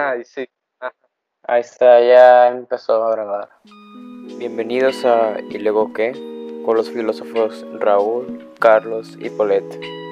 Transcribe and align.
Ay, 0.00 0.24
sí. 0.24 0.48
Ahí 1.42 1.60
está, 1.60 2.00
ya 2.00 2.46
empezó 2.46 3.02
a 3.02 3.10
grabar. 3.10 3.48
Bienvenidos 4.38 5.04
a 5.04 5.40
¿Y 5.50 5.58
luego 5.58 5.92
qué? 5.92 6.12
Con 6.64 6.76
los 6.76 6.88
filósofos 6.88 7.66
Raúl, 7.80 8.48
Carlos 8.60 9.18
y 9.20 9.28
Polet. 9.28 9.64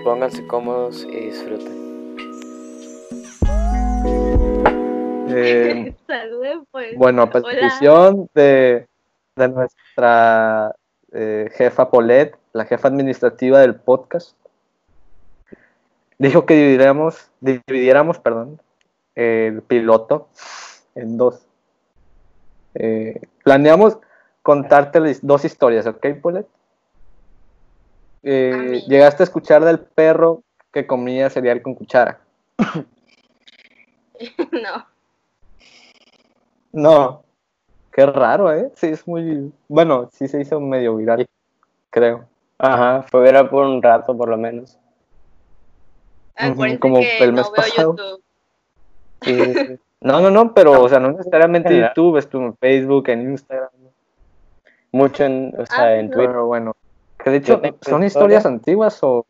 Pónganse 0.03 0.45
cómodos 0.49 1.05
y 1.05 1.27
disfruten. 1.27 2.17
Eh, 5.29 5.95
Saluden, 6.09 6.67
pues. 6.73 6.99
bueno, 6.99 7.23
a 7.23 7.31
petición 7.31 8.29
de, 8.35 8.89
de 9.37 9.49
nuestra 9.49 10.75
eh, 11.13 11.49
jefa 11.55 11.89
Polet, 11.91 12.37
la 12.53 12.65
jefa 12.65 12.89
administrativa 12.89 13.61
del 13.61 13.77
podcast, 13.77 14.37
dijo 16.19 16.45
que 16.45 16.55
dividiéramos, 16.55 17.31
dividiéramos 17.41 18.19
perdón, 18.19 18.59
el 19.17 19.63
piloto 19.63 20.29
en 20.95 21.17
dos. 21.17 21.47
Eh, 22.75 23.21
planeamos 23.43 23.99
contarte 24.43 25.01
dos 25.23 25.45
historias, 25.45 25.87
¿ok, 25.87 26.07
Polet? 26.23 26.47
Eh, 28.23 28.83
A 28.85 28.89
llegaste 28.89 29.23
a 29.23 29.25
escuchar 29.25 29.65
del 29.65 29.81
perro 29.81 30.43
que 30.73 30.87
comía 30.87 31.31
cereal 31.31 31.63
con 31.63 31.75
cuchara. 31.75 32.21
No. 34.51 34.87
No. 36.73 37.23
Qué 37.93 38.07
raro, 38.07 38.51
¿eh? 38.51 38.71
Sí, 38.75 38.87
es 38.87 39.07
muy... 39.07 39.53
Bueno, 39.69 40.09
sí 40.13 40.27
se 40.27 40.41
hizo 40.41 40.59
medio 40.59 40.97
viral, 40.97 41.27
creo. 41.91 42.27
Ajá, 42.59 43.03
fue 43.11 43.21
ver 43.21 43.49
por 43.51 43.67
un 43.67 43.83
rato 43.83 44.17
por 44.17 44.31
lo 44.31 44.39
menos. 44.39 44.79
Como 46.81 47.01
que 47.01 47.19
el 47.19 47.33
mes 47.35 47.45
no 47.47 47.53
veo 47.53 47.55
pasado. 47.55 47.97
YouTube. 47.97 48.26
Sí. 49.23 49.39
No, 49.99 50.21
no, 50.21 50.31
no, 50.31 50.53
pero, 50.55 50.83
o 50.83 50.89
sea, 50.91 51.01
no 51.01 51.11
necesariamente 51.11 51.71
General. 51.71 51.91
YouTube, 51.97 52.19
estuvo 52.19 52.45
en 52.45 52.57
Facebook, 52.59 53.09
en 53.09 53.31
Instagram, 53.31 53.71
Mucho 54.93 55.25
en, 55.25 55.55
o 55.59 55.65
sea, 55.67 55.85
Ah, 55.85 55.97
en 55.97 56.11
no. 56.11 56.13
Twitter. 56.13 56.31
pero 56.31 56.47
bueno. 56.47 56.77
Que 57.25 57.31
de 57.31 57.37
hecho, 57.39 57.55
¿son 57.55 57.65
historia. 57.65 58.07
historias 58.07 58.47
antiguas 58.47 58.99
o...? 59.03 59.27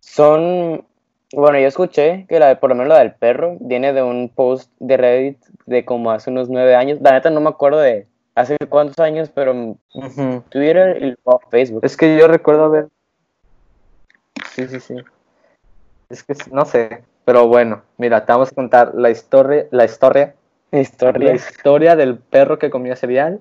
Son, 0.00 0.84
bueno, 1.32 1.58
yo 1.58 1.66
escuché 1.66 2.26
que 2.28 2.38
la 2.38 2.48
de, 2.48 2.56
por 2.56 2.68
lo 2.68 2.76
menos 2.76 2.90
la 2.90 2.98
del 2.98 3.14
perro 3.14 3.56
viene 3.60 3.92
de 3.94 4.02
un 4.02 4.28
post 4.28 4.70
de 4.78 4.98
Reddit 4.98 5.38
de 5.66 5.84
como 5.86 6.10
hace 6.12 6.30
unos 6.30 6.48
nueve 6.50 6.76
años. 6.76 6.98
La 7.00 7.12
neta 7.12 7.30
no 7.30 7.40
me 7.40 7.48
acuerdo 7.48 7.78
de 7.80 8.06
hace 8.34 8.56
cuántos 8.68 8.98
años, 8.98 9.30
pero 9.34 9.52
en. 9.52 9.78
Twitter 10.50 10.98
y 10.98 11.16
luego 11.24 11.40
Facebook. 11.50 11.80
Es 11.84 11.96
que 11.96 12.16
yo 12.18 12.28
recuerdo 12.28 12.68
ver... 12.70 12.88
Sí, 14.50 14.68
sí, 14.68 14.78
sí. 14.80 14.96
Es 16.10 16.22
que 16.22 16.34
no 16.52 16.64
sé, 16.66 17.02
pero 17.24 17.46
bueno, 17.46 17.82
mira, 17.96 18.24
te 18.24 18.32
vamos 18.32 18.52
a 18.52 18.54
contar 18.54 18.94
la 18.94 19.10
historia, 19.10 19.66
la 19.70 19.84
historia 19.84 20.34
La 20.70 20.80
Historia. 20.80 21.34
historia 21.34 21.96
del 21.96 22.18
perro 22.18 22.58
que 22.58 22.70
comía 22.70 22.96
cereal, 22.96 23.40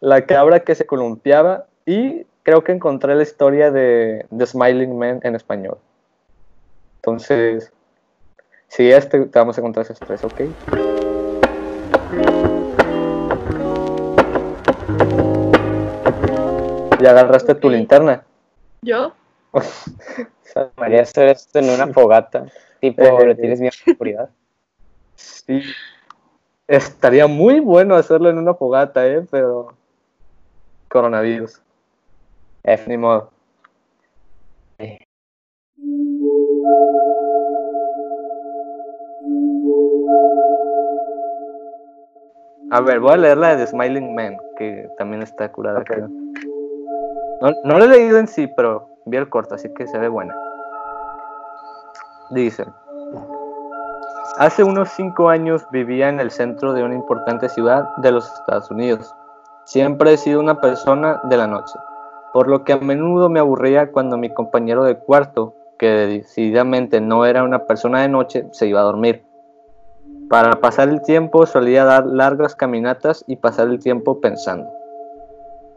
la 0.00 0.26
cabra 0.26 0.60
que 0.60 0.74
se 0.74 0.86
columpiaba 0.86 1.66
y 1.86 2.26
creo 2.42 2.64
que 2.64 2.72
encontré 2.72 3.14
la 3.14 3.22
historia 3.22 3.70
de 3.70 4.26
The 4.36 4.46
Smiling 4.46 4.96
Man 4.98 5.20
en 5.22 5.34
español. 5.36 5.78
Entonces, 6.96 7.72
si 8.68 8.90
este, 8.90 9.26
te 9.26 9.38
vamos 9.38 9.58
a 9.58 9.62
contar 9.62 9.82
esos 9.84 9.98
tres, 10.00 10.22
¿ok? 10.24 10.40
¿Ya 17.00 17.10
agarraste 17.10 17.54
tu 17.54 17.68
Ok. 17.68 17.74
linterna? 17.74 18.24
¿Yo? 18.82 19.12
Podría 20.76 21.02
hacer 21.02 21.28
esto 21.28 21.58
en 21.58 21.70
una 21.70 21.86
fogata. 21.88 22.46
Tipo, 22.80 23.02
Eh, 23.02 23.26
¿le 23.26 23.34
tienes 23.34 23.60
miedo 23.60 23.72
a 23.74 23.82
la 23.86 23.92
oscuridad? 23.92 24.30
Sí. 25.14 25.62
Estaría 26.66 27.26
muy 27.26 27.60
bueno 27.60 27.94
hacerlo 27.94 28.30
en 28.30 28.38
una 28.38 28.54
fogata, 28.54 29.06
¿eh? 29.06 29.26
Pero... 29.30 29.74
Coronavirus. 30.88 31.60
F. 32.62 32.88
Ni 32.88 32.96
modo. 32.96 33.30
A 42.70 42.82
ver, 42.82 43.00
voy 43.00 43.12
a 43.12 43.16
leer 43.16 43.38
la 43.38 43.56
de 43.56 43.64
The 43.64 43.70
Smiling 43.70 44.14
Man, 44.14 44.36
que 44.58 44.88
también 44.98 45.22
está 45.22 45.50
curada. 45.50 45.80
Ok. 45.80 45.86
creo. 45.86 46.08
No, 47.40 47.52
no 47.64 47.78
la 47.78 47.84
he 47.86 47.88
leído 47.88 48.18
en 48.18 48.28
sí, 48.28 48.46
pero 48.46 48.87
vi 49.08 49.18
así 49.50 49.72
que 49.74 49.86
se 49.86 49.98
ve 49.98 50.08
buena. 50.08 50.34
Dice: 52.30 52.66
Hace 54.38 54.62
unos 54.62 54.90
cinco 54.90 55.28
años 55.28 55.66
vivía 55.72 56.08
en 56.08 56.20
el 56.20 56.30
centro 56.30 56.72
de 56.72 56.84
una 56.84 56.94
importante 56.94 57.48
ciudad 57.48 57.88
de 57.96 58.12
los 58.12 58.30
Estados 58.32 58.70
Unidos. 58.70 59.14
Siempre 59.64 60.12
he 60.12 60.16
sido 60.16 60.40
una 60.40 60.60
persona 60.60 61.20
de 61.24 61.36
la 61.36 61.46
noche, 61.46 61.74
por 62.32 62.48
lo 62.48 62.64
que 62.64 62.72
a 62.72 62.78
menudo 62.78 63.28
me 63.28 63.40
aburría 63.40 63.90
cuando 63.90 64.16
mi 64.16 64.32
compañero 64.32 64.84
de 64.84 64.96
cuarto, 64.96 65.54
que 65.78 65.88
decididamente 65.88 67.00
no 67.00 67.24
era 67.24 67.42
una 67.42 67.64
persona 67.66 68.02
de 68.02 68.08
noche, 68.08 68.46
se 68.52 68.66
iba 68.66 68.80
a 68.80 68.84
dormir. 68.84 69.24
Para 70.28 70.60
pasar 70.60 70.88
el 70.88 71.02
tiempo 71.02 71.46
solía 71.46 71.84
dar 71.84 72.06
largas 72.06 72.54
caminatas 72.54 73.24
y 73.26 73.36
pasar 73.36 73.68
el 73.68 73.78
tiempo 73.78 74.20
pensando. 74.20 74.68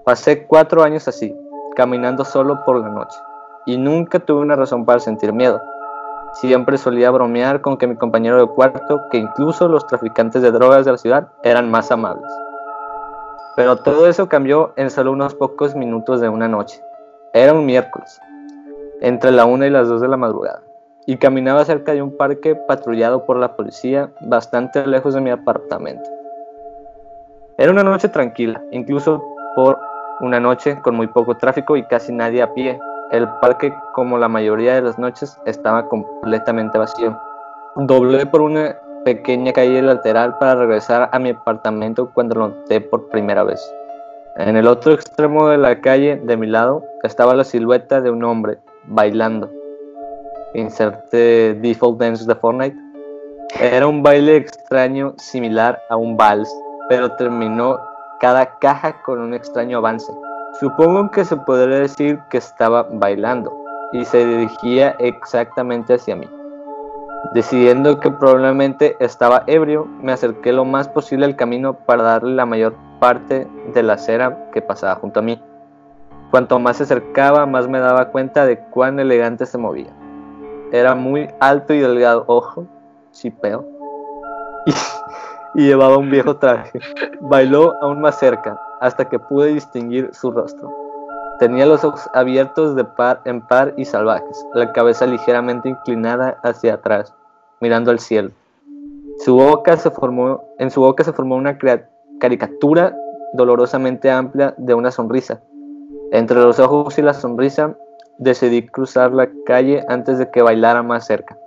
Pasé 0.04 0.46
cuatro 0.46 0.84
años 0.84 1.08
así, 1.08 1.36
caminando 1.76 2.26
solo 2.26 2.64
por 2.66 2.80
la 2.80 2.90
noche, 2.90 3.18
y 3.66 3.78
nunca 3.78 4.20
tuve 4.20 4.42
una 4.42 4.56
razón 4.56 4.86
para 4.86 5.00
sentir 5.00 5.34
miedo. 5.34 5.62
Siempre 6.34 6.78
solía 6.78 7.12
bromear 7.12 7.62
con 7.62 7.78
que 7.78 7.88
mi 7.88 7.96
compañero 7.96 8.40
de 8.40 8.48
cuarto, 8.48 9.02
que 9.12 9.18
incluso 9.18 9.68
los 9.68 9.86
traficantes 9.88 10.42
de 10.42 10.52
drogas 10.52 10.86
de 10.86 10.92
la 10.92 10.98
ciudad 10.98 11.28
eran 11.44 11.70
más 11.70 11.92
amables. 11.92 12.32
Pero 13.56 13.78
todo 13.78 14.08
eso 14.08 14.30
cambió 14.30 14.72
en 14.78 14.90
solo 14.90 15.12
unos 15.12 15.36
pocos 15.36 15.76
minutos 15.76 16.22
de 16.22 16.30
una 16.30 16.48
noche. 16.48 16.82
Era 17.34 17.54
un 17.54 17.66
miércoles, 17.66 18.20
entre 19.02 19.32
la 19.32 19.46
una 19.46 19.68
y 19.68 19.70
las 19.70 19.90
dos 19.90 20.00
de 20.00 20.08
la 20.08 20.18
madrugada, 20.18 20.62
y 21.06 21.18
caminaba 21.18 21.66
cerca 21.66 21.94
de 21.94 22.02
un 22.02 22.16
parque 22.16 22.56
patrullado 22.56 23.26
por 23.26 23.38
la 23.38 23.56
policía 23.56 24.12
bastante 24.22 24.86
lejos 24.88 25.14
de 25.14 25.22
mi 25.22 25.32
apartamento. 25.32 26.10
Era 27.58 27.72
una 27.72 27.84
noche 27.84 28.08
tranquila, 28.08 28.62
incluso 28.72 29.22
por 29.56 29.78
una 30.22 30.40
noche 30.40 30.80
con 30.82 30.96
muy 30.96 31.08
poco 31.08 31.36
tráfico 31.36 31.76
y 31.76 31.84
casi 31.84 32.14
nadie 32.14 32.42
a 32.42 32.54
pie. 32.54 32.80
El 33.12 33.28
parque, 33.42 33.74
como 33.94 34.18
la 34.18 34.30
mayoría 34.30 34.76
de 34.76 34.82
las 34.82 34.98
noches, 34.98 35.38
estaba 35.46 35.90
completamente 35.90 36.78
vacío. 36.78 37.20
Doblé 37.76 38.26
por 38.26 38.42
una 38.42 38.76
pequeña 39.04 39.52
calle 39.52 39.82
lateral 39.82 40.38
para 40.38 40.56
regresar 40.56 41.10
a 41.12 41.20
mi 41.20 41.32
apartamento 41.32 42.12
cuando 42.14 42.36
lo 42.36 42.48
noté 42.50 42.80
por 42.80 43.10
primera 43.10 43.44
vez. 43.44 43.60
En 44.38 44.56
el 44.56 44.68
otro 44.68 44.94
extremo 44.94 45.50
de 45.50 45.58
la 45.58 45.82
calle, 45.82 46.22
de 46.24 46.38
mi 46.38 46.48
lado, 46.48 46.84
estaba 47.04 47.34
la 47.34 47.44
silueta 47.44 48.00
de 48.00 48.12
un 48.12 48.24
hombre 48.24 48.60
bailando. 48.86 49.50
Inserte 50.54 51.56
default 51.56 52.00
dance 52.00 52.26
de 52.26 52.36
Fortnite. 52.36 52.78
Era 53.60 53.88
un 53.88 54.04
baile 54.04 54.38
extraño 54.38 55.14
similar 55.18 55.82
a 55.90 55.98
un 55.98 56.16
vals, 56.16 56.50
pero 56.88 57.12
terminó 57.14 57.78
cada 58.22 58.60
caja 58.60 59.02
con 59.02 59.20
un 59.20 59.34
extraño 59.34 59.80
avance. 59.80 60.14
Supongo 60.60 61.10
que 61.10 61.26
se 61.26 61.36
podría 61.38 61.80
decir 61.80 62.20
que 62.30 62.38
estaba 62.38 62.84
bailando 62.84 63.52
y 63.94 64.06
se 64.06 64.26
dirigía 64.26 64.96
exactamente 65.00 65.96
hacia 65.96 66.16
mí. 66.16 66.30
Decidiendo 67.34 68.00
que 68.00 68.12
probablemente 68.12 68.96
estaba 69.00 69.44
ebrio, 69.48 69.86
me 70.02 70.12
acerqué 70.12 70.54
lo 70.54 70.66
más 70.66 70.88
posible 70.88 71.26
al 71.26 71.36
camino 71.36 71.74
para 71.74 72.04
darle 72.04 72.36
la 72.36 72.46
mayor 72.46 72.76
parte 73.00 73.48
de 73.74 73.84
la 73.84 73.94
acera 73.94 74.50
que 74.54 74.62
pasaba 74.62 74.96
junto 74.96 75.20
a 75.20 75.24
mí. 75.24 75.42
Cuanto 76.30 76.60
más 76.60 76.78
se 76.78 76.84
acercaba, 76.84 77.48
más 77.48 77.68
me 77.68 77.80
daba 77.80 78.10
cuenta 78.12 78.46
de 78.46 78.60
cuán 78.60 79.00
elegante 79.00 79.48
se 79.48 79.58
movía. 79.58 79.92
Era 80.72 80.94
muy 80.94 81.28
alto 81.40 81.74
y 81.74 81.80
delgado, 81.80 82.24
ojo, 82.28 82.68
chipeo, 83.12 83.66
y 85.56 85.66
llevaba 85.66 85.98
un 85.98 86.10
viejo 86.10 86.38
traje. 86.38 86.80
Bailó 87.20 87.74
aún 87.82 88.02
más 88.02 88.20
cerca, 88.20 88.60
hasta 88.80 89.08
que 89.10 89.20
pude 89.20 89.54
distinguir 89.54 90.10
su 90.14 90.32
rostro. 90.32 90.72
Tenía 91.40 91.66
los 91.66 91.84
ojos 91.84 92.08
abiertos 92.14 92.76
de 92.76 92.84
par 92.84 93.22
en 93.26 93.42
par 93.42 93.74
y 93.78 93.86
salvajes, 93.86 94.46
la 94.54 94.72
cabeza 94.74 95.06
ligeramente 95.06 95.70
inclinada 95.70 96.38
hacia 96.44 96.76
atrás, 96.76 97.14
mirando 97.60 97.92
al 97.92 98.00
cielo. 98.00 98.32
En 99.14 99.26
su 99.26 99.36
boca 99.36 99.78
se 99.78 99.90
formó 101.14 101.36
una 101.36 101.58
caricatura 102.20 102.96
dolorosamente 103.34 104.12
amplia 104.12 104.54
de 104.58 104.74
una 104.74 104.92
sonrisa. 104.92 105.42
Entre 106.12 106.38
los 106.38 106.60
ojos 106.60 106.98
y 106.98 107.02
la 107.02 107.14
sonrisa 107.14 107.76
decidí 108.18 108.68
cruzar 108.68 109.12
la 109.14 109.30
calle 109.46 109.84
antes 109.88 110.18
de 110.18 110.30
que 110.30 110.42
bailara 110.42 110.84
más 110.84 111.06
cerca. 111.06 111.38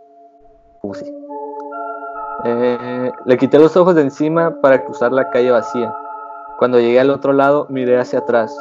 Eh, 2.43 3.13
le 3.25 3.39
quité 3.39 3.59
los 3.59 3.77
ojos 3.77 3.95
de 3.95 4.03
encima 4.03 4.61
para 4.61 4.85
cruzar 4.85 5.13
la 5.13 5.31
calle 5.31 5.51
vacía. 5.51 5.95
Cuando 6.59 6.81
llegué 6.81 7.01
al 7.01 7.11
otro 7.11 7.33
lado, 7.33 7.67
miré 7.69 7.99
hacia 7.99 8.21
atrás 8.21 8.57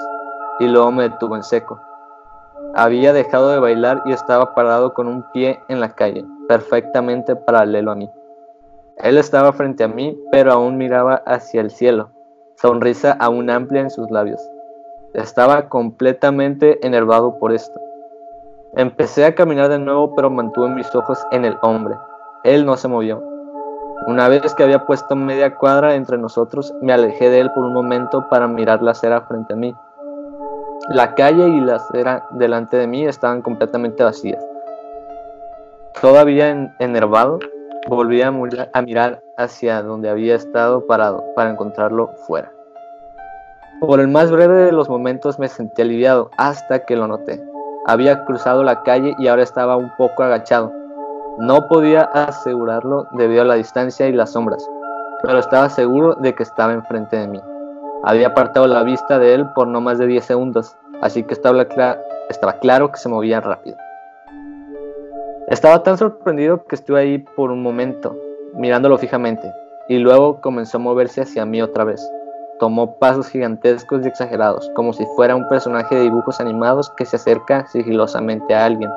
y 0.59 0.67
luego 0.67 0.91
me 0.91 1.03
detuvo 1.03 1.35
en 1.35 1.43
seco. 1.43 1.81
Había 2.75 3.13
dejado 3.13 3.49
de 3.49 3.59
bailar 3.59 4.01
y 4.05 4.11
estaba 4.11 4.53
parado 4.55 4.93
con 4.93 5.07
un 5.07 5.23
pie 5.31 5.59
en 5.67 5.79
la 5.79 5.89
calle, 5.89 6.25
perfectamente 6.47 7.35
paralelo 7.35 7.91
a 7.91 7.95
mí. 7.95 8.09
Él 8.97 9.17
estaba 9.17 9.53
frente 9.53 9.83
a 9.83 9.87
mí, 9.87 10.19
pero 10.31 10.51
aún 10.53 10.77
miraba 10.77 11.15
hacia 11.25 11.61
el 11.61 11.71
cielo, 11.71 12.09
sonrisa 12.55 13.15
aún 13.19 13.49
amplia 13.49 13.81
en 13.81 13.89
sus 13.89 14.09
labios. 14.11 14.41
Estaba 15.13 15.69
completamente 15.69 16.85
enervado 16.85 17.37
por 17.37 17.51
esto. 17.53 17.79
Empecé 18.75 19.25
a 19.25 19.35
caminar 19.35 19.69
de 19.69 19.77
nuevo, 19.77 20.15
pero 20.15 20.31
mantuve 20.31 20.69
mis 20.69 20.93
ojos 20.95 21.23
en 21.31 21.45
el 21.45 21.57
hombre. 21.61 21.95
Él 22.43 22.65
no 22.65 22.75
se 22.75 22.87
movió. 22.87 23.32
Una 24.05 24.27
vez 24.27 24.53
que 24.53 24.63
había 24.63 24.85
puesto 24.85 25.15
media 25.15 25.55
cuadra 25.55 25.95
entre 25.95 26.17
nosotros, 26.17 26.73
me 26.81 26.91
alejé 26.91 27.29
de 27.29 27.39
él 27.39 27.51
por 27.51 27.63
un 27.63 27.73
momento 27.73 28.27
para 28.29 28.49
mirar 28.49 28.81
la 28.81 28.91
acera 28.91 29.21
frente 29.21 29.53
a 29.53 29.55
mí. 29.55 29.73
La 30.89 31.15
calle 31.15 31.47
y 31.47 31.61
la 31.61 31.75
acera 31.75 32.27
delante 32.31 32.75
de 32.75 32.85
mí 32.85 33.05
estaban 33.05 33.41
completamente 33.41 34.03
vacías. 34.03 34.45
Todavía 36.01 36.75
enervado, 36.79 37.39
volví 37.87 38.21
a, 38.21 38.33
a 38.73 38.81
mirar 38.81 39.21
hacia 39.37 39.81
donde 39.81 40.09
había 40.09 40.35
estado 40.35 40.85
parado 40.85 41.23
para 41.33 41.51
encontrarlo 41.51 42.09
fuera. 42.27 42.51
Por 43.79 44.01
el 44.01 44.09
más 44.09 44.31
breve 44.31 44.65
de 44.65 44.71
los 44.73 44.89
momentos 44.89 45.39
me 45.39 45.47
sentí 45.47 45.81
aliviado 45.81 46.29
hasta 46.37 46.85
que 46.85 46.97
lo 46.97 47.07
noté. 47.07 47.41
Había 47.85 48.25
cruzado 48.25 48.63
la 48.63 48.83
calle 48.83 49.15
y 49.17 49.29
ahora 49.29 49.43
estaba 49.43 49.77
un 49.77 49.91
poco 49.97 50.23
agachado. 50.23 50.82
No 51.39 51.67
podía 51.67 52.03
asegurarlo 52.13 53.07
debido 53.13 53.41
a 53.41 53.45
la 53.45 53.55
distancia 53.55 54.07
y 54.07 54.13
las 54.13 54.33
sombras, 54.33 54.69
pero 55.23 55.39
estaba 55.39 55.67
seguro 55.67 56.13
de 56.13 56.35
que 56.35 56.43
estaba 56.43 56.73
enfrente 56.73 57.17
de 57.17 57.27
mí. 57.27 57.41
Había 58.03 58.27
apartado 58.27 58.67
la 58.67 58.83
vista 58.83 59.17
de 59.17 59.33
él 59.33 59.47
por 59.55 59.67
no 59.67 59.81
más 59.81 59.97
de 59.97 60.05
10 60.05 60.23
segundos, 60.23 60.77
así 61.01 61.23
que 61.23 61.33
estaba, 61.33 61.65
estaba 62.29 62.53
claro 62.59 62.91
que 62.91 62.99
se 62.99 63.09
movía 63.09 63.41
rápido. 63.41 63.77
Estaba 65.47 65.81
tan 65.81 65.97
sorprendido 65.97 66.65
que 66.65 66.75
estuve 66.75 66.99
ahí 66.99 67.17
por 67.17 67.49
un 67.49 67.63
momento, 67.63 68.15
mirándolo 68.53 68.99
fijamente, 68.99 69.51
y 69.89 69.97
luego 69.97 70.39
comenzó 70.39 70.77
a 70.77 70.81
moverse 70.81 71.21
hacia 71.21 71.45
mí 71.45 71.63
otra 71.63 71.83
vez. 71.83 72.07
Tomó 72.59 72.99
pasos 72.99 73.27
gigantescos 73.27 74.05
y 74.05 74.07
exagerados, 74.07 74.69
como 74.75 74.93
si 74.93 75.03
fuera 75.15 75.35
un 75.35 75.49
personaje 75.49 75.95
de 75.95 76.03
dibujos 76.03 76.39
animados 76.39 76.91
que 76.91 77.05
se 77.05 77.15
acerca 77.15 77.65
sigilosamente 77.65 78.53
a 78.53 78.65
alguien, 78.65 78.91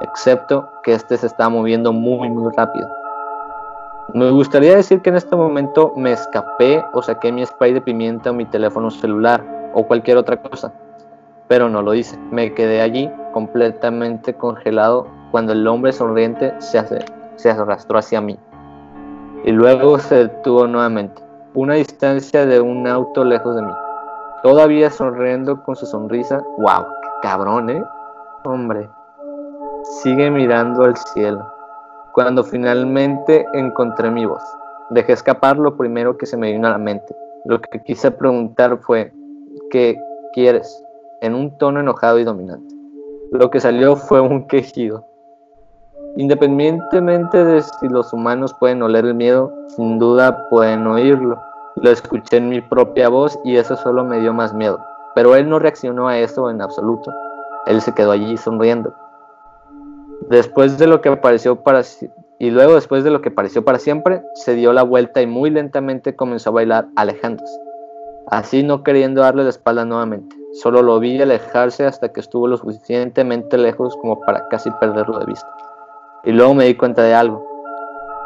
excepto 0.00 0.70
que 0.82 0.94
éste 0.94 1.16
se 1.16 1.26
estaba 1.26 1.50
moviendo 1.50 1.92
muy 1.92 2.28
muy 2.28 2.52
rápido. 2.54 2.88
Me 4.14 4.30
gustaría 4.30 4.76
decir 4.76 5.02
que 5.02 5.10
en 5.10 5.16
este 5.16 5.36
momento 5.36 5.92
me 5.96 6.12
escapé 6.12 6.84
o 6.92 7.02
saqué 7.02 7.30
mi 7.30 7.44
spray 7.44 7.74
de 7.74 7.80
pimienta 7.80 8.30
o 8.30 8.32
mi 8.32 8.46
teléfono 8.46 8.90
celular 8.90 9.44
o 9.74 9.86
cualquier 9.86 10.16
otra 10.16 10.40
cosa, 10.40 10.72
pero 11.46 11.68
no 11.68 11.82
lo 11.82 11.92
hice. 11.92 12.16
Me 12.30 12.54
quedé 12.54 12.80
allí 12.80 13.10
completamente 13.32 14.32
congelado 14.32 15.06
cuando 15.30 15.52
el 15.52 15.66
hombre 15.66 15.92
sonriente 15.92 16.54
se, 16.58 16.82
se 17.36 17.50
arrastró 17.50 17.98
hacia 17.98 18.20
mí 18.20 18.38
y 19.44 19.52
luego 19.52 19.98
se 19.98 20.26
detuvo 20.26 20.66
nuevamente 20.66 21.22
una 21.54 21.74
distancia 21.74 22.46
de 22.46 22.60
un 22.60 22.86
auto 22.86 23.24
lejos 23.24 23.56
de 23.56 23.62
mí. 23.62 23.72
Todavía 24.42 24.90
sonriendo 24.90 25.62
con 25.64 25.74
su 25.74 25.86
sonrisa. 25.86 26.42
¡Wow! 26.58 26.86
¡Qué 27.02 27.08
cabrón, 27.28 27.70
eh! 27.70 27.84
Hombre. 28.44 28.88
Sigue 29.88 30.30
mirando 30.30 30.84
al 30.84 30.96
cielo. 30.98 31.50
Cuando 32.12 32.44
finalmente 32.44 33.46
encontré 33.54 34.10
mi 34.10 34.26
voz, 34.26 34.42
dejé 34.90 35.14
escapar 35.14 35.56
lo 35.56 35.78
primero 35.78 36.18
que 36.18 36.26
se 36.26 36.36
me 36.36 36.52
vino 36.52 36.68
a 36.68 36.72
la 36.72 36.78
mente. 36.78 37.16
Lo 37.46 37.58
que 37.58 37.82
quise 37.82 38.10
preguntar 38.10 38.78
fue, 38.82 39.12
¿qué 39.70 39.98
quieres? 40.34 40.84
En 41.22 41.34
un 41.34 41.56
tono 41.56 41.80
enojado 41.80 42.18
y 42.18 42.24
dominante. 42.24 42.74
Lo 43.32 43.50
que 43.50 43.60
salió 43.60 43.96
fue 43.96 44.20
un 44.20 44.46
quejido. 44.46 45.06
Independientemente 46.16 47.42
de 47.42 47.62
si 47.62 47.88
los 47.88 48.12
humanos 48.12 48.54
pueden 48.60 48.82
oler 48.82 49.06
el 49.06 49.14
miedo, 49.14 49.50
sin 49.68 49.98
duda 49.98 50.48
pueden 50.50 50.86
oírlo. 50.86 51.40
Lo 51.76 51.90
escuché 51.90 52.36
en 52.36 52.50
mi 52.50 52.60
propia 52.60 53.08
voz 53.08 53.38
y 53.42 53.56
eso 53.56 53.74
solo 53.74 54.04
me 54.04 54.20
dio 54.20 54.34
más 54.34 54.52
miedo. 54.52 54.78
Pero 55.14 55.34
él 55.34 55.48
no 55.48 55.58
reaccionó 55.58 56.08
a 56.08 56.18
eso 56.18 56.50
en 56.50 56.60
absoluto. 56.60 57.10
Él 57.66 57.80
se 57.80 57.94
quedó 57.94 58.10
allí 58.10 58.36
sonriendo. 58.36 58.92
Después 60.22 60.78
de 60.78 60.86
lo 60.86 61.00
que 61.00 61.08
apareció 61.08 61.62
para 61.62 61.82
y 62.40 62.50
luego 62.50 62.74
después 62.74 63.02
de 63.02 63.10
lo 63.10 63.20
que 63.20 63.30
pareció 63.30 63.64
para 63.64 63.78
siempre, 63.78 64.22
se 64.34 64.54
dio 64.54 64.72
la 64.72 64.82
vuelta 64.82 65.20
y 65.20 65.26
muy 65.26 65.50
lentamente 65.50 66.14
comenzó 66.14 66.50
a 66.50 66.52
bailar 66.52 66.88
alejándose. 66.94 67.58
Así 68.28 68.62
no 68.62 68.84
queriendo 68.84 69.22
darle 69.22 69.42
la 69.42 69.48
espalda 69.48 69.84
nuevamente. 69.84 70.36
Solo 70.52 70.82
lo 70.82 71.00
vi 71.00 71.20
alejarse 71.20 71.84
hasta 71.84 72.12
que 72.12 72.20
estuvo 72.20 72.46
lo 72.46 72.56
suficientemente 72.56 73.58
lejos 73.58 73.96
como 73.96 74.20
para 74.20 74.46
casi 74.48 74.70
perderlo 74.72 75.18
de 75.18 75.26
vista. 75.26 75.48
Y 76.24 76.32
luego 76.32 76.54
me 76.54 76.66
di 76.66 76.74
cuenta 76.74 77.02
de 77.02 77.14
algo. 77.14 77.44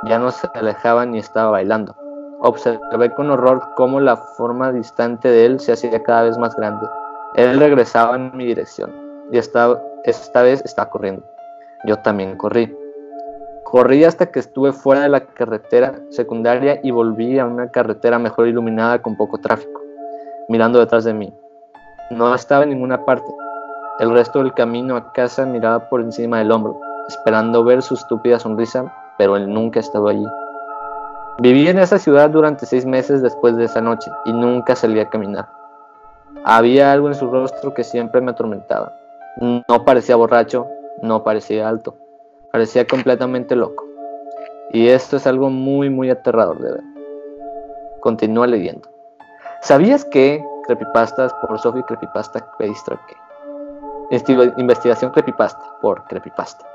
Ya 0.09 0.19
no 0.19 0.31
se 0.31 0.49
alejaba 0.55 1.07
ni 1.07 1.19
estaba 1.19 1.53
bailando. 1.53 1.95
Observé 2.41 3.15
con 3.15 3.31
horror 3.31 3.63
cómo 3.77 4.01
la 4.01 4.17
forma 4.17 4.73
distante 4.73 5.29
de 5.29 5.47
él 5.47 5.61
se 5.61 5.73
hacía 5.73 6.03
cada 6.03 6.25
vez 6.25 6.37
más 6.37 6.55
grande. 6.57 6.87
Él 7.35 7.59
regresaba 7.59 8.17
en 8.17 8.37
mi 8.37 8.45
dirección 8.45 8.93
y 9.31 9.39
esta, 9.39 9.81
esta 10.05 10.43
vez 10.43 10.63
estaba 10.65 10.91
corriendo. 10.91 11.32
Yo 11.85 11.99
también 11.99 12.37
corrí. 12.37 12.75
Corrí 13.65 14.05
hasta 14.05 14.27
que 14.27 14.39
estuve 14.39 14.73
fuera 14.73 15.03
de 15.03 15.09
la 15.09 15.21
carretera 15.21 15.95
secundaria 16.11 16.81
y 16.83 16.91
volví 16.91 17.39
a 17.39 17.47
una 17.47 17.71
carretera 17.71 18.19
mejor 18.19 18.49
iluminada 18.49 19.01
con 19.01 19.17
poco 19.17 19.39
tráfico, 19.39 19.81
mirando 20.49 20.79
detrás 20.79 21.05
de 21.05 21.15
mí. 21.15 21.33
No 22.11 22.35
estaba 22.35 22.65
en 22.65 22.71
ninguna 22.71 23.05
parte. 23.05 23.29
El 23.99 24.13
resto 24.13 24.41
del 24.41 24.53
camino 24.53 24.97
a 24.97 25.13
casa 25.13 25.47
miraba 25.47 25.89
por 25.89 26.01
encima 26.01 26.39
del 26.39 26.53
hombro 26.53 26.79
esperando 27.09 27.65
ver 27.65 27.83
su 27.83 27.95
estúpida 27.95 28.39
sonrisa, 28.39 28.93
pero 29.19 29.37
él 29.37 29.53
nunca 29.53 29.81
estaba 29.81 30.11
allí. 30.11 30.27
Viví 31.39 31.69
en 31.69 31.79
esa 31.79 31.99
ciudad 31.99 32.31
durante 32.31 32.67
seis 32.67 32.85
meses 32.87 33.23
después 33.23 33.57
de 33.57 33.65
esa 33.65 33.81
noche 33.81 34.11
y 34.25 34.33
nunca 34.33 34.77
salí 34.77 35.01
a 35.01 35.09
caminar. 35.09 35.49
Había 36.45 36.93
algo 36.93 37.09
en 37.09 37.15
su 37.15 37.31
rostro 37.31 37.75
que 37.75 37.85
siempre 37.85 38.21
me 38.21 38.33
atormentaba. 38.33 38.93
No 39.37 39.85
parecía 39.85 40.17
borracho, 40.17 40.67
no 41.03 41.23
parecía 41.23 41.69
alto, 41.69 41.97
parecía 42.53 42.87
completamente 42.87 43.55
loco. 43.55 43.85
Y 44.73 44.89
esto 44.89 45.17
es 45.19 45.27
algo 45.27 45.51
muy, 45.51 45.91
muy 45.91 46.09
aterrador 46.09 46.59
de 46.61 46.73
ver. 46.73 46.83
Continúa 48.01 48.47
leyendo. 48.47 48.89
¿Sabías 49.61 50.05
que 50.07 50.43
Creepypastas 50.67 51.35
por 51.35 51.59
Sophie 51.59 51.83
Creepypasta 51.85 52.41
que 52.59 52.67
Investigación 54.59 55.11
Creepypasta 55.11 55.79
por 55.81 56.05
Creepypasta. 56.05 56.67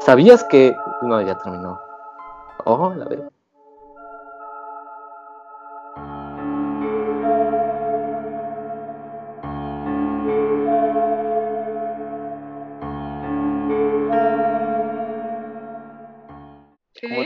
¿Sabías 0.00 0.44
que.? 0.44 0.76
No, 1.02 1.20
ya 1.20 1.36
terminó. 1.38 1.80
Oh, 2.64 2.92
la 2.94 3.04
veo. 3.04 3.30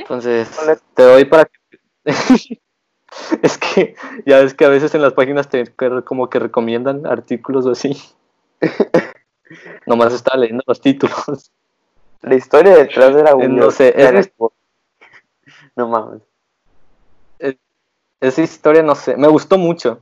Entonces, 0.03 0.51
te 0.95 1.03
doy 1.03 1.25
para 1.25 1.47
que... 1.47 1.59
es 3.43 3.59
que 3.59 3.95
ya 4.27 4.39
ves 4.39 4.55
que 4.55 4.65
a 4.65 4.69
veces 4.69 4.95
en 4.95 5.03
las 5.03 5.13
páginas 5.13 5.49
te 5.49 5.65
como 6.05 6.29
que 6.29 6.39
recomiendan 6.39 7.07
artículos 7.07 7.67
o 7.67 7.71
así. 7.71 7.97
Nomás 9.87 10.13
estaba 10.13 10.39
leyendo 10.39 10.63
los 10.67 10.81
títulos. 10.81 11.53
La 12.23 12.35
historia 12.35 12.77
detrás 12.77 13.15
de 13.15 13.23
la 13.23 13.35
No 13.35 13.71
sé, 13.71 13.95
es... 13.97 14.33
No 15.75 15.89
mames. 15.89 16.23
esa 18.21 18.43
historia, 18.43 18.83
no 18.83 18.95
sé, 18.95 19.17
me 19.17 19.29
gustó 19.29 19.59
mucho. 19.59 20.01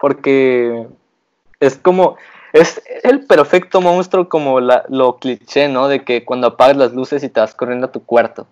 Porque 0.00 0.86
es 1.58 1.76
como. 1.76 2.16
Es 2.52 2.82
el 3.04 3.26
perfecto 3.26 3.80
monstruo, 3.80 4.28
como 4.28 4.58
la, 4.58 4.84
lo 4.88 5.18
cliché, 5.18 5.68
¿no? 5.68 5.86
De 5.86 6.04
que 6.04 6.24
cuando 6.24 6.48
apagas 6.48 6.76
las 6.76 6.92
luces 6.92 7.22
y 7.22 7.28
te 7.28 7.38
vas 7.38 7.54
corriendo 7.54 7.86
a 7.86 7.92
tu 7.92 8.04
cuarto. 8.04 8.48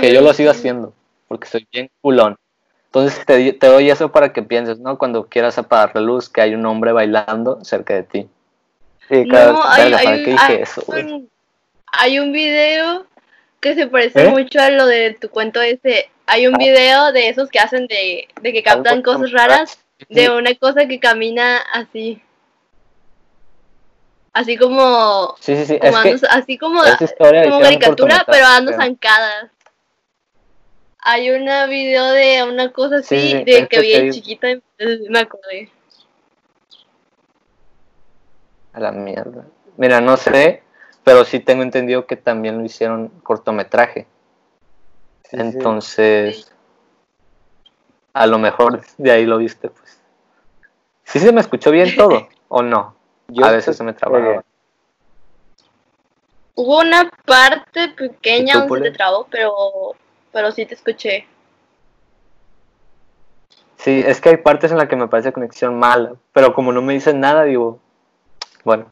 Que 0.00 0.12
yo 0.12 0.20
lo 0.20 0.32
sigo 0.32 0.50
haciendo, 0.50 0.92
porque 1.28 1.48
soy 1.48 1.66
bien 1.72 1.90
culón. 2.00 2.36
Entonces 2.86 3.24
te, 3.26 3.52
te, 3.54 3.66
doy 3.66 3.90
eso 3.90 4.12
para 4.12 4.32
que 4.32 4.42
pienses, 4.42 4.78
¿no? 4.78 4.98
Cuando 4.98 5.26
quieras 5.26 5.58
apagar 5.58 5.92
la 5.94 6.00
luz, 6.00 6.28
que 6.28 6.40
hay 6.40 6.54
un 6.54 6.64
hombre 6.64 6.92
bailando 6.92 7.64
cerca 7.64 7.94
de 7.94 8.02
ti. 8.04 8.28
Sí, 9.08 9.26
cada 9.28 9.52
no, 9.52 9.62
que 9.74 9.82
hay, 9.82 10.24
dije 10.24 10.62
eso, 10.62 10.84
hay 11.96 12.18
un 12.18 12.32
video 12.32 13.06
que 13.60 13.74
se 13.74 13.86
parece 13.86 14.24
¿Eh? 14.24 14.28
mucho 14.28 14.60
a 14.60 14.70
lo 14.70 14.86
de 14.86 15.14
tu 15.14 15.28
cuento 15.28 15.60
ese. 15.60 16.10
Hay 16.26 16.46
un 16.46 16.54
ah. 16.54 16.58
video 16.58 17.12
de 17.12 17.28
esos 17.28 17.50
que 17.50 17.58
hacen 17.58 17.86
de, 17.86 18.28
de 18.40 18.52
que 18.52 18.62
captan 18.62 19.02
cosas 19.02 19.32
raras, 19.32 19.78
de 20.08 20.30
una 20.30 20.54
cosa 20.54 20.86
que 20.86 20.98
camina 21.00 21.58
así. 21.72 22.22
Así 24.32 24.56
como. 24.56 25.34
Sí, 25.40 25.56
sí, 25.56 25.64
sí. 25.66 25.78
Como 25.78 25.96
así 26.30 26.58
como, 26.58 26.82
como 27.44 27.60
caricatura, 27.60 28.24
pero 28.26 28.46
ando 28.46 28.72
zancadas. 28.72 29.50
Hay 31.04 31.30
un 31.30 31.44
video 31.68 32.10
de 32.12 32.44
una 32.44 32.72
cosa 32.72 32.96
así, 32.96 33.44
de 33.44 33.68
que 33.68 33.80
vi 33.80 34.10
chiquita, 34.10 34.48
me 35.08 35.18
acordé. 35.18 35.70
A 38.72 38.80
la 38.80 38.90
mierda. 38.90 39.44
Mira, 39.76 40.00
no 40.00 40.16
sé 40.16 40.64
pero 41.04 41.24
sí 41.24 41.38
tengo 41.38 41.62
entendido 41.62 42.06
que 42.06 42.16
también 42.16 42.58
lo 42.58 42.64
hicieron 42.64 43.08
cortometraje. 43.22 44.06
Entonces, 45.30 46.50
a 48.14 48.26
lo 48.26 48.38
mejor 48.38 48.82
de 48.96 49.10
ahí 49.10 49.26
lo 49.26 49.38
viste, 49.38 49.68
pues. 49.68 50.00
¿Sí 51.04 51.18
se 51.18 51.32
me 51.32 51.42
escuchó 51.42 51.70
bien 51.70 51.94
todo 51.94 52.28
o 52.48 52.62
no? 52.62 52.96
a 53.42 53.50
veces 53.52 53.76
se 53.76 53.84
me 53.84 53.92
trababa. 53.92 54.42
Hubo 56.56 56.80
una 56.80 57.10
parte 57.26 57.88
pequeña 57.88 58.60
donde 58.60 58.86
se 58.86 58.90
te 58.92 58.96
trabó, 58.96 59.26
pero, 59.30 59.94
pero 60.34 60.50
sí 60.50 60.66
te 60.66 60.74
escuché. 60.74 61.26
Sí, 63.76 64.02
es 64.04 64.20
que 64.20 64.30
hay 64.30 64.36
partes 64.38 64.72
en 64.72 64.78
las 64.78 64.88
que 64.88 64.96
me 64.96 65.08
parece 65.08 65.32
conexión 65.32 65.78
mala, 65.78 66.14
pero 66.32 66.52
como 66.54 66.72
no 66.72 66.82
me 66.82 66.92
dicen 66.94 67.20
nada, 67.20 67.44
digo, 67.44 67.78
bueno. 68.64 68.86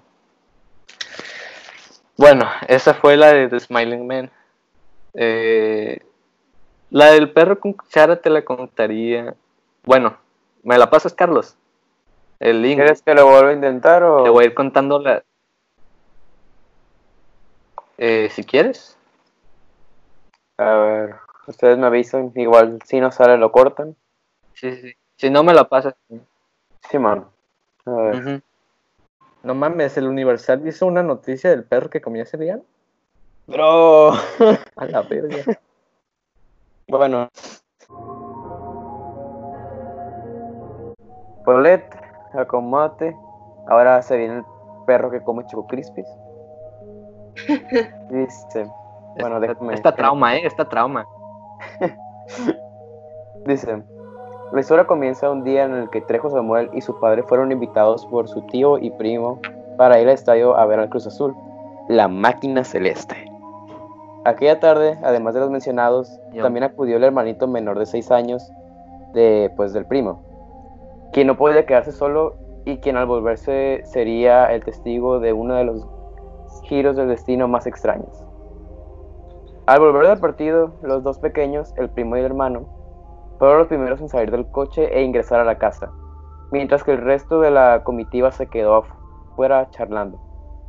Bueno, 2.16 2.48
esa 2.68 2.94
fue 2.94 3.16
la 3.16 3.32
de 3.32 3.48
The 3.48 3.58
Smiling 3.58 4.06
Man. 4.06 4.30
Eh, 5.14 6.00
la 6.90 7.06
del 7.06 7.32
perro 7.32 7.58
con 7.58 7.72
cuchara 7.72 8.20
te 8.20 8.30
la 8.30 8.44
contaría. 8.44 9.34
Bueno, 9.82 10.16
¿me 10.62 10.78
la 10.78 10.90
pasas, 10.90 11.12
Carlos? 11.12 11.56
El 12.38 12.62
link. 12.62 12.76
¿Quieres 12.76 13.02
que 13.02 13.14
lo 13.14 13.26
vuelva 13.26 13.50
a 13.50 13.54
intentar 13.54 14.04
o...? 14.04 14.22
Te 14.22 14.30
voy 14.30 14.44
a 14.44 14.46
ir 14.46 14.54
contando 14.54 15.00
la... 15.00 15.24
Eh, 17.98 18.28
si 18.30 18.44
quieres. 18.44 18.96
A 20.58 20.74
ver, 20.74 21.16
ustedes 21.46 21.78
me 21.78 21.86
avisan. 21.86 22.32
Igual 22.34 22.78
si 22.84 23.00
no 23.00 23.10
sale 23.10 23.36
lo 23.36 23.52
cortan. 23.52 23.96
Sí, 24.54 24.74
sí. 24.76 24.92
Si 25.16 25.30
no 25.30 25.42
me 25.42 25.54
la 25.54 25.68
pasas. 25.68 25.94
Sí, 26.90 26.98
man. 26.98 27.26
A 27.86 27.90
ver. 27.90 28.42
No 29.42 29.54
mames, 29.54 29.96
el 29.96 30.06
Universal 30.06 30.66
hizo 30.66 30.86
una 30.86 31.02
noticia 31.02 31.50
del 31.50 31.64
perro 31.64 31.90
que 31.90 32.00
comía 32.00 32.22
ese 32.22 32.38
día. 32.38 32.60
Bro. 33.46 34.12
A 34.76 34.84
la 34.86 35.02
verga. 35.02 35.58
bueno. 36.88 37.28
Paulette, 41.44 41.96
acomódate. 42.34 43.16
Ahora 43.66 44.00
se 44.02 44.16
viene 44.16 44.38
el 44.38 44.44
perro 44.86 45.10
que 45.10 45.22
come 45.22 45.44
Choco 45.46 45.66
Crispis. 45.66 46.06
Dice. 48.10 48.70
Bueno, 49.18 49.40
déjame. 49.40 49.74
Esta 49.74 49.94
trauma, 49.94 50.36
eh, 50.36 50.46
esta 50.46 50.68
trauma. 50.68 51.06
Dice. 53.46 53.82
La 54.52 54.60
historia 54.60 54.86
comienza 54.86 55.30
un 55.30 55.44
día 55.44 55.64
en 55.64 55.72
el 55.72 55.88
que 55.88 56.02
Trejo 56.02 56.28
Samuel 56.28 56.68
y 56.74 56.82
su 56.82 57.00
padre 57.00 57.22
fueron 57.22 57.52
invitados 57.52 58.04
por 58.06 58.28
su 58.28 58.42
tío 58.42 58.76
y 58.76 58.90
primo 58.90 59.40
para 59.78 59.98
ir 59.98 60.06
al 60.08 60.14
estadio 60.14 60.56
a 60.56 60.66
ver 60.66 60.78
al 60.78 60.90
Cruz 60.90 61.06
Azul, 61.06 61.34
la 61.88 62.06
máquina 62.06 62.62
celeste. 62.62 63.16
Aquella 64.24 64.60
tarde, 64.60 64.98
además 65.02 65.34
de 65.34 65.40
los 65.40 65.50
mencionados, 65.50 66.20
también 66.40 66.64
acudió 66.64 66.98
el 66.98 67.04
hermanito 67.04 67.48
menor 67.48 67.78
de 67.78 67.86
6 67.86 68.10
años 68.10 68.52
de, 69.14 69.50
pues, 69.56 69.72
del 69.72 69.86
primo, 69.86 70.22
quien 71.12 71.26
no 71.26 71.36
podía 71.36 71.66
quedarse 71.66 71.92
solo 71.92 72.34
y 72.64 72.76
quien 72.76 72.96
al 72.96 73.06
volverse 73.06 73.80
sería 73.84 74.52
el 74.52 74.62
testigo 74.64 75.18
de 75.18 75.32
uno 75.32 75.54
de 75.54 75.64
los 75.64 75.88
giros 76.64 76.96
del 76.96 77.08
destino 77.08 77.48
más 77.48 77.66
extraños. 77.66 78.24
Al 79.64 79.78
volver 79.78 80.08
del 80.08 80.18
partido, 80.18 80.72
los 80.82 81.04
dos 81.04 81.20
pequeños, 81.20 81.72
el 81.76 81.88
primo 81.88 82.16
y 82.16 82.20
el 82.20 82.26
hermano, 82.26 82.66
fueron 83.38 83.58
los 83.58 83.68
primeros 83.68 84.00
en 84.00 84.08
salir 84.08 84.32
del 84.32 84.50
coche 84.50 84.88
e 84.92 85.02
ingresar 85.02 85.38
a 85.38 85.44
la 85.44 85.58
casa, 85.58 85.92
mientras 86.50 86.82
que 86.82 86.90
el 86.90 86.98
resto 86.98 87.40
de 87.40 87.52
la 87.52 87.84
comitiva 87.84 88.32
se 88.32 88.48
quedó 88.48 88.74
afuera 88.74 89.70
charlando. 89.70 90.20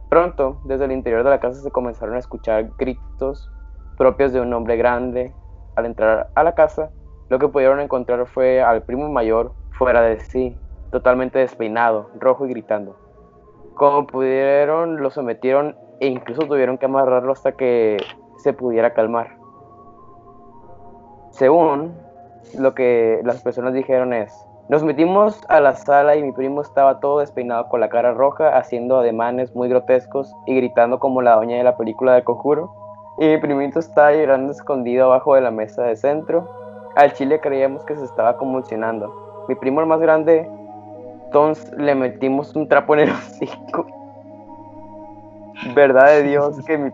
Pronto, 0.09 0.61
desde 0.65 0.85
el 0.85 0.91
interior 0.91 1.23
de 1.23 1.31
la 1.31 1.39
casa 1.39 1.59
se 1.59 1.71
comenzaron 1.71 2.15
a 2.15 2.19
escuchar 2.19 2.69
gritos 2.77 3.49
propios 3.97 4.31
de 4.31 4.41
un 4.41 4.53
hombre 4.53 4.77
grande. 4.77 5.33
Al 5.75 5.87
entrar 5.87 6.29
a 6.35 6.43
la 6.43 6.53
casa, 6.53 6.91
lo 7.29 7.39
que 7.39 7.47
pudieron 7.47 7.79
encontrar 7.79 8.27
fue 8.27 8.61
al 8.61 8.83
primo 8.83 9.09
mayor 9.09 9.53
fuera 9.71 10.01
de 10.01 10.19
sí, 10.19 10.55
totalmente 10.91 11.39
despeinado, 11.39 12.11
rojo 12.19 12.45
y 12.45 12.49
gritando. 12.49 12.95
Como 13.73 14.05
pudieron, 14.05 15.01
lo 15.01 15.09
sometieron 15.09 15.75
e 15.99 16.05
incluso 16.07 16.43
tuvieron 16.43 16.77
que 16.77 16.85
amarrarlo 16.85 17.31
hasta 17.31 17.53
que 17.53 17.97
se 18.37 18.53
pudiera 18.53 18.93
calmar. 18.93 19.37
Según 21.31 21.93
lo 22.57 22.75
que 22.75 23.21
las 23.23 23.41
personas 23.41 23.73
dijeron 23.73 24.13
es, 24.13 24.31
nos 24.69 24.83
metimos 24.83 25.41
a 25.49 25.59
la 25.59 25.75
sala 25.75 26.15
y 26.15 26.23
mi 26.23 26.31
primo 26.31 26.61
estaba 26.61 26.99
todo 27.01 27.19
despeinado 27.19 27.67
con 27.67 27.81
la 27.81 27.89
cara 27.89 28.13
roja, 28.13 28.57
haciendo 28.57 28.99
ademanes 28.99 29.53
muy 29.53 29.67
grotescos 29.67 30.33
y 30.45 30.55
gritando 30.55 30.99
como 30.99 31.21
la 31.21 31.35
doña 31.35 31.57
de 31.57 31.63
la 31.63 31.75
película 31.75 32.13
de 32.13 32.23
Conjuro. 32.23 32.73
Y 33.19 33.27
mi 33.27 33.37
primito 33.39 33.79
estaba 33.79 34.13
llorando 34.13 34.51
escondido 34.51 35.05
abajo 35.05 35.35
de 35.35 35.41
la 35.41 35.51
mesa 35.51 35.83
de 35.83 35.95
centro. 35.95 36.49
Al 36.95 37.13
chile 37.13 37.39
creíamos 37.41 37.83
que 37.83 37.95
se 37.95 38.05
estaba 38.05 38.37
convulsionando. 38.37 39.45
Mi 39.49 39.55
primo 39.55 39.81
el 39.81 39.87
más 39.87 39.99
grande, 39.99 40.49
entonces 41.25 41.71
le 41.77 41.93
metimos 41.93 42.55
un 42.55 42.67
trapo 42.67 42.93
en 42.93 43.01
el 43.01 43.09
hocico. 43.11 43.85
Verdad 45.75 46.07
de 46.07 46.23
Dios 46.23 46.57
que 46.65 46.77
mi, 46.77 46.91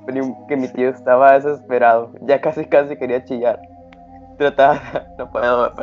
que 0.47 0.57
mi 0.57 0.67
tío 0.67 0.89
estaba 0.89 1.33
desesperado. 1.33 2.11
Ya 2.21 2.41
casi 2.41 2.65
casi 2.65 2.97
quería 2.97 3.23
chillar. 3.23 3.59
Trataba, 4.37 4.79
no 5.17 5.29
puedo, 5.31 5.73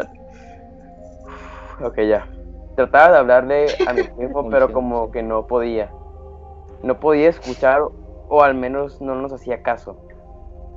Ok, 1.82 2.00
ya. 2.08 2.26
Trataba 2.74 3.12
de 3.12 3.18
hablarle 3.18 3.66
a 3.86 3.92
mi 3.92 4.02
primo, 4.16 4.48
pero 4.50 4.72
como 4.72 5.10
que 5.10 5.22
no 5.22 5.46
podía. 5.46 5.90
No 6.82 7.00
podía 7.00 7.28
escuchar 7.28 7.82
o 8.28 8.42
al 8.42 8.54
menos 8.54 9.00
no 9.00 9.14
nos 9.14 9.32
hacía 9.32 9.62
caso. 9.62 9.96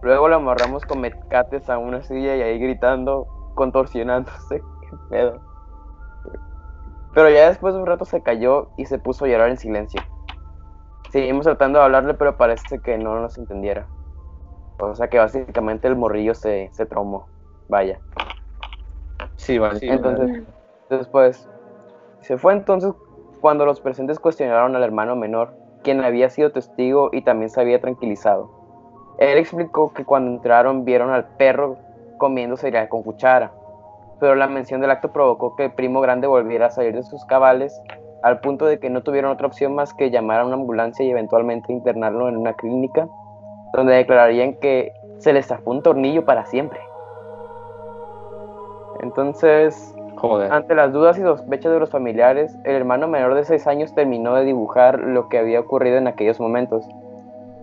Luego 0.02 0.30
lo 0.30 0.38
amarramos 0.38 0.86
con 0.86 1.02
metcates 1.02 1.70
a 1.70 1.78
una 1.78 2.04
silla 2.04 2.36
y 2.36 2.42
ahí 2.42 2.60
gritando, 2.60 3.28
contorsionándose. 3.56 4.62
Qué 4.90 4.98
pedo. 5.10 5.40
Pero 7.14 7.30
ya 7.30 7.50
después 7.50 7.74
de 7.74 7.82
un 7.82 7.86
rato 7.86 8.06
se 8.06 8.22
cayó 8.22 8.70
y 8.78 8.86
se 8.86 9.00
puso 9.00 9.26
a 9.26 9.28
llorar 9.28 9.50
en 9.50 9.58
silencio. 9.58 10.02
Seguimos 11.10 11.46
tratando 11.46 11.80
de 11.80 11.86
hablarle, 11.86 12.14
pero 12.14 12.38
parece 12.38 12.80
que 12.80 12.98
no 12.98 13.20
nos 13.20 13.38
entendiera. 13.38 13.88
O 14.80 14.96
sea 14.96 15.08
que 15.08 15.18
básicamente 15.18 15.88
el 15.88 15.96
morrillo 15.96 16.36
se, 16.36 16.70
se 16.72 16.86
traumó. 16.86 17.28
Vaya. 17.68 18.00
Sí, 19.36 19.58
vale. 19.58 19.80
entonces, 19.82 20.44
después, 20.90 21.50
se 22.22 22.38
fue 22.38 22.54
entonces 22.54 22.94
cuando 23.42 23.66
los 23.66 23.80
presentes 23.80 24.20
cuestionaron 24.20 24.76
al 24.76 24.84
hermano 24.84 25.16
menor, 25.16 25.54
quien 25.84 26.04
había 26.04 26.30
sido 26.30 26.52
testigo 26.52 27.10
y 27.14 27.24
también 27.24 27.50
se 27.50 27.62
había 27.62 27.80
tranquilizado. 27.80 28.52
Él 29.18 29.38
explicó 29.38 29.94
que 29.94 30.06
cuando 30.06 30.32
entraron 30.32 30.86
vieron 30.86 31.12
al 31.12 31.26
perro 31.38 31.78
comiendo 32.18 32.58
cereal 32.58 32.90
con 32.90 33.04
cuchara, 33.04 33.52
pero 34.20 34.36
la 34.36 34.48
mención 34.48 34.82
del 34.82 34.92
acto 34.92 35.12
provocó 35.12 35.56
que 35.56 35.66
el 35.66 35.72
primo 35.74 36.02
grande 36.02 36.28
volviera 36.28 36.68
a 36.68 36.72
salir 36.72 36.94
de 36.94 37.04
sus 37.04 37.24
cabales 37.26 37.82
al 38.24 38.40
punto 38.40 38.66
de 38.66 38.80
que 38.80 38.90
no 38.90 39.02
tuvieron 39.02 39.32
otra 39.32 39.48
opción 39.48 39.76
más 39.76 39.94
que 39.94 40.12
llamar 40.12 40.42
a 40.42 40.46
una 40.46 40.56
ambulancia 40.56 41.06
y 41.06 41.12
eventualmente 41.12 41.72
internarlo 41.72 42.28
en 42.28 42.38
una 42.38 42.54
clínica, 42.54 43.08
donde 43.74 43.96
declararían 43.96 44.56
que 44.56 44.94
se 45.20 45.34
les 45.34 45.48
zafó 45.48 45.72
un 45.72 45.84
tornillo 45.84 46.26
para 46.26 46.46
siempre. 46.46 46.80
Entonces, 49.02 49.96
ante 50.52 50.76
las 50.76 50.92
dudas 50.92 51.18
y 51.18 51.22
sospechas 51.22 51.72
de 51.72 51.80
los 51.80 51.90
familiares, 51.90 52.58
el 52.66 52.76
hermano 52.76 53.08
menor 53.08 53.36
de 53.36 53.46
6 53.46 53.68
años 53.68 53.96
terminó 53.96 54.36
de 54.36 54.44
dibujar 54.44 55.00
lo 55.00 55.30
que 55.30 55.38
había 55.38 55.62
ocurrido 55.62 55.98
en 55.98 56.08
aquellos 56.08 56.40
momentos, 56.40 56.86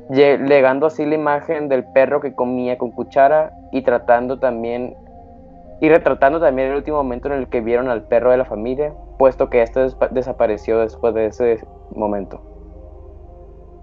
legando 0.08 0.86
así 0.86 1.04
la 1.04 1.16
imagen 1.16 1.68
del 1.68 1.84
perro 1.84 2.20
que 2.20 2.34
comía 2.34 2.78
con 2.78 2.92
cuchara 2.92 3.52
y 3.72 3.82
tratando 3.82 4.38
también 4.38 4.96
y 5.80 5.90
retratando 5.90 6.40
también 6.40 6.68
el 6.70 6.76
último 6.76 6.96
momento 6.96 7.28
en 7.28 7.34
el 7.34 7.48
que 7.48 7.60
vieron 7.60 7.88
al 7.88 8.02
perro 8.02 8.30
de 8.30 8.38
la 8.38 8.46
familia, 8.46 8.94
puesto 9.18 9.50
que 9.50 9.62
este 9.62 9.88
desapareció 10.10 10.78
después 10.78 11.14
de 11.14 11.26
ese 11.26 11.66
momento. 11.94 12.40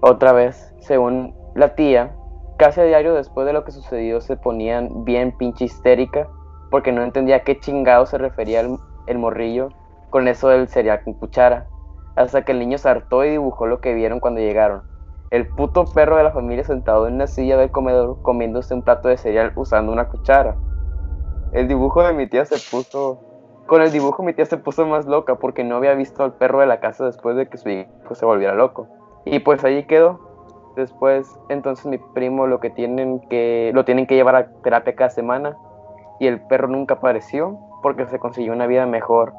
Otra 0.01 0.33
vez, 0.33 0.73
según 0.79 1.33
la 1.55 1.75
tía, 1.75 2.15
casi 2.57 2.81
a 2.81 2.83
diario 2.83 3.13
después 3.13 3.47
de 3.47 3.53
lo 3.53 3.63
que 3.63 3.71
sucedió 3.71 4.21
se 4.21 4.37
ponían 4.37 5.05
bien 5.05 5.35
pinche 5.37 5.65
histérica 5.65 6.27
porque 6.69 6.91
no 6.91 7.03
entendía 7.03 7.37
a 7.37 7.43
qué 7.43 7.59
chingado 7.59 8.05
se 8.05 8.17
refería 8.17 8.61
el, 8.61 9.17
morrillo 9.17 9.69
con 10.09 10.27
eso 10.27 10.49
del 10.49 10.67
cereal 10.67 11.03
con 11.03 11.13
cuchara, 11.13 11.67
hasta 12.15 12.43
que 12.43 12.51
el 12.51 12.59
niño 12.59 12.77
se 12.77 12.89
hartó 12.89 13.23
y 13.23 13.29
dibujó 13.29 13.67
lo 13.67 13.79
que 13.79 13.93
vieron 13.93 14.19
cuando 14.19 14.41
llegaron. 14.41 14.81
El 15.29 15.47
puto 15.47 15.85
perro 15.85 16.17
de 16.17 16.23
la 16.23 16.31
familia 16.31 16.63
sentado 16.63 17.07
en 17.07 17.15
una 17.15 17.27
silla 17.27 17.57
del 17.57 17.71
comedor 17.71 18.21
comiéndose 18.21 18.73
un 18.73 18.81
plato 18.81 19.07
de 19.07 19.17
cereal 19.17 19.51
usando 19.55 19.91
una 19.91 20.09
cuchara. 20.09 20.55
El 21.51 21.67
dibujo 21.67 22.03
de 22.03 22.13
mi 22.13 22.27
tía 22.27 22.45
se 22.45 22.55
puso... 22.71 23.32
Con 23.67 23.81
el 23.81 23.91
dibujo 23.91 24.23
mi 24.23 24.33
tía 24.33 24.45
se 24.45 24.57
puso 24.57 24.85
más 24.85 25.05
loca 25.05 25.35
porque 25.35 25.63
no 25.63 25.77
había 25.77 25.93
visto 25.93 26.23
al 26.23 26.33
perro 26.33 26.59
de 26.59 26.67
la 26.67 26.79
casa 26.79 27.05
después 27.05 27.35
de 27.35 27.47
que 27.47 27.57
su 27.57 27.69
hijo 27.69 28.13
se 28.13 28.25
volviera 28.25 28.53
loco. 28.53 28.87
Y 29.25 29.39
pues 29.39 29.63
allí 29.63 29.83
quedó. 29.83 30.19
Después, 30.75 31.39
entonces 31.49 31.85
mi 31.85 31.97
primo 31.97 32.47
lo 32.47 32.59
que 32.59 32.69
tienen 32.69 33.19
que... 33.29 33.71
Lo 33.73 33.85
tienen 33.85 34.07
que 34.07 34.15
llevar 34.15 34.35
a 34.35 34.47
terapia 34.63 34.95
cada 34.95 35.09
semana 35.09 35.57
y 36.19 36.27
el 36.27 36.41
perro 36.41 36.67
nunca 36.67 36.95
apareció 36.95 37.57
porque 37.81 38.05
se 38.07 38.19
consiguió 38.19 38.53
una 38.53 38.67
vida 38.67 38.85
mejor 38.85 39.33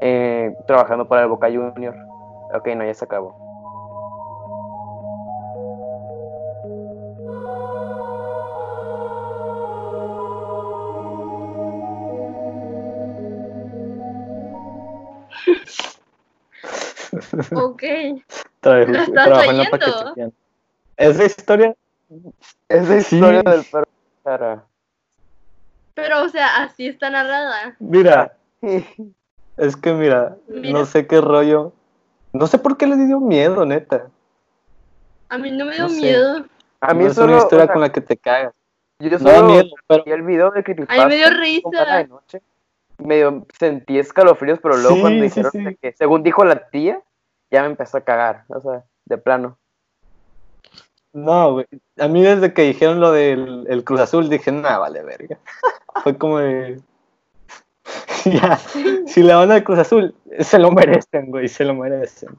eh, 0.00 0.54
trabajando 0.66 1.08
para 1.08 1.22
el 1.22 1.28
Boca 1.28 1.48
Junior. 1.48 1.94
Ok, 2.54 2.68
no, 2.76 2.84
ya 2.84 2.94
se 2.94 3.04
acabó. 3.04 3.45
Ok. 17.54 17.82
Trabajo, 18.60 18.92
¿La 18.92 19.02
estás 19.04 19.24
trabajo 19.24 19.50
en 19.50 19.56
la. 19.58 20.30
Esa 20.96 21.24
historia, 21.24 21.74
Es 22.68 22.88
la 22.88 23.00
Sí. 23.00 23.16
historia 23.16 23.42
del 23.42 23.64
perro 23.64 23.86
cara. 24.24 24.64
Pero, 25.94 26.22
o 26.24 26.28
sea, 26.28 26.62
así 26.62 26.88
está 26.88 27.10
narrada. 27.10 27.76
mira, 27.78 28.36
es 29.56 29.76
que 29.76 29.92
mira, 29.92 30.36
Mira. 30.48 30.78
no 30.78 30.84
sé 30.86 31.06
qué 31.06 31.20
rollo. 31.20 31.72
No 32.32 32.46
sé 32.46 32.58
por 32.58 32.76
qué 32.76 32.86
le 32.86 32.96
dio 32.96 33.18
miedo, 33.20 33.64
neta. 33.64 34.08
A 35.28 35.38
mí 35.38 35.50
no 35.50 35.64
me 35.64 35.74
dio 35.74 35.84
No 35.84 35.88
sé. 35.88 36.00
miedo. 36.00 36.44
A 36.80 36.92
mí 36.94 37.04
No 37.04 37.10
es 37.10 37.14
solo, 37.16 37.32
una 37.32 37.38
historia 37.42 37.64
o 37.64 37.66
sea, 37.66 37.72
con 37.72 37.82
la 37.82 37.90
que 37.92 38.00
te 38.02 38.16
cagas. 38.16 38.52
yo 38.98 39.10
No 39.10 39.18
solo 39.18 39.48
miedo, 39.48 39.68
pero 39.86 40.04
vi 40.04 40.12
el 40.12 40.22
video 40.22 40.50
de 40.50 40.60
A 40.60 40.62
Creepypasta. 40.62 41.02
mí 41.04 41.08
me 41.08 41.16
dio 41.16 41.26
era 41.28 41.36
de 41.36 41.42
risa. 41.42 42.04
noche. 42.08 42.42
Medio 42.98 43.46
sentí 43.58 43.98
escalofríos, 43.98 44.58
pero 44.62 44.76
luego 44.76 44.94
Sí, 44.96 45.00
cuando 45.02 45.22
dijeron 45.22 45.52
sí. 45.52 45.76
que, 45.80 45.92
según 45.92 46.22
dijo 46.22 46.44
la 46.44 46.68
tía, 46.68 47.00
ya 47.50 47.62
me 47.62 47.68
empezó 47.68 47.98
a 47.98 48.02
cagar. 48.02 48.44
O 48.48 48.60
sea, 48.60 48.84
de 49.04 49.18
plano. 49.18 49.58
no, 51.12 51.52
güey. 51.52 51.66
A 51.98 52.08
mí 52.08 52.22
desde 52.22 52.52
que 52.52 52.62
dijeron 52.62 53.00
lo 53.00 53.12
del 53.12 53.66
el 53.68 53.84
Cruz 53.84 54.00
Azul 54.00 54.28
dije, 54.28 54.52
nah, 54.52 54.78
vale, 54.78 55.02
verga. 55.02 55.38
Fue 56.02 56.16
como 56.16 56.38
de. 56.38 56.80
ya, 58.24 58.58
si 59.06 59.22
le 59.22 59.34
van 59.34 59.50
al 59.50 59.64
Cruz 59.64 59.78
Azul, 59.78 60.14
se 60.40 60.58
lo 60.58 60.70
merecen, 60.72 61.30
güey, 61.30 61.48
se 61.48 61.64
lo 61.64 61.74
merecen. 61.74 62.30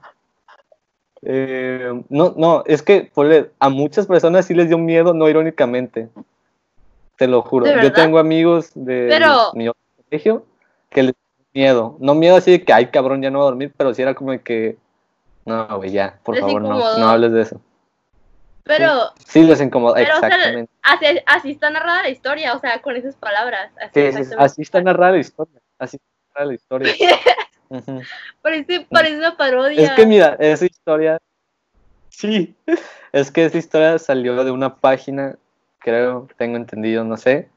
Eh, 1.24 2.04
no, 2.10 2.34
no, 2.38 2.64
es 2.66 2.84
que 2.84 3.12
a 3.60 3.70
muchas 3.70 4.06
personas 4.06 4.46
sí 4.46 4.54
les 4.54 4.68
dio 4.68 4.78
miedo, 4.78 5.14
no 5.14 5.28
irónicamente. 5.28 6.10
Te 7.18 7.28
lo 7.28 7.42
juro. 7.42 7.66
¿De 7.66 7.82
Yo 7.82 7.92
tengo 7.92 8.20
amigos 8.20 8.72
de 8.76 9.08
Pero- 9.10 9.52
mi 9.54 9.68
otro 9.70 9.82
colegio 10.10 10.46
que 10.90 11.04
les 11.04 11.14
dio 11.14 11.46
miedo. 11.54 11.96
No 12.00 12.14
miedo 12.14 12.36
así 12.36 12.52
de 12.52 12.64
que, 12.64 12.74
ay, 12.74 12.88
cabrón, 12.88 13.22
ya 13.22 13.32
no 13.32 13.40
voy 13.40 13.46
a 13.48 13.50
dormir, 13.50 13.74
pero 13.76 13.94
sí 13.94 14.02
era 14.02 14.14
como 14.14 14.32
de 14.32 14.42
que, 14.42 14.78
no, 15.48 15.78
güey, 15.78 15.92
ya, 15.92 16.20
por 16.24 16.36
Les 16.36 16.42
favor, 16.42 16.62
no, 16.62 16.98
no 16.98 17.08
hables 17.08 17.32
de 17.32 17.42
eso. 17.42 17.62
Pero, 18.66 19.14
Sí 19.26 19.44
les 19.44 19.62
incomoda, 19.62 19.96
pero 19.96 20.18
o 20.18 20.20
sea, 20.20 20.28
exactamente. 20.28 20.72
así, 20.82 21.06
así 21.26 21.52
está 21.52 21.70
narrada 21.70 22.04
la 22.04 22.10
historia, 22.10 22.54
o 22.54 22.60
sea, 22.60 22.82
con 22.82 22.98
esas 22.98 23.16
palabras. 23.16 23.72
Así, 23.82 24.12
Sí, 24.12 24.12
sí, 24.12 24.26
sí. 24.26 24.36
Así 24.38 24.62
está 24.62 24.82
narrada 24.82 25.14
la 25.14 25.20
historia. 25.20 25.62
Así 25.80 25.96
está 25.96 26.08
narrada 26.28 26.48
la 26.48 26.54
historia. 26.54 26.94
Parece, 28.42 28.88
parece 28.90 29.18
una 29.18 29.36
parodia. 29.36 29.82
Es 29.82 29.92
que 29.92 30.06
mira, 30.06 30.38
esa 30.40 30.66
historia. 30.66 31.18
Sí, 32.10 32.56
es 33.12 33.30
que 33.30 33.46
esa 33.46 33.58
historia 33.58 34.00
salió 34.00 34.44
de 34.44 34.52
una 34.52 34.76
página, 34.76 35.36
creo, 35.80 36.28
tengo 36.38 36.56
entendido, 36.56 37.04
no 37.04 37.18
sé, 37.18 37.50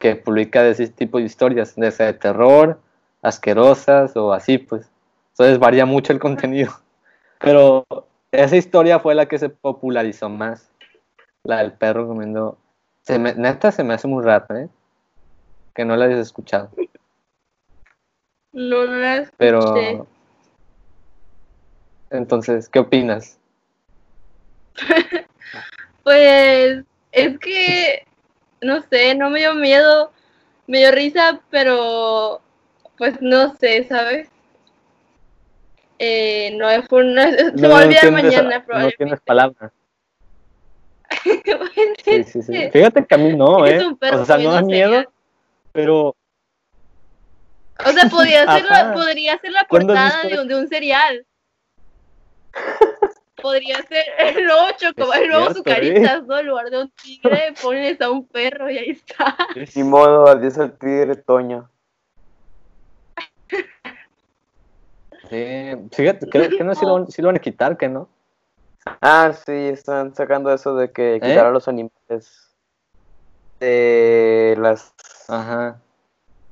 que 0.00 0.16
publica 0.16 0.62
de 0.62 0.70
ese 0.72 0.88
tipo 0.88 1.18
de 1.18 1.24
historias, 1.24 1.76
de, 1.76 1.90
de 1.90 2.12
terror, 2.14 2.80
asquerosas 3.20 4.16
o 4.16 4.32
así, 4.32 4.58
pues. 4.58 4.90
Entonces 5.30 5.58
varía 5.58 5.86
mucho 5.86 6.12
el 6.12 6.18
contenido. 6.18 6.72
Pero 7.42 7.84
esa 8.30 8.56
historia 8.56 8.98
fue 9.00 9.14
la 9.14 9.26
que 9.26 9.38
se 9.38 9.48
popularizó 9.48 10.28
más. 10.28 10.70
La 11.44 11.58
del 11.58 11.72
perro 11.72 12.06
comiendo. 12.06 12.56
Se 13.02 13.18
me- 13.18 13.34
neta 13.34 13.72
se 13.72 13.82
me 13.82 13.94
hace 13.94 14.06
muy 14.06 14.22
raro, 14.24 14.56
¿eh? 14.56 14.68
Que 15.74 15.84
no 15.84 15.96
la 15.96 16.04
hayas 16.04 16.20
escuchado. 16.20 16.70
No, 18.52 18.84
no 18.86 18.96
la 18.96 19.16
escuché. 19.16 19.34
Pero. 19.36 20.06
Entonces, 22.10 22.68
¿qué 22.68 22.78
opinas? 22.78 23.38
Pues 26.04 26.84
es 27.12 27.38
que, 27.38 28.04
no 28.60 28.82
sé, 28.82 29.14
no 29.14 29.30
me 29.30 29.38
dio 29.38 29.54
miedo, 29.54 30.10
me 30.66 30.78
dio 30.78 30.90
risa, 30.90 31.40
pero 31.48 32.40
pues 32.98 33.22
no 33.22 33.54
sé, 33.54 33.84
¿sabes? 33.84 34.28
Eh, 36.04 36.50
no 36.56 36.66
fue 36.88 37.04
una... 37.04 37.30
Se 37.30 37.52
me 37.52 37.68
va 37.68 37.78
a 37.78 37.84
olvidar 37.84 38.10
mañana, 38.10 38.58
No 38.58 38.64
probablemente. 38.64 38.96
tienes 38.96 39.20
palabras. 39.20 39.72
Sí, 42.04 42.24
sí, 42.24 42.42
sí. 42.42 42.70
Fíjate 42.72 43.06
que 43.06 43.14
a 43.14 43.18
mí 43.18 43.36
no, 43.36 43.64
Es 43.64 43.80
¿eh? 43.80 43.86
un 43.86 43.96
perro 43.96 44.22
O 44.22 44.24
sea, 44.24 44.38
no 44.38 44.50
da 44.50 44.60
comiendo 44.62 44.90
miedo, 44.90 45.12
pero. 45.70 46.16
O 47.86 47.92
sea, 47.92 48.08
podría 48.10 48.44
ser 48.56 48.64
la, 48.64 48.92
podría 48.92 49.38
ser 49.38 49.52
la 49.52 49.64
¿Cuándo 49.68 49.92
has 49.92 50.12
portada 50.14 50.28
de 50.28 50.40
un, 50.40 50.48
de 50.48 50.56
un 50.56 50.68
cereal. 50.68 51.26
Podría 53.40 53.76
ser 53.82 54.04
el 54.18 54.44
nuevo 54.44 54.68
choco, 54.76 55.12
Es 55.12 55.20
el 55.20 55.28
nuevo 55.28 55.50
¿eh? 55.50 55.54
Zucaritas, 55.54 56.26
¿no? 56.26 56.38
En 56.38 56.46
lugar 56.46 56.70
de 56.70 56.82
un 56.82 56.90
tigre, 56.90 57.54
pones 57.60 58.00
a 58.00 58.10
un 58.10 58.26
perro 58.26 58.70
y 58.70 58.78
ahí 58.78 58.90
está. 58.90 59.36
Ni 59.74 59.82
modo, 59.82 60.28
adiós 60.28 60.58
al 60.58 60.76
tigre 60.78 61.16
Toño. 61.16 61.68
Sí, 65.32 65.88
fíjate, 65.92 66.28
creo 66.28 66.50
que 66.50 66.62
no, 66.62 66.74
sí 66.74 66.84
lo, 66.84 67.06
sí 67.08 67.22
lo 67.22 67.28
van 67.28 67.36
a 67.36 67.40
quitar, 67.40 67.78
que 67.78 67.88
no. 67.88 68.06
Ah, 69.00 69.32
sí, 69.32 69.52
están 69.52 70.14
sacando 70.14 70.52
eso 70.52 70.76
de 70.76 70.92
que 70.92 71.14
¿Eh? 71.14 71.20
quitar 71.20 71.46
a 71.46 71.50
los 71.50 71.68
animales 71.68 72.54
de 73.58 74.54
las 74.58 74.92
Ajá. 75.28 75.80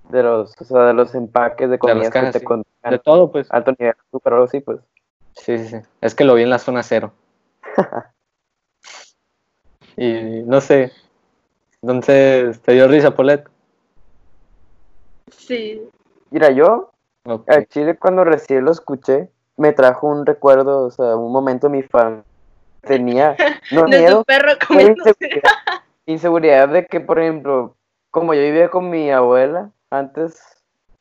de 0.08 0.22
los, 0.22 0.54
o 0.58 0.64
sea, 0.64 0.84
de 0.86 0.94
los 0.94 1.14
empaques 1.14 1.68
de 1.68 1.76
las 1.76 1.78
comidas 1.78 2.10
que 2.10 2.20
te 2.20 2.38
sí. 2.38 2.46
De 2.88 2.98
todo, 3.00 3.30
pues. 3.30 3.48
alto 3.50 3.72
nivel 3.72 3.94
de 3.94 4.00
azúcar 4.00 4.32
o 4.32 4.36
algo 4.36 4.46
así, 4.46 4.60
pues. 4.60 4.80
Sí, 5.34 5.58
sí, 5.58 5.68
sí. 5.68 5.76
Es 6.00 6.14
que 6.14 6.24
lo 6.24 6.34
vi 6.34 6.44
en 6.44 6.50
la 6.50 6.58
zona 6.58 6.82
cero. 6.82 7.12
y 9.98 10.42
no 10.46 10.62
sé. 10.62 10.90
Entonces, 11.82 12.62
¿te 12.62 12.72
dio 12.72 12.88
risa, 12.88 13.14
Polet? 13.14 13.46
Sí. 15.30 15.82
Mira, 16.30 16.50
yo 16.50 16.90
Ok. 17.24 17.48
al 17.50 17.66
chile 17.66 17.98
cuando 17.98 18.24
recién 18.24 18.64
lo 18.64 18.70
escuché, 18.70 19.30
me 19.56 19.72
trajo 19.72 20.06
un 20.06 20.24
recuerdo, 20.24 20.86
o 20.86 20.90
sea, 20.90 21.16
un 21.16 21.32
momento 21.32 21.66
en 21.66 21.72
mi 21.72 21.82
familia. 21.82 22.24
Tenía, 22.80 23.36
no 23.72 23.84
De 23.84 23.98
miedo, 23.98 24.18
tu 24.18 24.24
perro 24.24 24.52
inseguridad, 24.70 25.50
inseguridad 26.06 26.68
de 26.68 26.86
que, 26.86 27.00
por 27.00 27.18
ejemplo, 27.18 27.76
como 28.10 28.32
yo 28.32 28.40
vivía 28.40 28.70
con 28.70 28.88
mi 28.88 29.10
abuela 29.10 29.70
antes, 29.90 30.40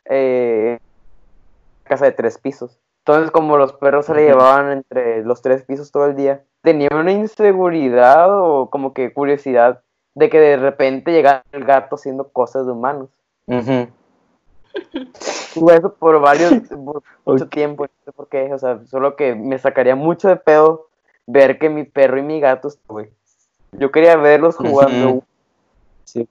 eh, 0.10 0.78
casa 1.84 2.06
de 2.06 2.12
tres 2.12 2.38
pisos. 2.38 2.80
Entonces, 3.06 3.32
como 3.32 3.58
los 3.58 3.74
perros 3.74 4.06
se 4.06 4.14
le 4.14 4.26
llevaban 4.26 4.72
entre 4.72 5.24
los 5.24 5.42
tres 5.42 5.64
pisos 5.64 5.92
todo 5.92 6.06
el 6.06 6.16
día, 6.16 6.44
tenía 6.62 6.90
una 6.92 7.12
inseguridad 7.12 8.28
o 8.30 8.70
como 8.70 8.94
que 8.94 9.14
curiosidad 9.14 9.82
de 10.16 10.30
que 10.30 10.40
de 10.40 10.58
repente 10.58 11.12
llegara 11.12 11.44
el 11.52 11.64
gato 11.64 11.96
haciendo 11.96 12.30
cosas 12.30 12.66
de 12.66 12.74
humanos. 12.74 13.10
Tuve 15.54 15.76
eso 15.76 15.94
por 15.94 16.20
varios, 16.20 16.54
por 16.70 17.04
mucho 17.26 17.46
Ok. 17.46 17.50
tiempo, 17.50 17.84
no 17.84 17.90
sé 18.06 18.12
por 18.12 18.28
qué, 18.28 18.54
o 18.54 18.60
sea, 18.60 18.80
solo 18.86 19.16
que 19.16 19.36
me 19.36 19.58
sacaría 19.60 19.96
mucho 19.96 20.28
de 20.28 20.36
pedo 20.36 20.88
ver 21.28 21.60
que 21.60 21.70
mi 21.70 21.84
perro 21.84 22.18
y 22.18 22.24
mi 22.24 22.40
gato, 22.40 22.70
güey. 22.88 23.10
Yo 23.74 23.92
quería 23.92 24.16
verlos 24.16 24.56
jugando. 24.56 25.24
Sí. 26.06 26.28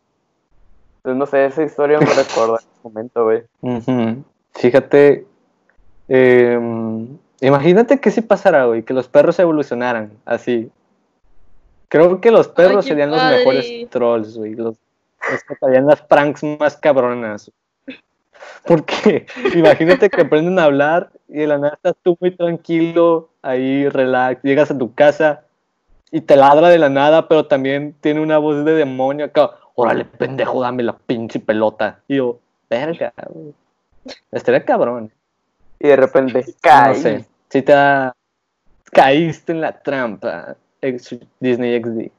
Entonces, 0.99 1.19
no 1.19 1.27
sé, 1.27 1.47
esa 1.47 1.63
historia 1.63 2.01
me 2.01 2.07
recuerda 2.07 2.55
en 2.55 2.69
ese 2.69 2.81
momento, 2.83 3.25
güey. 3.25 3.45
Ujú. 3.61 4.25
Fíjate, 4.55 5.25
em, 6.09 7.17
imagínate 7.41 8.01
que 8.01 8.11
si 8.11 8.23
pasara, 8.23 8.67
güey, 8.67 8.83
que 8.83 8.93
los 8.93 9.09
perros 9.09 9.39
evolucionaran 9.39 10.11
así. 10.25 10.71
Creo 11.89 12.21
que 12.21 12.31
los 12.31 12.49
perros 12.49 12.85
serían 12.85 13.11
los 13.11 13.23
mejores 13.23 13.89
trolls, 13.91 14.37
güey. 14.37 14.55
Los, 14.55 14.77
los 15.31 15.45
que 15.45 15.57
harían 15.63 15.87
las 15.87 16.03
pranks 16.03 16.43
más 16.59 16.77
cabronas. 16.77 17.53
Porque 18.65 19.27
imagínate 19.55 20.11
que 20.11 20.23
aprenden 20.23 20.59
a 20.59 20.65
hablar 20.65 21.11
y 21.29 21.39
de 21.39 21.47
la 21.47 21.59
nada 21.59 21.75
estás 21.75 21.95
tú 22.03 22.17
muy 22.21 22.31
tranquilo, 22.31 23.29
ahí 23.43 23.89
relax, 23.89 24.43
llegas 24.43 24.71
a 24.71 24.79
tu 24.79 24.95
casa 24.95 25.43
y 26.11 26.21
te 26.23 26.37
ladra 26.37 26.69
de 26.69 26.79
la 26.79 26.89
nada, 26.89 27.29
pero 27.29 27.47
también 27.47 27.95
tiene 28.01 28.21
una 28.21 28.39
voz 28.39 28.65
de 28.65 28.73
demonio 28.75 29.27
acá. 29.27 29.51
Órale, 29.75 30.05
pendejo, 30.05 30.61
dame 30.61 30.83
la 30.83 30.97
pinche 30.97 31.39
pelota. 31.39 32.01
Y 32.09 32.17
yo, 32.17 32.39
verga, 32.69 33.13
güey. 33.29 33.55
Estaría 34.33 34.65
cabrón. 34.65 35.13
Y 35.79 35.89
de 35.89 35.97
repente, 35.97 36.45
No 36.47 36.53
caí. 36.61 36.95
sé. 36.97 37.25
Si 37.51 37.63
te 37.63 37.73
da- 37.73 38.15
caíste 38.91 39.53
en 39.53 39.61
la 39.61 39.73
trampa. 39.81 40.57
Disney 41.41 41.81
XD. 41.83 42.11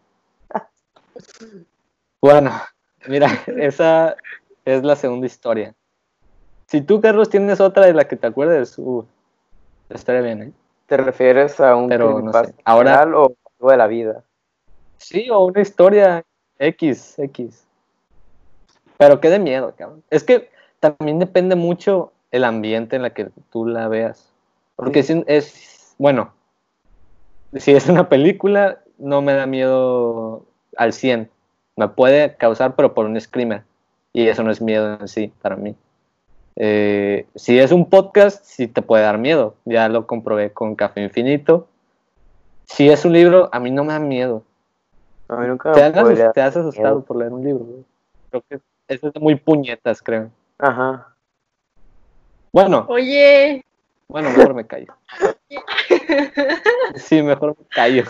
Bueno, 2.22 2.52
mira, 3.08 3.30
esa 3.58 4.16
es 4.66 4.84
la 4.84 4.96
segunda 4.96 5.26
historia. 5.26 5.74
Si 6.70 6.82
tú, 6.82 7.02
Carlos, 7.02 7.32
tienes 7.32 7.60
otra 7.60 7.88
de 7.88 7.96
la 7.96 8.08
que 8.08 8.16
te 8.16 8.28
acuerdes, 8.28 8.78
uh, 8.78 9.04
estaría 9.90 10.22
bien, 10.22 10.44
¿eh? 10.44 10.52
¿Te 10.86 10.98
refieres 10.98 11.60
a 11.60 11.76
un 11.76 11.90
Pero, 11.90 12.10
no 12.22 12.32
creepypasta 12.32 12.48
sé. 12.50 12.56
Ahora- 12.64 13.02
o 13.18 13.34
algo 13.60 13.72
de 13.72 13.78
la 13.78 13.88
vida? 13.88 14.24
Sí, 14.98 15.32
o 15.32 15.46
una 15.46 15.62
historia 15.62 16.24
X, 16.60 17.18
X. 17.18 17.66
Pero 19.00 19.20
qué 19.20 19.32
de 19.32 19.40
miedo, 19.40 19.74
cabrón. 19.76 20.04
Es 20.12 20.24
que 20.24 20.52
también 20.80 21.18
depende 21.18 21.56
mucho 21.56 22.12
el 22.30 22.44
ambiente 22.44 22.98
en 22.98 23.02
la 23.02 23.16
que 23.16 23.32
tú 23.52 23.66
la 23.66 23.88
veas. 23.88 24.32
Porque 24.76 25.02
si 25.02 25.24
es, 25.26 25.96
bueno, 25.98 26.34
si 27.54 27.72
es 27.72 27.90
una 27.90 28.10
película, 28.10 28.78
no 29.00 29.24
me 29.24 29.34
da 29.34 29.48
miedo 29.48 30.46
al 30.78 30.94
100. 30.94 31.32
Me 31.76 31.88
puede 31.88 32.36
causar, 32.36 32.76
pero 32.76 32.94
por 32.94 33.08
un 33.08 33.20
screamer. 33.20 33.64
Y 34.14 34.28
eso 34.28 34.44
no 34.44 34.52
es 34.52 34.62
miedo 34.62 35.00
en 35.00 35.08
sí, 35.08 35.34
para 35.42 35.56
mí. 35.56 35.76
Eh, 36.62 37.26
si 37.36 37.58
es 37.58 37.72
un 37.72 37.90
podcast, 37.90 38.44
sí 38.44 38.68
te 38.68 38.82
puede 38.82 39.04
dar 39.04 39.18
miedo. 39.18 39.56
Ya 39.66 39.88
lo 39.88 40.06
comprobé 40.06 40.52
con 40.52 40.76
Café 40.76 41.02
Infinito. 41.02 41.68
Si 42.66 42.90
es 42.90 43.06
un 43.06 43.14
libro, 43.14 43.50
a 43.54 43.60
mí 43.60 43.72
no 43.72 43.84
me 43.86 43.94
da 43.94 44.00
miedo. 44.00 44.44
A 45.30 45.38
mí 45.38 45.48
nunca 45.48 45.72
¿Te, 45.72 45.80
me 45.80 45.86
has, 45.88 45.94
podría- 46.04 46.32
te 46.34 46.42
has 46.42 46.58
asustado 46.58 47.02
por 47.02 47.16
leer 47.18 47.32
un 47.32 47.44
libro? 47.44 47.64
güey? 47.64 47.86
Creo 48.30 48.44
que 48.50 48.60
eso 48.94 49.08
es 49.14 49.22
muy 49.22 49.36
puñetas, 49.36 50.02
creo. 50.02 50.30
Ajá. 50.58 51.08
Bueno, 52.52 52.86
Oye, 52.90 53.64
bueno, 54.08 54.30
mejor 54.32 54.54
me 54.56 54.66
callo. 54.68 54.94
Sí, 56.96 57.22
mejor 57.22 57.56
me 57.58 57.66
callo. 57.70 58.04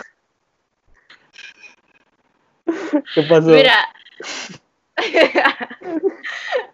¿Qué 3.14 3.22
pasó? 3.28 3.48
mira. 3.48 3.74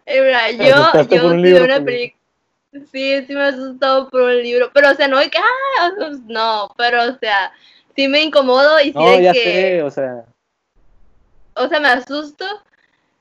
Eh, 0.09 0.21
mira, 0.21 0.51
yo, 0.53 1.03
yo 1.03 1.09
por 1.09 1.33
un 1.33 1.37
sí 1.39 1.43
libro, 1.43 1.59
de 1.59 1.65
una 1.65 1.75
Felipe? 1.75 1.85
película. 1.85 2.87
Sí, 2.93 3.27
sí 3.27 3.35
me 3.35 3.41
he 3.41 3.49
asustado 3.49 4.09
por 4.09 4.23
un 4.23 4.43
libro. 4.43 4.71
Pero, 4.73 4.91
o 4.91 4.95
sea, 4.95 5.09
no 5.09 5.19
de 5.19 5.29
que, 5.31 5.39
ah, 5.39 5.91
no, 6.27 6.69
pero, 6.77 7.03
o 7.05 7.19
sea, 7.19 7.53
sí 7.97 8.07
me 8.07 8.23
incomodo 8.23 8.81
y 8.81 8.93
sí 8.93 8.93
no, 8.95 9.11
de 9.11 9.23
ya 9.23 9.33
que, 9.33 9.43
sé, 9.43 9.83
o 9.83 9.91
sea. 9.91 10.25
o 11.55 11.69
sea, 11.69 11.81
me 11.81 11.89
asusto. 11.89 12.45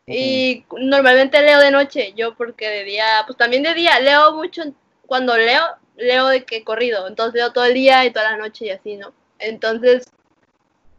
Y 0.07 0.63
normalmente 0.77 1.41
leo 1.41 1.59
de 1.59 1.71
noche, 1.71 2.13
yo 2.15 2.35
porque 2.35 2.69
de 2.69 2.83
día, 2.83 3.05
pues 3.25 3.37
también 3.37 3.63
de 3.63 3.73
día, 3.73 3.99
leo 3.99 4.33
mucho, 4.33 4.61
cuando 5.07 5.35
leo, 5.35 5.63
leo 5.95 6.27
de 6.27 6.43
que 6.43 6.63
corrido, 6.63 7.07
entonces 7.07 7.33
leo 7.33 7.51
todo 7.51 7.65
el 7.65 7.73
día 7.73 8.05
y 8.05 8.11
toda 8.11 8.31
la 8.31 8.37
noche 8.37 8.65
y 8.65 8.69
así, 8.69 8.97
¿no? 8.97 9.13
Entonces, 9.39 10.05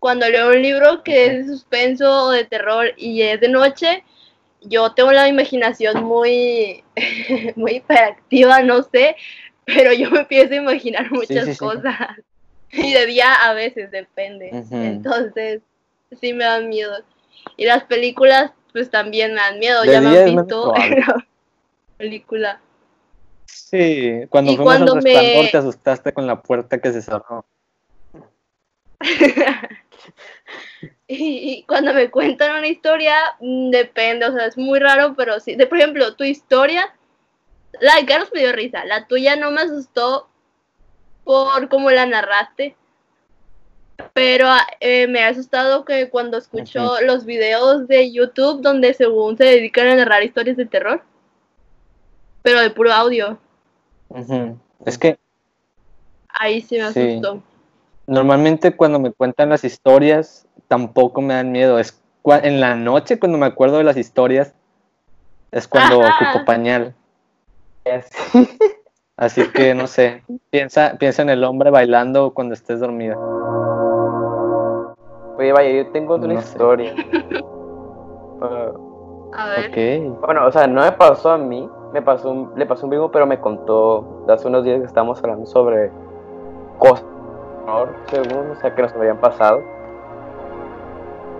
cuando 0.07 0.29
leo 0.29 0.51
un 0.51 0.63
libro 0.63 1.03
que 1.03 1.27
es 1.27 1.33
de 1.49 1.53
suspenso 1.53 2.27
o 2.27 2.31
de 2.31 2.45
terror 2.45 2.93
y 2.97 3.23
es 3.23 3.41
de 3.41 3.49
noche, 3.49 4.05
yo 4.61 4.93
tengo 4.93 5.11
la 5.11 5.27
imaginación 5.27 6.05
muy, 6.05 6.85
muy 7.57 7.73
hiperactiva, 7.79 8.63
no 8.63 8.85
sé, 8.85 9.17
pero 9.65 9.93
yo 9.93 10.09
me 10.13 10.21
empiezo 10.21 10.53
a 10.53 10.59
imaginar 10.59 11.11
muchas 11.11 11.47
sí, 11.47 11.53
sí. 11.55 11.59
cosas. 11.59 11.93
Y 12.71 12.93
de 12.93 13.07
día 13.07 13.33
a 13.35 13.53
veces 13.55 13.91
depende. 13.91 14.51
Entonces, 14.71 15.61
sí 16.21 16.33
me 16.33 16.45
dan 16.45 16.69
miedo. 16.69 16.93
Y 17.57 17.65
las 17.65 17.83
películas, 17.83 18.53
pues 18.73 18.89
también 18.89 19.35
me 19.35 19.41
dan 19.41 19.59
miedo. 19.59 19.83
De 19.83 19.91
ya 19.93 20.01
me 20.01 20.17
han 20.17 20.37
visto 20.37 20.73
en 20.77 21.01
la 21.01 21.27
película. 21.97 22.61
Sí, 23.47 24.21
cuando 24.31 24.53
Y 24.53 24.57
fuimos 24.57 24.73
cuando 24.73 24.93
al 24.95 25.03
me- 25.03 25.49
te 25.51 25.57
asustaste 25.57 26.13
con 26.13 26.29
la 26.29 26.41
puerta 26.41 26.81
que 26.81 26.93
se 26.93 27.03
cerró. 27.03 27.45
Y, 31.09 31.53
y 31.53 31.63
cuando 31.63 31.95
me 31.95 32.11
cuentan 32.11 32.57
una 32.57 32.67
historia, 32.67 33.15
mm, 33.39 33.71
depende, 33.71 34.27
o 34.27 34.33
sea, 34.33 34.47
es 34.47 34.59
muy 34.59 34.81
raro, 34.81 35.15
pero 35.17 35.39
sí. 35.39 35.55
De, 35.55 35.69
por 35.69 35.79
ejemplo, 35.79 36.17
tu 36.17 36.25
historia, 36.25 36.93
la 37.81 37.95
de 37.95 38.07
Carlos 38.07 38.31
me 38.35 38.41
dio 38.41 38.53
risa, 38.53 38.85
la 38.85 39.07
tuya 39.07 39.37
no 39.37 39.53
me 39.53 39.61
asustó 39.61 40.29
por 41.23 41.69
cómo 41.69 41.93
la 41.93 42.07
narraste, 42.07 42.75
pero 44.13 44.49
eh, 44.81 45.07
me 45.07 45.23
ha 45.23 45.29
asustado 45.29 45.85
que 45.85 46.09
cuando 46.11 46.39
escucho 46.39 47.01
los 47.03 47.25
videos 47.25 47.87
de 47.89 48.13
YouTube 48.13 48.61
donde 48.61 48.95
según 48.95 49.37
se 49.37 49.45
dedican 49.45 49.87
a 49.87 49.97
narrar 49.97 50.23
historias 50.23 50.57
de 50.57 50.67
terror, 50.67 51.03
pero 52.43 52.61
de 52.61 52.71
puro 52.71 52.93
audio. 52.93 53.39
Es 54.85 54.99
que 54.99 55.19
ahí 56.29 56.61
sí 56.61 56.79
me 56.79 56.93
Sí. 56.93 57.21
Normalmente 58.07 58.77
cuando 58.77 58.99
me 58.99 59.13
cuentan 59.13 59.49
las 59.49 59.65
historias 59.65 60.47
tampoco 60.69 61.21
me 61.21 61.35
dan 61.35 61.53
miedo. 61.53 61.79
Es 61.79 62.01
cua- 62.23 62.41
en 62.43 62.61
la 62.61 62.75
noche 62.75 63.19
cuando 63.19 63.39
me 63.39 63.47
acuerdo 63.47 63.79
de 63.79 63.85
las 63.85 63.97
historias 63.97 64.55
es 65.51 65.67
cuando 65.69 66.03
Ajá. 66.03 66.15
ocupo 66.25 66.45
pañal. 66.45 66.95
Sí. 67.85 68.49
Así 69.17 69.49
que 69.53 69.75
no 69.75 69.87
sé, 69.87 70.23
piensa, 70.51 70.97
piensa 70.99 71.23
en 71.23 71.31
el 71.31 71.43
hombre 71.45 71.71
bailando 71.71 72.35
cuando 72.35 72.53
estés 72.53 72.81
dormida. 72.81 73.17
Oye, 75.39 75.53
vaya, 75.53 75.71
yo 75.71 75.91
tengo 75.93 76.15
otra 76.15 76.33
No 76.33 76.39
historia. 76.39 76.95
A 79.33 79.47
ver. 79.49 79.71
Ok. 79.71 80.21
bueno, 80.21 80.47
o 80.47 80.53
sea, 80.53 80.67
no 80.67 80.83
me 80.83 80.93
pasó 80.93 81.31
a 81.31 81.39
mí, 81.39 81.69
me 81.93 82.03
pasó 82.03 82.31
un- 82.31 82.53
le 82.57 82.67
pasó 82.67 82.83
a 82.83 82.85
un 82.87 82.91
primo, 82.91 83.11
pero 83.11 83.27
me 83.27 83.41
contó 83.41 84.25
hace 84.29 84.49
unos 84.49 84.65
días 84.65 84.81
que 84.81 84.87
estábamos 84.87 85.19
hablando 85.23 85.47
sobre 85.47 85.91
cosas, 86.79 87.05
según, 88.11 88.51
o 88.53 88.55
sea, 88.57 88.75
que 88.75 88.83
nos 88.83 88.93
habían 88.95 89.17
pasado. 89.19 89.63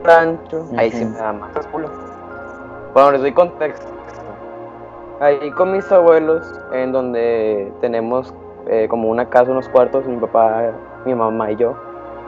Rancho, 0.05 0.65
ahí 0.79 0.91
sí 0.91 1.05
me 1.05 1.19
da 1.19 1.33
más 1.33 1.67
culo. 1.69 1.89
Bueno, 2.95 3.13
les 3.13 3.21
doy 3.23 3.33
contexto. 3.33 3.87
Ahí 5.21 5.51
con 5.53 5.73
mis 5.73 5.91
abuelos, 5.91 6.47
en 6.73 6.93
donde 6.93 7.73
tenemos 7.81 8.35
eh, 8.69 8.87
como 8.89 9.09
una 9.09 9.29
casa, 9.29 9.51
unos 9.51 9.69
cuartos, 9.69 10.07
mi 10.07 10.17
papá, 10.17 10.73
mi 11.05 11.15
mamá 11.15 11.51
y 11.53 11.57
yo. 11.57 11.75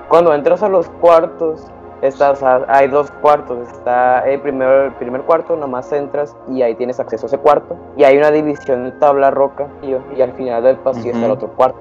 Cuando 0.08 0.32
entras 0.32 0.62
a 0.62 0.68
los 0.68 0.88
cuartos, 0.88 1.70
estás 2.00 2.42
a- 2.42 2.64
hay 2.68 2.88
dos 2.88 3.11
cuartos. 3.20 3.58
Está 3.68 4.20
el 4.28 4.40
primer, 4.40 4.68
el 4.87 4.92
primer 4.94 5.22
cuarto, 5.22 5.54
nomás 5.56 5.92
entras 5.92 6.34
y 6.48 6.62
ahí 6.62 6.74
tienes 6.76 6.98
acceso 6.98 7.26
a 7.26 7.28
ese 7.28 7.38
cuarto. 7.38 7.76
Y 7.96 8.04
hay 8.04 8.16
una 8.16 8.30
división 8.30 8.84
de 8.84 8.92
tabla 8.92 9.30
roca 9.30 9.66
y, 9.82 9.94
y 10.16 10.22
al 10.22 10.32
final 10.32 10.62
del 10.62 10.76
pasillo 10.78 11.11
está 11.12 11.26
el 11.26 11.32
otro 11.32 11.48
cuarto. 11.48 11.78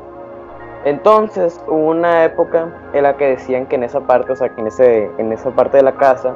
Entonces, 0.85 1.61
hubo 1.67 1.89
una 1.89 2.23
época 2.25 2.69
en 2.93 3.03
la 3.03 3.17
que 3.17 3.27
decían 3.29 3.65
que 3.65 3.75
en 3.75 3.83
esa 3.83 4.01
parte, 4.01 4.31
o 4.31 4.35
sea, 4.35 4.49
que 4.49 4.61
en, 4.61 4.67
ese, 4.67 5.11
en 5.17 5.31
esa 5.33 5.51
parte 5.51 5.77
de 5.77 5.83
la 5.83 5.93
casa, 5.93 6.33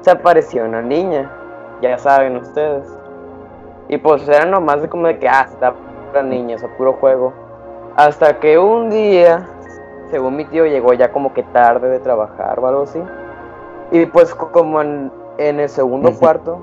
se 0.00 0.10
apareció 0.10 0.64
una 0.64 0.80
niña. 0.82 1.30
Ya 1.82 1.98
saben 1.98 2.36
ustedes. 2.36 2.86
Y 3.88 3.98
pues 3.98 4.26
era 4.28 4.44
nomás 4.46 4.80
de 4.80 4.88
como 4.88 5.06
de 5.08 5.18
que, 5.18 5.28
ah, 5.28 5.46
está 5.48 5.74
la 6.14 6.22
niña, 6.22 6.56
o 6.56 6.58
sea, 6.58 6.68
puro 6.76 6.94
juego. 6.94 7.32
Hasta 7.96 8.38
que 8.38 8.58
un 8.58 8.88
día, 8.88 9.46
según 10.10 10.36
mi 10.36 10.44
tío, 10.46 10.64
llegó 10.66 10.92
ya 10.94 11.12
como 11.12 11.34
que 11.34 11.42
tarde 11.42 11.88
de 11.90 11.98
trabajar 11.98 12.58
o 12.60 12.66
algo 12.66 12.82
así. 12.82 13.02
Y 13.90 14.06
pues 14.06 14.34
co- 14.34 14.50
como 14.52 14.80
en, 14.80 15.12
en 15.38 15.60
el 15.60 15.68
segundo 15.68 16.08
cuarto, 16.20 16.58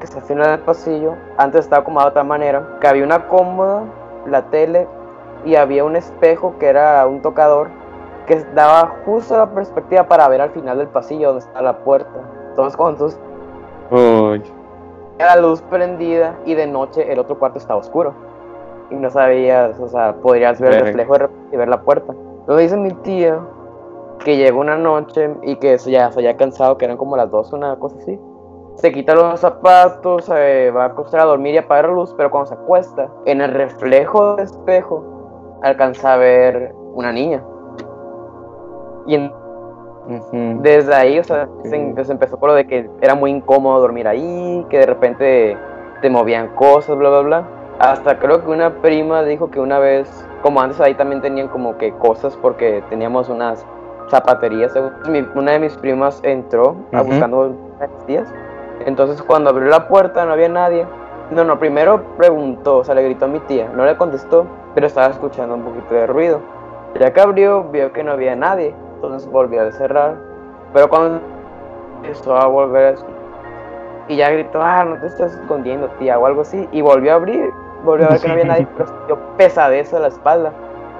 que 0.00 0.04
está 0.04 0.18
al 0.18 0.24
final 0.24 0.50
del 0.50 0.60
pasillo, 0.60 1.14
antes 1.38 1.60
estaba 1.60 1.80
acomodado 1.82 2.10
de 2.10 2.12
otra 2.12 2.24
manera, 2.24 2.62
que 2.80 2.88
había 2.88 3.04
una 3.04 3.28
cómoda, 3.28 3.84
la 4.26 4.42
tele, 4.50 4.86
y 5.44 5.56
había 5.56 5.84
un 5.84 5.96
espejo 5.96 6.54
que 6.58 6.66
era 6.66 7.06
un 7.06 7.22
tocador, 7.22 7.68
que 8.26 8.44
daba 8.54 8.96
justo 9.04 9.36
la 9.36 9.50
perspectiva 9.50 10.06
para 10.06 10.28
ver 10.28 10.40
al 10.40 10.50
final 10.50 10.78
del 10.78 10.88
pasillo 10.88 11.28
donde 11.28 11.44
está 11.44 11.62
la 11.62 11.78
puerta. 11.78 12.20
Entonces 12.50 12.76
cuando 12.76 13.06
tú 13.08 13.14
Uy. 13.94 14.42
la 15.18 15.36
luz 15.36 15.62
prendida 15.62 16.38
y 16.44 16.54
de 16.54 16.66
noche 16.66 17.10
el 17.10 17.18
otro 17.18 17.38
cuarto 17.38 17.58
estaba 17.58 17.80
oscuro. 17.80 18.14
Y 18.90 18.94
no 18.94 19.10
sabías, 19.10 19.78
o 19.80 19.88
sea, 19.88 20.14
podrías 20.16 20.60
ver 20.60 20.74
el 20.74 20.80
reflejo 20.80 21.14
y 21.52 21.56
ver 21.56 21.68
la 21.68 21.82
puerta. 21.82 22.14
Luego 22.46 22.60
dice 22.60 22.76
mi 22.76 22.90
tía 22.90 23.38
que 24.24 24.36
llegó 24.36 24.60
una 24.60 24.76
noche 24.76 25.30
y 25.42 25.56
que 25.56 25.76
ya 25.78 26.10
se 26.10 26.20
había 26.20 26.36
cansado, 26.36 26.78
que 26.78 26.84
eran 26.84 26.96
como 26.96 27.16
las 27.16 27.30
dos, 27.30 27.52
una 27.52 27.76
cosa 27.76 27.96
así. 27.98 28.18
Se 28.76 28.92
quita 28.92 29.14
los 29.14 29.40
zapatos, 29.40 30.26
se 30.26 30.70
va 30.70 30.84
a 30.84 30.86
acostar 30.86 31.20
a 31.20 31.24
dormir 31.24 31.54
y 31.54 31.58
apaga 31.58 31.88
la 31.88 31.94
luz, 31.94 32.14
pero 32.16 32.30
cuando 32.30 32.46
se 32.46 32.54
acuesta, 32.54 33.08
en 33.24 33.40
el 33.40 33.52
reflejo 33.52 34.36
del 34.36 34.44
espejo, 34.44 35.17
alcanza 35.62 36.14
a 36.14 36.16
ver 36.16 36.74
una 36.94 37.12
niña. 37.12 37.42
Y 39.06 39.14
en- 39.14 39.32
Ujú. 40.08 40.62
desde 40.62 40.94
ahí, 40.94 41.18
o 41.18 41.24
sea, 41.24 41.48
se, 41.64 42.04
se 42.04 42.12
empezó 42.12 42.38
por 42.38 42.50
lo 42.50 42.54
de 42.54 42.66
que 42.66 42.88
era 43.00 43.14
muy 43.14 43.30
incómodo 43.30 43.80
dormir 43.80 44.08
ahí, 44.08 44.66
que 44.70 44.78
de 44.78 44.86
repente 44.86 45.56
te 46.00 46.10
movían 46.10 46.48
cosas, 46.54 46.96
bla, 46.96 47.10
bla, 47.10 47.20
bla. 47.20 47.48
Hasta 47.78 48.18
creo 48.18 48.42
que 48.44 48.50
una 48.50 48.70
prima 48.80 49.22
dijo 49.22 49.50
que 49.50 49.60
una 49.60 49.78
vez, 49.78 50.08
como 50.42 50.60
antes 50.60 50.80
ahí 50.80 50.94
también 50.94 51.20
tenían 51.20 51.48
como 51.48 51.76
que 51.76 51.92
cosas 51.92 52.36
porque 52.36 52.82
teníamos 52.88 53.28
unas 53.28 53.64
zapaterías. 54.08 54.74
una 55.34 55.52
de 55.52 55.58
mis 55.58 55.76
primas 55.76 56.20
entró 56.24 56.74
a 56.92 57.02
Ujú. 57.02 57.10
buscando 57.10 57.54
tías. 58.06 58.32
Entonces 58.86 59.22
cuando 59.22 59.50
abrió 59.50 59.68
la 59.68 59.88
puerta 59.88 60.24
no 60.24 60.32
había 60.32 60.48
nadie. 60.48 60.86
No, 61.30 61.44
no, 61.44 61.58
primero 61.58 62.02
preguntó, 62.16 62.78
o 62.78 62.84
sea, 62.84 62.94
le 62.94 63.02
gritó 63.04 63.26
a 63.26 63.28
mi 63.28 63.38
tía. 63.40 63.68
No 63.74 63.84
le 63.84 63.96
contestó, 63.98 64.46
pero 64.78 64.86
estaba 64.86 65.08
escuchando 65.08 65.56
un 65.56 65.62
poquito 65.62 65.92
de 65.92 66.06
ruido. 66.06 66.40
Ya 67.00 67.12
que 67.12 67.20
abrió, 67.20 67.64
vio 67.64 67.92
que 67.92 68.04
no 68.04 68.12
había 68.12 68.36
nadie. 68.36 68.72
Entonces 68.94 69.28
volvió 69.28 69.60
a 69.60 69.72
cerrar. 69.72 70.14
Pero 70.72 70.88
cuando 70.88 71.20
empezó 71.96 72.36
a 72.36 72.46
volver 72.46 72.84
a 72.84 72.90
escuchar, 72.90 73.18
y 74.06 74.14
ya 74.18 74.30
gritó, 74.30 74.62
ah, 74.62 74.84
no 74.84 75.00
te 75.00 75.08
estás 75.08 75.34
escondiendo, 75.34 75.88
tía, 75.98 76.16
o 76.16 76.26
algo 76.26 76.42
así. 76.42 76.68
Y 76.70 76.80
volvió 76.80 77.10
a 77.10 77.14
abrir, 77.16 77.50
volvió 77.82 78.06
a 78.06 78.10
ver 78.10 78.20
que 78.20 78.28
no 78.28 78.34
había 78.34 78.44
nadie, 78.44 78.68
pero 78.76 78.88
sintió 78.88 79.18
pesadez 79.36 79.92
a 79.92 79.98
la 79.98 80.06
espalda. 80.06 80.52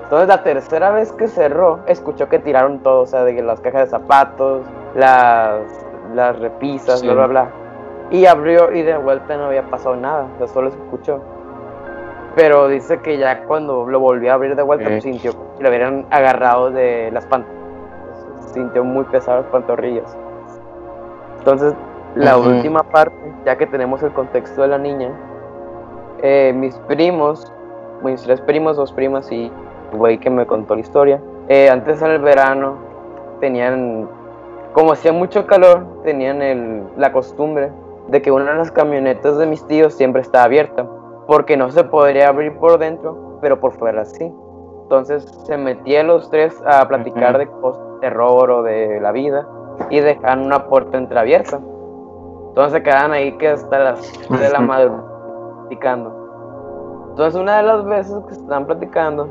Entonces 0.03 0.27
la 0.27 0.43
tercera 0.43 0.91
vez 0.91 1.13
que 1.13 1.29
cerró, 1.29 1.79
escuchó 1.87 2.29
que 2.29 2.41
tiraron 2.41 2.81
todo, 2.81 3.03
o 3.03 3.07
sea, 3.07 3.23
de 3.23 3.41
las 3.41 3.61
cajas 3.61 3.83
de 3.83 3.87
zapatos, 3.91 4.67
las, 4.97 5.61
las 6.17 6.37
repisas, 6.41 6.99
Sí. 6.99 7.07
bla, 7.07 7.15
bla, 7.15 7.27
bla. 7.29 7.49
Y 8.11 8.27
abrió 8.27 8.73
y 8.73 8.83
de 8.83 8.99
vuelta 8.99 9.37
no 9.37 9.45
había 9.45 9.71
pasado 9.71 9.95
nada, 9.95 10.27
o 10.35 10.39
sea, 10.39 10.49
solo 10.49 10.69
se 10.73 10.79
escuchó. 10.79 11.23
Pero 12.39 12.69
dice 12.69 12.99
que 12.99 13.19
ya 13.19 13.43
cuando 13.47 13.85
lo 13.89 13.99
volvió 13.99 14.31
a 14.31 14.35
abrir 14.35 14.55
de 14.55 14.63
vuelta, 14.63 14.89
pues 14.89 15.03
sintió 15.03 15.33
que 15.33 15.61
lo 15.61 15.69
hubieran 15.71 16.07
agarrado 16.09 16.71
de 16.71 17.11
las 17.11 17.27
pantorrillas. 17.27 18.53
Sintió 18.53 18.85
muy 18.85 19.03
pesadas 19.07 19.43
las 19.43 19.51
pantorrillas. 19.51 20.17
Entonces, 21.39 21.75
la 22.15 22.39
última 22.39 22.85
parte, 22.85 23.17
ya 23.45 23.59
que 23.59 23.67
tenemos 23.67 24.05
el 24.05 24.13
contexto 24.13 24.63
de 24.63 24.69
la 24.69 24.79
niña, 24.79 25.11
eh, 26.23 26.53
mis 26.55 26.77
primos, 26.87 27.53
mis 28.05 28.23
tres 28.23 28.41
primos, 28.43 28.77
dos 28.77 28.93
primas 28.93 29.33
y 29.33 29.51
güey 29.93 30.19
que 30.19 30.31
me 30.31 30.47
contó 30.47 30.77
la 30.77 30.81
historia, 30.83 31.21
eh, 31.49 31.69
antes 31.69 31.99
del 31.99 32.21
verano 32.21 32.77
tenían, 33.41 34.09
como 34.75 34.93
hacía 34.93 35.13
mucho 35.13 35.45
calor, 35.49 35.85
tenían 36.05 36.41
el, 36.43 36.85
la 36.97 37.11
costumbre 37.11 37.73
de 38.07 38.23
que 38.23 38.31
una 38.31 38.53
de 38.53 38.59
las 38.59 38.71
camionetas 38.71 39.39
de 39.39 39.47
mis 39.47 39.67
tíos 39.67 39.95
siempre 39.95 40.23
estaba 40.23 40.45
abierta, 40.45 40.87
porque 41.29 41.59
no 41.59 41.71
se 41.71 41.85
podría 41.85 42.31
abrir 42.31 42.57
por 42.57 42.79
dentro, 42.79 43.39
pero 43.43 43.61
por 43.61 43.73
fuera 43.73 44.03
sí. 44.07 44.33
Entonces 44.85 45.25
se 45.45 45.59
metían 45.59 46.07
los 46.07 46.31
tres 46.31 46.59
a 46.67 46.89
platicar 46.89 47.37
de 47.37 47.47
cosas 47.47 47.85
de 47.85 48.01
terror 48.01 48.51
o 48.51 48.63
de 48.63 48.99
la 48.99 49.13
vida 49.13 49.47
y 49.91 50.01
dejaban 50.01 50.47
una 50.47 50.65
puerta 50.69 50.97
entreabierta. 50.97 51.61
Entonces 52.49 52.73
se 52.73 52.83
quedaban 52.83 53.13
ahí 53.13 53.37
que 53.37 53.49
hasta 53.49 53.79
las 53.79 54.31
de 54.31 54.49
la 54.49 54.61
madre 54.61 54.91
platicando. 55.61 57.09
Entonces 57.11 57.39
una 57.39 57.59
de 57.59 57.63
las 57.63 57.85
veces 57.85 58.17
que 58.27 58.33
estaban 58.33 58.65
platicando, 58.65 59.29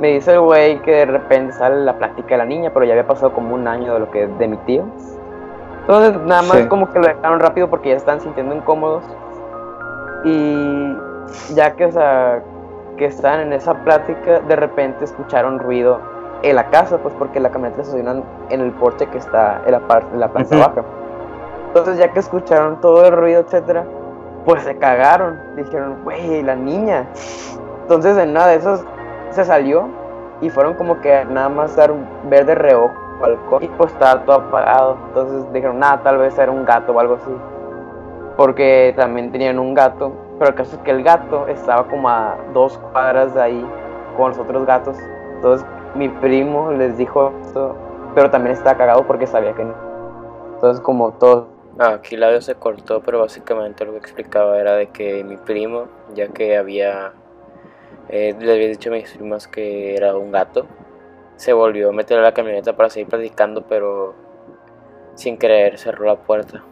me 0.00 0.12
dice 0.12 0.34
el 0.34 0.40
güey 0.40 0.80
que 0.82 0.92
de 0.92 1.06
repente 1.06 1.52
sale 1.54 1.84
la 1.84 1.98
plática 1.98 2.28
de 2.28 2.38
la 2.38 2.44
niña, 2.44 2.70
pero 2.72 2.86
ya 2.86 2.92
había 2.92 3.08
pasado 3.08 3.32
como 3.32 3.56
un 3.56 3.66
año 3.66 3.92
de 3.94 3.98
lo 3.98 4.08
que 4.12 4.28
de 4.28 4.46
mi 4.46 4.56
tío. 4.58 4.84
Entonces 5.80 6.16
nada 6.22 6.42
más 6.42 6.64
como 6.68 6.88
que 6.92 7.00
lo 7.00 7.08
dejaron 7.08 7.40
rápido 7.40 7.68
porque 7.68 7.88
ya 7.88 7.96
están 7.96 8.20
sintiendo 8.20 8.54
incómodos. 8.54 9.02
Y 10.24 10.96
ya 11.54 11.74
que, 11.74 11.86
o 11.86 11.92
sea, 11.92 12.42
que 12.96 13.06
estaban 13.06 13.40
en 13.40 13.52
esa 13.52 13.74
plática, 13.74 14.40
de 14.40 14.56
repente 14.56 15.04
escucharon 15.04 15.58
ruido 15.58 16.00
en 16.42 16.56
la 16.56 16.70
casa, 16.70 16.98
pues 16.98 17.14
porque 17.18 17.40
la 17.40 17.50
camioneta 17.50 17.84
se 17.84 17.90
estaciona 17.90 18.22
en 18.50 18.60
el 18.60 18.72
porche 18.72 19.06
que 19.06 19.18
está 19.18 19.62
en 19.64 19.72
la, 19.72 19.80
parte, 19.80 20.08
en 20.12 20.20
la 20.20 20.28
planta 20.28 20.56
baja. 20.56 20.84
Entonces 21.68 21.98
ya 21.98 22.12
que 22.12 22.18
escucharon 22.20 22.80
todo 22.80 23.06
el 23.06 23.12
ruido, 23.12 23.40
etcétera, 23.40 23.84
pues 24.44 24.62
se 24.62 24.76
cagaron. 24.76 25.38
Dijeron, 25.56 26.02
güey, 26.04 26.42
la 26.42 26.54
niña. 26.54 27.06
Entonces 27.82 28.16
en 28.18 28.32
nada 28.32 28.48
de 28.48 28.56
esos 28.56 28.84
se 29.30 29.44
salió 29.44 29.88
y 30.40 30.50
fueron 30.50 30.74
como 30.74 31.00
que 31.00 31.24
nada 31.24 31.48
más 31.48 31.76
dar 31.76 31.90
un 31.90 32.06
ver 32.28 32.44
de 32.44 32.54
reojo 32.54 32.92
balcón 33.20 33.62
y 33.62 33.68
pues 33.68 33.92
estaba 33.92 34.22
todo 34.24 34.36
apagado. 34.36 34.98
Entonces 35.08 35.52
dijeron, 35.52 35.78
nada, 35.78 36.02
tal 36.02 36.18
vez 36.18 36.36
era 36.38 36.50
un 36.50 36.64
gato 36.64 36.92
o 36.92 37.00
algo 37.00 37.14
así. 37.14 37.30
Porque 38.36 38.92
también 38.96 39.30
tenían 39.30 39.58
un 39.58 39.74
gato. 39.74 40.12
Pero 40.38 40.50
el 40.50 40.56
caso 40.56 40.76
es 40.76 40.82
que 40.82 40.90
el 40.90 41.02
gato 41.02 41.46
estaba 41.48 41.86
como 41.88 42.08
a 42.08 42.36
dos 42.52 42.78
cuadras 42.92 43.34
de 43.34 43.42
ahí 43.42 43.66
con 44.16 44.30
los 44.30 44.38
otros 44.38 44.66
gatos. 44.66 44.96
Entonces 45.34 45.66
mi 45.94 46.08
primo 46.08 46.72
les 46.72 46.96
dijo 46.96 47.32
esto, 47.42 47.76
pero 48.14 48.30
también 48.30 48.54
estaba 48.54 48.76
cagado 48.76 49.06
porque 49.06 49.26
sabía 49.26 49.52
que 49.52 49.64
no. 49.64 49.74
Entonces 50.54 50.80
como 50.80 51.12
todo... 51.12 51.48
Ah, 51.78 51.94
aquí 51.94 52.16
la 52.16 52.38
se 52.42 52.54
cortó, 52.54 53.00
pero 53.00 53.20
básicamente 53.20 53.84
lo 53.86 53.92
que 53.92 53.98
explicaba 53.98 54.58
era 54.58 54.74
de 54.74 54.88
que 54.88 55.24
mi 55.24 55.36
primo, 55.36 55.86
ya 56.14 56.28
que 56.28 56.56
había... 56.56 57.12
Eh, 58.08 58.34
le 58.38 58.52
había 58.52 58.68
dicho 58.68 58.90
a 58.90 58.92
mis 58.92 59.10
primas 59.10 59.48
que 59.48 59.96
era 59.96 60.14
un 60.16 60.32
gato, 60.32 60.66
se 61.36 61.52
volvió 61.52 61.88
a 61.88 61.92
meter 61.92 62.18
a 62.18 62.22
la 62.22 62.32
camioneta 62.32 62.76
para 62.76 62.90
seguir 62.90 63.08
platicando, 63.08 63.62
pero 63.66 64.14
sin 65.14 65.38
querer 65.38 65.78
cerró 65.78 66.04
la 66.04 66.16
puerta. 66.16 66.62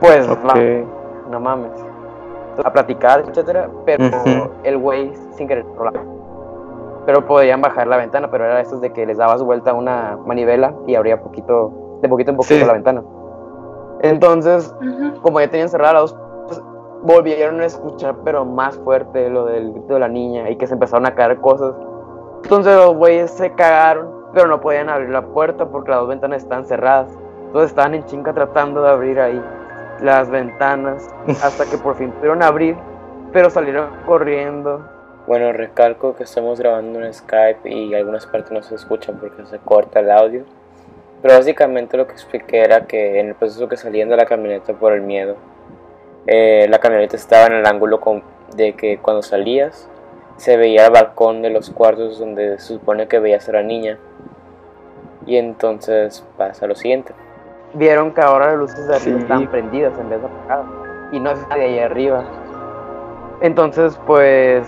Pues 0.00 0.28
no, 1.30 1.40
mames. 1.40 1.72
A 2.64 2.72
platicar, 2.72 3.24
etcétera, 3.28 3.68
pero 3.84 4.04
el 4.64 4.78
güey 4.78 5.12
sin 5.32 5.46
querer 5.46 5.66
pero 7.06 7.24
podían 7.24 7.60
bajar 7.60 7.86
la 7.86 7.96
ventana, 7.96 8.28
pero 8.30 8.44
era 8.44 8.60
eso 8.60 8.80
de 8.80 8.92
que 8.92 9.06
les 9.06 9.16
dabas 9.16 9.42
vuelta 9.42 9.72
una 9.72 10.18
manivela 10.26 10.74
y 10.86 10.96
abría 10.96 11.22
poquito, 11.22 11.98
de 12.02 12.08
poquito 12.08 12.32
en 12.32 12.36
poquito 12.36 12.66
la 12.66 12.72
ventana. 12.72 13.04
Entonces, 14.00 14.74
como 15.22 15.40
ya 15.40 15.48
tenían 15.48 15.68
cerrados, 15.68 16.18
pues, 16.48 16.60
volvieron 17.02 17.60
a 17.60 17.66
escuchar, 17.66 18.16
pero 18.24 18.44
más 18.44 18.76
fuerte 18.78 19.30
lo 19.30 19.46
del 19.46 19.72
grito 19.72 19.94
de 19.94 20.00
la 20.00 20.08
niña 20.08 20.50
y 20.50 20.56
que 20.56 20.66
se 20.66 20.74
empezaron 20.74 21.06
a 21.06 21.14
caer 21.14 21.40
cosas. 21.40 21.74
Entonces 22.42 22.76
los 22.76 22.96
güeyes 22.96 23.30
se 23.30 23.52
cagaron, 23.52 24.08
pero 24.34 24.48
no 24.48 24.60
podían 24.60 24.90
abrir 24.90 25.10
la 25.10 25.22
puerta 25.22 25.66
porque 25.66 25.92
las 25.92 26.00
dos 26.00 26.08
ventanas 26.08 26.42
están 26.42 26.66
cerradas. 26.66 27.16
Entonces 27.56 27.70
estaban 27.70 27.94
en 27.94 28.04
chinga 28.04 28.34
tratando 28.34 28.82
de 28.82 28.90
abrir 28.90 29.18
ahí 29.18 29.42
las 30.02 30.28
ventanas 30.28 31.08
hasta 31.42 31.64
que 31.64 31.78
por 31.78 31.96
fin 31.96 32.10
pudieron 32.10 32.42
abrir, 32.42 32.76
pero 33.32 33.48
salieron 33.48 33.88
corriendo 34.04 34.84
bueno, 35.26 35.54
recalco 35.54 36.14
que 36.14 36.24
estamos 36.24 36.60
grabando 36.60 37.02
en 37.02 37.14
Skype 37.14 37.66
y 37.68 37.94
algunas 37.94 38.26
partes 38.26 38.52
no 38.52 38.62
se 38.62 38.74
escuchan 38.74 39.16
porque 39.18 39.46
se 39.46 39.58
corta 39.58 40.00
el 40.00 40.10
audio. 40.10 40.44
Pero 41.22 41.34
básicamente 41.34 41.96
lo 41.96 42.06
que 42.06 42.12
expliqué 42.12 42.60
era 42.62 42.86
que 42.86 43.20
en 43.20 43.28
el 43.28 43.34
proceso 43.34 43.66
que 43.68 43.78
salían 43.78 44.10
de 44.10 44.18
la 44.18 44.26
camioneta 44.26 44.74
por 44.74 44.92
el 44.92 45.00
miedo, 45.00 45.36
eh, 46.26 46.66
la 46.68 46.78
camioneta 46.78 47.16
estaba 47.16 47.46
en 47.46 47.54
el 47.54 47.66
ángulo 47.66 48.00
de 48.54 48.74
que 48.74 48.98
cuando 48.98 49.22
salías 49.22 49.88
se 50.36 50.58
veía 50.58 50.84
el 50.84 50.92
balcón 50.92 51.40
de 51.40 51.48
los 51.48 51.70
cuartos 51.70 52.18
donde 52.18 52.58
se 52.58 52.74
supone 52.74 53.08
que 53.08 53.18
veías 53.18 53.48
a 53.48 53.52
la 53.52 53.62
niña. 53.62 53.98
Y 55.24 55.38
entonces 55.38 56.22
pasa 56.36 56.66
lo 56.66 56.74
siguiente. 56.74 57.14
Vieron 57.74 58.12
que 58.12 58.20
ahora 58.20 58.48
las 58.48 58.56
luces 58.58 58.86
de 58.86 58.96
arriba 58.96 59.18
están 59.18 59.46
prendidas 59.48 59.98
en 59.98 60.08
vez 60.08 60.20
de 60.20 60.26
apagadas. 60.26 60.66
Y 61.12 61.20
no 61.20 61.30
es 61.30 61.48
nadie 61.48 61.64
ahí 61.64 61.78
arriba. 61.78 62.24
Entonces, 63.40 63.98
pues 64.06 64.66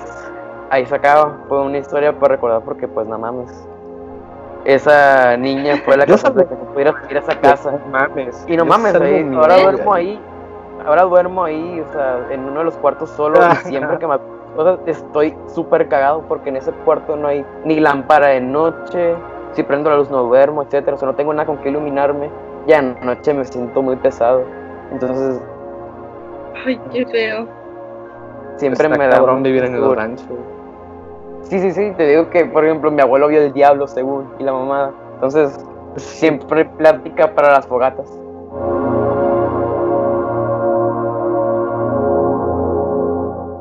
ahí 0.71 0.87
se 0.87 0.95
acaba. 0.95 1.37
Fue 1.49 1.61
una 1.63 1.79
historia 1.79 2.19
para 2.19 2.35
recordar 2.35 2.63
porque 2.63 2.87
pues 2.87 3.07
nada 3.07 3.19
mames. 3.19 3.69
Esa 4.65 5.37
niña 5.37 5.77
fue 5.85 5.97
la 5.97 6.05
que 6.05 6.15
que 6.15 6.55
pudiera 6.75 6.95
ir 7.09 7.17
a 7.17 7.21
esa 7.21 7.41
casa. 7.41 7.79
mames. 7.91 8.45
Y 8.49 8.57
no 8.57 8.65
mames, 8.65 8.95
ahora 8.95 9.63
duermo 9.63 9.95
ahí. 9.95 10.21
Ahora 10.87 11.03
duermo 11.03 11.45
ahí, 11.45 11.81
o 11.81 11.93
sea, 11.93 12.27
en 12.31 12.45
uno 12.45 12.61
de 12.61 12.65
los 12.65 12.77
cuartos 12.77 13.11
solo 13.11 13.41
y 13.41 13.57
siempre 13.69 13.99
que 13.99 14.07
me 14.07 14.17
estoy 14.87 15.37
súper 15.47 15.89
cagado 15.89 16.23
porque 16.29 16.49
en 16.51 16.57
ese 16.57 16.73
cuarto 16.73 17.17
no 17.17 17.29
hay 17.29 17.45
ni 17.65 17.81
lámpara 17.81 18.29
de 18.29 18.41
noche, 18.41 19.15
si 19.53 19.63
prendo 19.63 19.91
la 19.91 19.97
luz 19.97 20.11
no 20.11 20.23
duermo, 20.23 20.63
etcétera, 20.63 20.97
o 20.97 20.99
sea, 20.99 21.07
no 21.07 21.15
tengo 21.15 21.33
nada 21.33 21.47
con 21.47 21.59
que 21.59 21.69
iluminarme. 21.69 22.31
Ya 22.69 22.81
en 22.81 23.01
noche 23.01 23.33
me 23.33 23.47
siento 23.47 23.81
muy 23.81 23.97
pesado. 23.97 24.45
Entonces, 24.93 25.41
ay, 26.67 26.79
qué 26.93 27.07
feo. 27.07 27.49
Siempre 28.59 28.91
me 28.91 29.09
da 29.09 29.21
vivir 29.37 29.65
en 29.65 29.75
el 29.75 29.97
rancho. 29.97 30.25
Sí, 31.45 31.59
sí, 31.61 31.71
sí, 31.73 31.93
te 31.97 32.07
digo 32.07 32.29
que, 32.29 32.45
por 32.45 32.67
ejemplo, 32.67 32.91
mi 32.91 33.01
abuelo 33.01 33.29
vio 33.29 33.41
el 33.41 33.55
diablo, 33.55 33.87
según, 33.87 34.35
y 34.39 34.43
la 34.43 34.53
mamá. 34.53 34.93
Entonces, 35.15 35.59
siempre 35.97 36.67
plática 36.67 37.35
para 37.35 37.53
las 37.53 37.67
fogatas. 37.67 38.07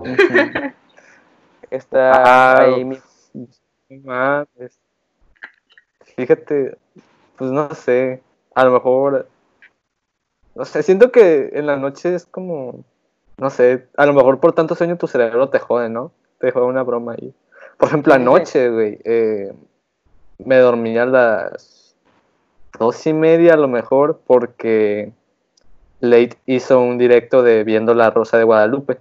Está 1.71 2.11
ah, 2.11 2.61
ahí 2.61 2.83
mi... 2.83 2.99
Fíjate, 6.17 6.77
pues 7.37 7.51
no 7.51 7.69
sé, 7.69 8.21
a 8.57 8.65
lo 8.65 8.71
mejor, 8.71 9.27
no 10.55 10.65
sé, 10.65 10.81
siento 10.81 11.11
que 11.11 11.51
en 11.53 11.67
la 11.67 11.77
noche 11.77 12.15
es 12.15 12.25
como, 12.25 12.83
no 13.37 13.51
sé, 13.51 13.85
a 13.95 14.07
lo 14.07 14.13
mejor 14.13 14.39
por 14.39 14.53
tanto 14.53 14.73
sueño 14.73 14.97
tu 14.97 15.05
cerebro 15.05 15.49
te 15.49 15.59
jode, 15.59 15.89
¿no? 15.89 16.11
Te 16.39 16.49
jode 16.49 16.65
una 16.65 16.81
broma 16.81 17.11
ahí. 17.11 17.31
Por 17.77 17.89
ejemplo, 17.89 18.15
anoche, 18.15 18.71
güey, 18.71 18.99
eh, 19.03 19.53
me 20.39 20.57
dormí 20.57 20.97
a 20.97 21.05
las 21.05 21.95
dos 22.79 23.05
y 23.05 23.13
media 23.13 23.53
a 23.53 23.57
lo 23.57 23.67
mejor 23.67 24.21
porque 24.25 25.11
Late 25.99 26.39
hizo 26.47 26.81
un 26.81 26.97
directo 26.97 27.43
de 27.43 27.63
viendo 27.63 27.93
la 27.93 28.09
Rosa 28.09 28.39
de 28.39 28.43
Guadalupe. 28.43 28.97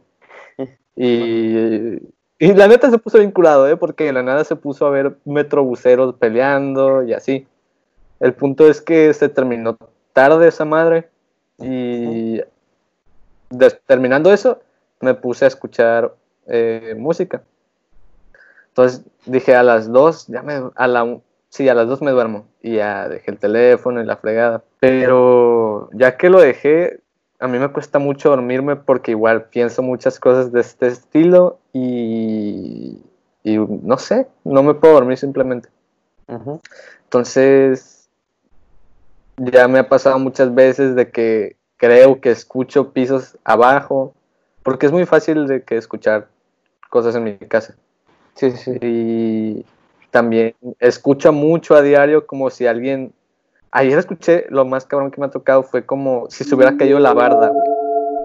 Y, 0.99 1.99
y 2.39 2.55
la 2.55 2.69
neta 2.69 2.91
se 2.91 2.97
puso 2.97 3.19
vinculado, 3.19 3.69
¿eh? 3.69 3.77
Porque 3.77 4.05
de 4.05 4.15
la 4.15 4.23
nada 4.23 4.45
se 4.45 4.57
puso 4.57 4.87
a 4.87 4.91
ver 4.91 5.19
metrobuseros 5.27 6.15
peleando 6.15 7.03
y 7.03 7.13
así. 7.13 7.47
El 8.21 8.35
punto 8.35 8.69
es 8.69 8.81
que 8.81 9.13
se 9.15 9.29
terminó 9.29 9.77
tarde 10.13 10.49
esa 10.49 10.65
madre 10.65 11.09
y 11.59 12.41
terminando 13.87 14.33
eso 14.33 14.61
me 15.01 15.15
puse 15.15 15.45
a 15.45 15.49
escuchar 15.49 16.15
eh, 16.47 16.95
música. 16.97 17.43
Entonces 18.69 19.03
dije 19.25 19.55
a 19.55 19.63
las 19.63 19.91
dos, 19.91 20.27
ya 20.27 20.43
me, 20.43 20.71
a 20.75 20.87
la, 20.87 21.19
sí, 21.49 21.69
a 21.69 21.75
las 21.75 21.89
dos 21.89 22.03
me 22.03 22.11
duermo. 22.11 22.47
Y 22.63 22.77
ya 22.77 23.09
dejé 23.09 23.31
el 23.31 23.39
teléfono 23.39 24.03
y 24.03 24.07
la 24.07 24.17
fregada. 24.17 24.63
Pero 24.81 25.89
ya 25.93 26.17
que 26.17 26.31
lo 26.31 26.41
dejé, 26.41 27.01
a 27.39 27.49
mí 27.49 27.59
me 27.59 27.69
cuesta 27.69 27.99
mucho 27.99 28.31
dormirme 28.31 28.77
porque 28.77 29.13
igual 29.13 29.45
pienso 29.45 29.83
muchas 29.83 30.19
cosas 30.21 30.53
de 30.53 30.61
este 30.61 30.89
estilo 30.89 31.59
y, 31.73 32.99
y 33.43 33.59
no 33.59 33.99
sé, 33.99 34.27
no 34.45 34.63
me 34.63 34.75
puedo 34.75 34.95
dormir 34.95 35.19
simplemente. 35.19 35.69
Entonces, 37.05 37.96
ya 39.37 39.69
me 39.69 39.79
ha 39.79 39.89
pasado 39.89 40.19
muchas 40.19 40.55
veces 40.55 40.95
de 40.95 41.11
que 41.11 41.57
creo 41.77 42.21
que 42.21 42.31
escucho 42.31 42.93
pisos 42.93 43.37
abajo, 43.45 44.15
porque 44.63 44.87
es 44.87 44.93
muy 44.93 45.07
fácil 45.07 45.47
de 45.47 45.63
que 45.63 45.77
escuchar 45.77 46.29
cosas 46.91 47.15
en 47.15 47.25
mi 47.25 47.37
casa. 47.37 47.77
Sí, 48.35 48.51
sí. 48.53 48.79
Y 48.81 49.65
también 50.11 50.55
escucho 50.79 51.33
mucho 51.33 51.75
a 51.75 51.83
diario 51.83 52.27
como 52.27 52.51
si 52.51 52.67
alguien... 52.67 53.13
Ayer 53.71 53.99
escuché, 53.99 54.47
lo 54.49 54.65
más 54.65 54.87
cabrón 54.87 55.11
que 55.11 55.21
me 55.21 55.27
ha 55.27 55.31
tocado 55.31 55.63
fue 55.63 55.85
como 55.85 56.31
si 56.31 56.45
se 56.45 56.55
hubiera 56.55 56.77
caído 56.79 56.99
la 56.99 57.13
barda, 57.13 57.53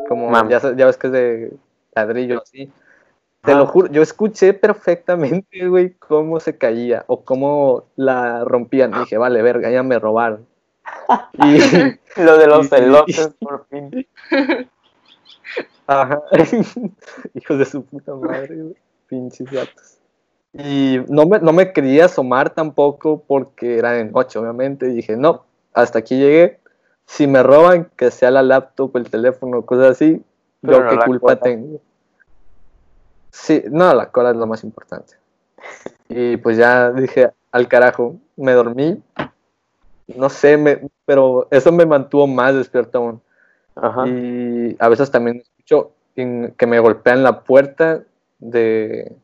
como 0.07 0.31
ya, 0.47 0.61
ya, 0.75 0.85
ves 0.85 0.95
que 0.95 1.07
es 1.07 1.13
de 1.13 1.53
ladrillo 1.93 2.41
así. 2.41 2.71
Te 3.41 3.55
lo 3.55 3.65
juro, 3.65 3.87
yo 3.87 4.01
escuché 4.01 4.53
perfectamente, 4.53 5.67
güey, 5.67 5.95
cómo 5.95 6.39
se 6.39 6.57
caía 6.57 7.03
o 7.07 7.25
cómo 7.25 7.85
la 7.97 8.45
rompían. 8.45 8.91
dije, 8.91 9.17
vale, 9.17 9.41
verga, 9.41 9.69
ya 9.71 9.83
me 9.83 9.99
robaron. 9.99 10.45
Y, 11.33 11.57
lo 12.21 12.37
de 12.37 12.47
los 12.47 12.71
elotes, 12.71 13.31
por 13.39 13.65
fin. 13.67 14.07
Ajá. 15.87 16.21
Hijos 17.33 17.59
de 17.59 17.65
su 17.65 17.83
puta 17.83 18.15
madre, 18.15 18.55
güey. 18.55 18.75
Pinches 19.07 19.51
gatos. 19.51 19.97
Y 20.53 20.99
no 21.07 21.25
me, 21.25 21.39
no 21.39 21.53
me 21.53 21.73
quería 21.73 22.05
asomar 22.05 22.49
tampoco 22.49 23.23
porque 23.25 23.77
era 23.77 23.91
de 23.91 24.05
noche, 24.05 24.39
obviamente. 24.39 24.89
Y 24.89 24.95
dije, 24.95 25.17
no, 25.17 25.45
hasta 25.73 25.99
aquí 25.99 26.17
llegué. 26.17 26.59
Si 27.05 27.27
me 27.27 27.43
roban, 27.43 27.89
que 27.95 28.11
sea 28.11 28.31
la 28.31 28.41
laptop, 28.41 28.95
el 28.95 29.09
teléfono, 29.09 29.65
cosas 29.65 29.91
así, 29.91 30.21
yo 30.61 30.87
qué 30.87 30.97
culpa 31.05 31.35
tengo. 31.35 31.81
Sí, 33.31 33.63
no, 33.69 33.93
la 33.93 34.11
cola 34.11 34.31
es 34.31 34.37
lo 34.37 34.47
más 34.47 34.63
importante. 34.63 35.15
Y 36.09 36.37
pues 36.37 36.57
ya 36.57 36.91
dije, 36.91 37.31
al 37.51 37.67
carajo, 37.67 38.15
me 38.35 38.53
dormí. 38.53 39.01
No 40.15 40.29
sé, 40.29 40.57
me, 40.57 40.81
pero 41.05 41.47
eso 41.51 41.71
me 41.71 41.85
mantuvo 41.85 42.27
más 42.27 42.55
despierto 42.55 42.97
aún. 42.97 43.21
Y 44.07 44.75
a 44.79 44.89
veces 44.89 45.11
también 45.11 45.37
escucho 45.37 45.91
que 46.15 46.67
me 46.67 46.79
golpean 46.79 47.23
la 47.23 47.41
puerta 47.41 48.03
de, 48.39 49.15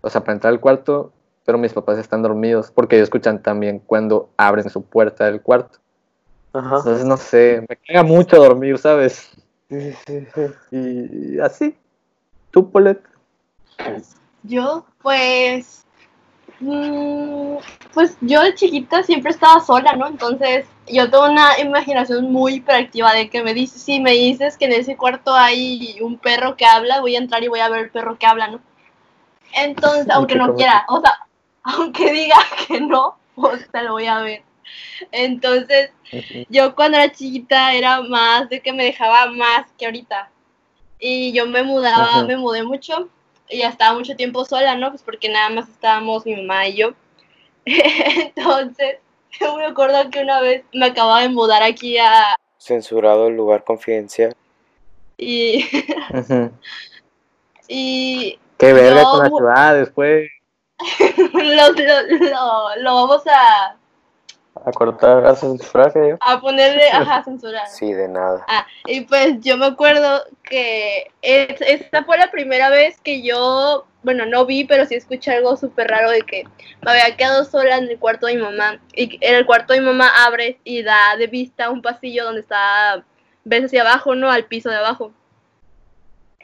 o 0.00 0.10
sea, 0.10 0.22
para 0.22 0.34
entrar 0.34 0.52
al 0.52 0.60
cuarto, 0.60 1.12
pero 1.44 1.58
mis 1.58 1.72
papás 1.72 1.98
están 1.98 2.22
dormidos 2.22 2.70
porque 2.70 2.96
ellos 2.96 3.06
escuchan 3.06 3.42
también 3.42 3.78
cuando 3.78 4.30
abren 4.36 4.68
su 4.68 4.82
puerta 4.82 5.26
del 5.26 5.40
cuarto. 5.40 5.78
Entonces, 6.52 7.04
no 7.04 7.16
sé, 7.16 7.64
me 7.68 7.76
caga 7.76 8.02
mucho 8.02 8.36
dormir, 8.36 8.78
¿sabes? 8.78 9.30
Y, 10.70 11.38
así. 11.40 11.76
¿Tú, 12.50 12.70
Polet? 12.70 13.00
Yo, 14.42 14.86
pues. 15.02 15.85
Mm, 16.60 17.56
pues 17.92 18.16
yo 18.22 18.42
de 18.42 18.54
chiquita 18.54 19.02
siempre 19.02 19.30
estaba 19.30 19.60
sola, 19.60 19.92
¿no? 19.92 20.06
Entonces 20.06 20.66
yo 20.86 21.10
tengo 21.10 21.26
una 21.26 21.58
imaginación 21.58 22.32
muy 22.32 22.54
hiperactiva 22.54 23.12
de 23.12 23.28
que 23.28 23.42
me 23.42 23.52
dices, 23.52 23.82
si 23.82 24.00
me 24.00 24.12
dices 24.12 24.56
que 24.56 24.66
en 24.66 24.72
ese 24.72 24.96
cuarto 24.96 25.34
hay 25.34 25.98
un 26.00 26.18
perro 26.18 26.56
que 26.56 26.64
habla, 26.64 27.00
voy 27.00 27.16
a 27.16 27.18
entrar 27.18 27.42
y 27.44 27.48
voy 27.48 27.60
a 27.60 27.68
ver 27.68 27.84
el 27.84 27.90
perro 27.90 28.18
que 28.18 28.26
habla, 28.26 28.48
¿no? 28.48 28.60
Entonces, 29.52 30.08
aunque 30.10 30.36
no 30.36 30.54
quiera, 30.54 30.86
o 30.88 31.00
sea, 31.00 31.26
aunque 31.62 32.12
diga 32.12 32.38
que 32.66 32.80
no, 32.80 33.18
o 33.34 33.50
sea, 33.56 33.82
lo 33.82 33.92
voy 33.92 34.06
a 34.06 34.20
ver. 34.20 34.42
Entonces, 35.12 35.90
yo 36.48 36.74
cuando 36.74 36.98
era 36.98 37.12
chiquita 37.12 37.74
era 37.74 38.02
más 38.02 38.48
de 38.48 38.60
que 38.60 38.72
me 38.72 38.84
dejaba 38.84 39.26
más 39.30 39.70
que 39.78 39.86
ahorita. 39.86 40.30
Y 40.98 41.32
yo 41.32 41.46
me 41.46 41.62
mudaba, 41.62 42.24
me 42.24 42.36
mudé 42.36 42.62
mucho 42.62 43.10
ya 43.50 43.68
estaba 43.68 43.96
mucho 43.96 44.16
tiempo 44.16 44.44
sola, 44.44 44.76
¿no? 44.76 44.90
Pues 44.90 45.02
porque 45.02 45.28
nada 45.28 45.50
más 45.50 45.68
estábamos 45.68 46.26
mi 46.26 46.36
mamá 46.36 46.66
y 46.68 46.76
yo. 46.76 46.92
Entonces, 47.64 48.98
yo 49.40 49.56
me 49.56 49.66
acuerdo 49.66 50.10
que 50.10 50.22
una 50.22 50.40
vez 50.40 50.64
me 50.72 50.86
acababa 50.86 51.22
de 51.22 51.28
mudar 51.28 51.62
aquí 51.62 51.98
a... 51.98 52.36
Censurado 52.58 53.28
el 53.28 53.36
lugar 53.36 53.64
confidencial. 53.64 54.34
Y... 55.18 55.66
y... 57.68 58.38
Qué 58.58 58.72
verga 58.72 59.02
con 59.04 59.22
la 59.22 59.28
ciudad 59.28 59.74
después. 59.76 60.30
lo, 61.32 62.76
lo 62.82 62.94
vamos 62.94 63.22
a 63.26 63.76
a 64.64 64.72
cortar, 64.72 65.24
a 65.26 65.34
censurar, 65.34 65.92
yo. 65.94 66.16
A 66.20 66.40
ponerle, 66.40 66.88
ajá, 66.92 67.22
censurar. 67.24 67.66
Sí, 67.68 67.92
de 67.92 68.08
nada. 68.08 68.44
Ah, 68.48 68.66
y 68.86 69.02
pues 69.02 69.40
yo 69.40 69.56
me 69.56 69.66
acuerdo 69.66 70.22
que 70.42 71.10
esta 71.22 72.04
fue 72.04 72.18
la 72.18 72.30
primera 72.30 72.70
vez 72.70 73.00
que 73.00 73.22
yo, 73.22 73.86
bueno, 74.02 74.26
no 74.26 74.46
vi, 74.46 74.64
pero 74.64 74.86
sí 74.86 74.94
escuché 74.94 75.32
algo 75.32 75.56
súper 75.56 75.88
raro 75.88 76.10
de 76.10 76.22
que 76.22 76.44
me 76.82 76.90
había 76.92 77.16
quedado 77.16 77.44
sola 77.44 77.76
en 77.76 77.90
el 77.90 77.98
cuarto 77.98 78.26
de 78.26 78.36
mi 78.36 78.42
mamá. 78.42 78.80
Y 78.94 79.18
en 79.20 79.34
el 79.34 79.46
cuarto 79.46 79.72
de 79.72 79.80
mi 79.80 79.86
mamá 79.86 80.10
abre 80.26 80.58
y 80.64 80.82
da 80.82 81.16
de 81.16 81.26
vista 81.26 81.70
un 81.70 81.82
pasillo 81.82 82.24
donde 82.24 82.40
está, 82.40 83.04
ves 83.44 83.64
hacia 83.64 83.82
abajo, 83.82 84.14
¿no? 84.14 84.30
Al 84.30 84.46
piso 84.46 84.70
de 84.70 84.76
abajo. 84.76 85.12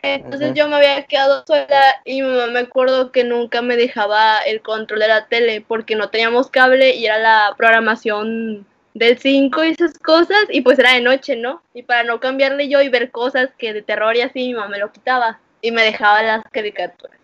Entonces 0.03 0.53
yo 0.55 0.69
me 0.69 0.77
había 0.77 1.05
quedado 1.05 1.45
sola 1.47 2.01
y 2.05 2.23
mi 2.23 2.29
mamá 2.29 2.49
me 2.49 2.59
acuerdo 2.59 3.13
que 3.13 3.23
nunca 3.23 3.63
me 3.63 3.77
dejaba 3.77 4.39
el 4.39 4.61
control 4.61 4.99
de 4.99 5.09
la 5.09 5.27
tele 5.27 5.61
porque 5.61 5.95
no 5.95 6.11
teníamos 6.11 6.51
cable 6.51 6.97
y 6.97 7.07
era 7.07 7.19
la 7.19 7.55
programación 7.57 8.67
del 8.95 9.17
5 9.17 9.65
y 9.65 9.71
esas 9.71 9.97
cosas 10.01 10.45
y 10.51 10.63
pues 10.63 10.81
era 10.81 10.95
de 10.95 11.03
noche, 11.03 11.37
¿no? 11.37 11.63
Y 11.73 11.85
para 11.85 12.03
no 12.03 12.19
cambiarle 12.19 12.69
yo 12.69 12.83
y 12.83 12.89
ver 12.89 13.13
cosas 13.13 13.51
que 13.57 13.73
de 13.73 13.83
terror 13.83 14.17
y 14.17 14.23
así 14.23 14.49
mi 14.49 14.55
mamá 14.55 14.69
me 14.69 14.79
lo 14.79 14.91
quitaba 14.91 15.39
y 15.61 15.71
me 15.71 15.83
dejaba 15.83 16.23
las 16.25 16.43
caricaturas. 16.51 17.17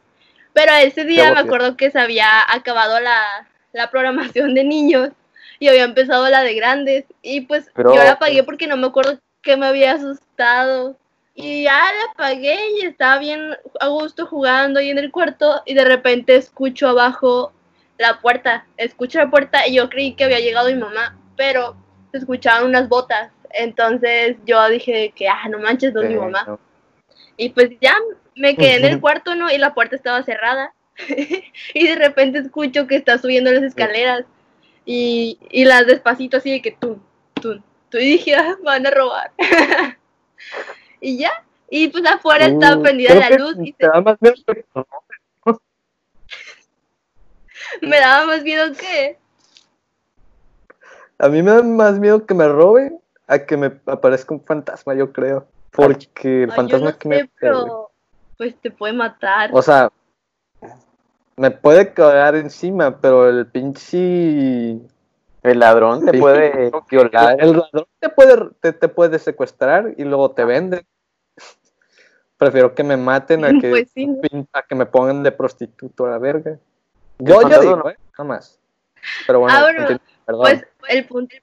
Pero 0.53 0.73
ese 0.75 1.05
día 1.05 1.33
me 1.33 1.41
acuerdo 1.41 1.77
que 1.77 1.91
se 1.91 1.99
había 1.99 2.29
acabado 2.49 3.01
la, 3.01 3.49
la 3.73 3.91
programación 3.91 4.55
de 4.55 4.63
niños 4.63 5.11
y 5.59 5.67
había 5.67 5.83
empezado 5.83 6.29
la 6.29 6.43
de 6.43 6.55
grandes 6.55 7.05
y 7.23 7.41
pues 7.41 7.71
yo 7.77 7.97
la 7.97 8.13
apagué 8.13 8.45
porque 8.45 8.69
no 8.69 8.77
me 8.77 8.87
acuerdo 8.87 9.19
que 9.43 9.57
me 9.57 9.67
había 9.67 9.95
asustado 9.95 10.97
y 11.41 11.63
ya 11.63 11.79
la 11.79 12.13
apagué 12.13 12.59
y 12.73 12.85
estaba 12.85 13.19
bien 13.19 13.57
a 13.79 13.87
gusto 13.87 14.27
jugando 14.27 14.81
ahí 14.81 14.91
en 14.91 14.99
el 14.99 15.13
cuarto 15.13 15.63
y 15.67 15.75
de 15.75 15.85
repente 15.85 16.35
escucho 16.35 16.89
abajo 16.89 17.53
la 17.97 18.19
puerta, 18.19 18.67
escucho 18.77 19.21
la 19.21 19.31
puerta 19.31 19.65
y 19.69 19.75
yo 19.75 19.89
creí 19.89 20.15
que 20.15 20.25
había 20.25 20.41
llegado 20.41 20.69
mi 20.69 20.75
mamá, 20.75 21.17
pero 21.37 21.77
se 22.11 22.19
escuchaban 22.19 22.65
unas 22.65 22.89
botas. 22.89 23.31
Entonces 23.51 24.37
yo 24.47 24.69
dije 24.69 25.13
que, 25.15 25.29
ah, 25.29 25.49
no 25.49 25.61
manches, 25.61 25.93
no 25.95 26.03
es 26.03 26.11
mi 26.11 26.17
mamá. 26.17 26.59
Y 27.37 27.51
pues 27.51 27.71
ya 27.81 27.95
me 28.35 28.57
quedé 28.57 28.79
en 28.79 28.85
el 28.87 29.01
cuarto, 29.01 29.37
¿no? 29.37 29.49
Y 29.49 29.59
la 29.59 29.75
puerta 29.75 29.95
estaba 29.95 30.25
cerrada. 30.25 30.75
y 31.75 31.87
de 31.87 31.95
repente 31.95 32.41
escucho 32.41 32.89
que 32.89 32.97
está 32.97 33.17
subiendo 33.17 33.53
las 33.53 33.63
escaleras 33.63 34.25
y, 34.85 35.39
y 35.51 35.65
las 35.67 35.87
despacito 35.87 36.39
así 36.39 36.51
de 36.51 36.63
que 36.63 36.73
tú, 36.73 37.01
tú, 37.35 37.63
tú. 37.91 37.99
Y 37.99 38.11
dije, 38.11 38.35
ah, 38.35 38.57
van 38.65 38.89
a 38.89 38.91
robar. 38.91 39.31
y 41.01 41.19
ya. 41.19 41.31
Y 41.71 41.89
pues 41.89 42.05
afuera 42.07 42.47
estaba 42.47 42.77
uh, 42.77 42.83
prendida 42.83 43.15
la 43.15 43.31
luz. 43.31 43.57
Y 43.63 43.75
se... 43.79 43.87
daba 43.87 44.01
más 44.01 44.17
miedo 44.21 44.37
que... 44.47 44.65
me 47.83 48.01
daba 48.01 48.27
más 48.27 48.43
miedo 48.43 48.73
que. 48.73 49.19
A 51.19 51.29
mí 51.29 51.43
me 51.43 51.51
da 51.51 51.63
más 51.63 51.99
miedo 51.99 52.25
que 52.25 52.35
me 52.35 52.49
roben 52.49 52.99
a 53.27 53.41
que 53.41 53.57
me 53.57 53.73
aparezca 53.87 54.35
un 54.35 54.43
fantasma, 54.43 54.95
yo 54.95 55.13
creo. 55.13 55.47
Porque 55.71 56.45
el 56.45 56.53
fantasma 56.53 56.97
que 56.97 57.09
me. 57.09 57.31
Pero, 57.39 57.91
pues 58.37 58.59
te 58.61 58.71
puede 58.71 58.95
matar. 58.95 59.51
O 59.53 59.61
sea, 59.61 59.93
me 61.37 61.51
puede 61.51 61.93
cagar 61.93 62.35
encima, 62.35 62.99
pero 63.01 63.29
el 63.29 63.47
pinche. 63.47 64.79
El 65.49 65.61
ladrón 65.61 66.05
te 66.05 66.19
puede 66.19 66.71
violar. 66.91 67.37
El 67.41 67.53
ladrón 67.53 67.87
te 67.99 68.09
puede, 68.11 68.51
te, 68.61 68.89
puede 68.89 69.19
secuestrar 69.19 69.95
y 69.97 70.05
luego 70.05 70.33
te 70.33 70.45
vende. 70.45 70.85
Prefiero 72.37 72.75
que 72.75 72.85
me 72.85 72.97
maten 72.97 73.45
a 73.45 73.49
que, 73.61 73.71
pues 73.71 73.93
a 74.53 74.63
que 74.63 74.75
me 74.75 74.87
pongan 74.87 75.23
de 75.23 75.33
prostituto 75.33 76.07
a 76.07 76.11
la 76.11 76.19
verga. 76.19 76.59
Yo, 77.19 77.49
yo 77.49 77.61
digo, 77.61 77.91
¿eh? 77.91 77.97
Jamás. 78.13 78.59
Pero 79.27 79.41
bueno, 79.41 79.59
ah, 79.59 79.99
pues 80.27 80.67
el 80.89 81.07
punto, 81.07 81.37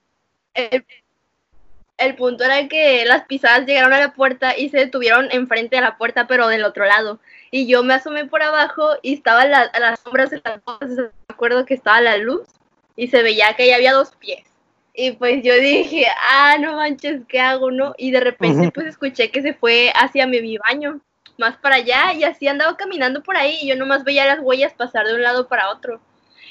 el, 1.98 2.16
punto 2.16 2.44
era 2.44 2.68
que 2.68 3.06
las 3.06 3.26
pisadas 3.26 3.66
llegaron 3.66 3.94
a 3.94 4.00
la 4.00 4.14
puerta 4.14 4.56
y 4.56 4.70
se 4.70 4.78
detuvieron 4.78 5.30
enfrente 5.32 5.78
de 5.78 5.82
la 5.82 5.98
puerta, 5.98 6.28
pero 6.28 6.48
del 6.48 6.64
otro 6.64 6.86
lado. 6.86 7.20
Y 7.50 7.66
yo 7.68 7.84
me 7.84 7.96
asomé 7.96 8.26
por 8.26 8.44
abajo 8.44 8.90
y 9.02 9.16
estaba 9.16 9.46
la, 9.46 9.72
las 9.80 10.00
sombras 10.02 10.30
de 10.30 10.42
las 10.44 10.62
cosas. 10.62 10.90
Me 10.90 11.10
acuerdo 11.30 11.66
que 11.66 11.74
estaba 11.74 12.02
la 12.02 12.18
luz 12.18 12.55
y 12.96 13.08
se 13.08 13.24
veía 13.24 13.54
que 13.56 13.68
ya 13.68 13.76
había 13.76 13.94
dos 13.94 14.12
pies. 14.18 14.46
Y 14.94 15.12
pues 15.12 15.44
yo 15.44 15.54
dije, 15.56 16.08
ah, 16.18 16.58
no 16.60 16.78
manches, 16.78 17.22
¿qué 17.28 17.40
hago, 17.40 17.70
no? 17.70 17.94
Y 17.98 18.12
de 18.12 18.22
repente 18.22 18.72
pues 18.72 18.88
escuché 18.88 19.30
que 19.30 19.42
se 19.42 19.54
fue 19.54 19.92
hacia 19.94 20.26
mi 20.26 20.58
baño, 20.58 21.02
más 21.38 21.58
para 21.58 21.76
allá, 21.76 22.14
y 22.14 22.24
así 22.24 22.48
andaba 22.48 22.78
caminando 22.78 23.22
por 23.22 23.36
ahí, 23.36 23.58
y 23.62 23.68
yo 23.68 23.76
nomás 23.76 24.06
veía 24.06 24.26
las 24.26 24.40
huellas 24.40 24.74
pasar 24.74 25.06
de 25.06 25.16
un 25.16 25.22
lado 25.22 25.50
para 25.50 25.70
otro. 25.70 26.00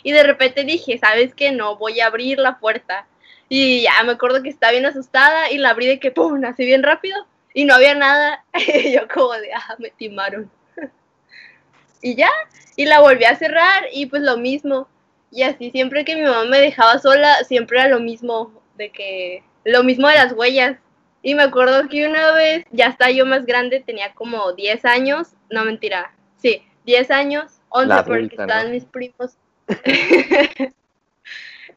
Y 0.03 0.13
de 0.13 0.23
repente 0.23 0.65
dije, 0.65 0.99
¿sabes 0.99 1.35
qué? 1.35 1.53
No, 1.53 1.77
voy 1.77 2.01
a 2.01 2.07
abrir 2.07 2.39
la 2.39 2.59
puerta. 2.59 3.07
Y 3.49 3.83
ya 3.83 4.03
me 4.05 4.13
acuerdo 4.13 4.43
que 4.43 4.51
estaba 4.51 4.73
bien 4.73 4.85
asustada 4.85 5.51
y 5.51 5.57
la 5.57 5.71
abrí 5.71 5.87
de 5.87 5.99
que, 5.99 6.11
¡pum!, 6.11 6.45
así 6.45 6.67
bien 6.67 6.83
rápido. 6.83 7.27
Y 7.55 7.65
no 7.65 7.75
había 7.75 7.95
nada. 7.95 8.45
y 8.55 8.93
yo 8.93 9.09
como 9.09 9.33
de, 9.33 9.55
ah, 9.55 9.77
me 9.79 9.91
timaron. 9.91 10.51
y 12.03 12.15
ya, 12.17 12.31
y 12.77 12.85
la 12.85 13.01
volví 13.01 13.25
a 13.25 13.37
cerrar 13.37 13.87
y 13.93 14.07
pues 14.07 14.21
lo 14.23 14.37
mismo 14.37 14.89
y 15.35 15.43
así 15.43 15.71
siempre 15.71 16.05
que 16.05 16.15
mi 16.15 16.23
mamá 16.23 16.45
me 16.45 16.61
dejaba 16.61 16.99
sola, 16.99 17.43
siempre 17.45 17.79
era 17.79 17.89
lo 17.89 17.99
mismo, 17.99 18.53
de 18.77 18.91
que, 18.91 19.43
lo 19.65 19.83
mismo 19.83 20.09
de 20.09 20.15
las 20.15 20.33
huellas. 20.33 20.79
Y 21.23 21.35
me 21.35 21.43
acuerdo 21.43 21.89
que 21.89 22.07
una 22.07 22.33
vez, 22.33 22.65
ya 22.71 22.87
está 22.87 23.11
yo 23.11 23.27
más 23.27 23.45
grande, 23.45 23.81
tenía 23.81 24.15
como 24.15 24.53
10 24.53 24.85
años, 24.85 25.29
no 25.51 25.65
mentira, 25.65 26.15
sí, 26.37 26.63
10 26.85 27.11
años, 27.11 27.61
11 27.71 28.03
porque 28.05 28.37
estaban 28.39 28.71
mis 28.71 28.85
primos. 28.85 29.37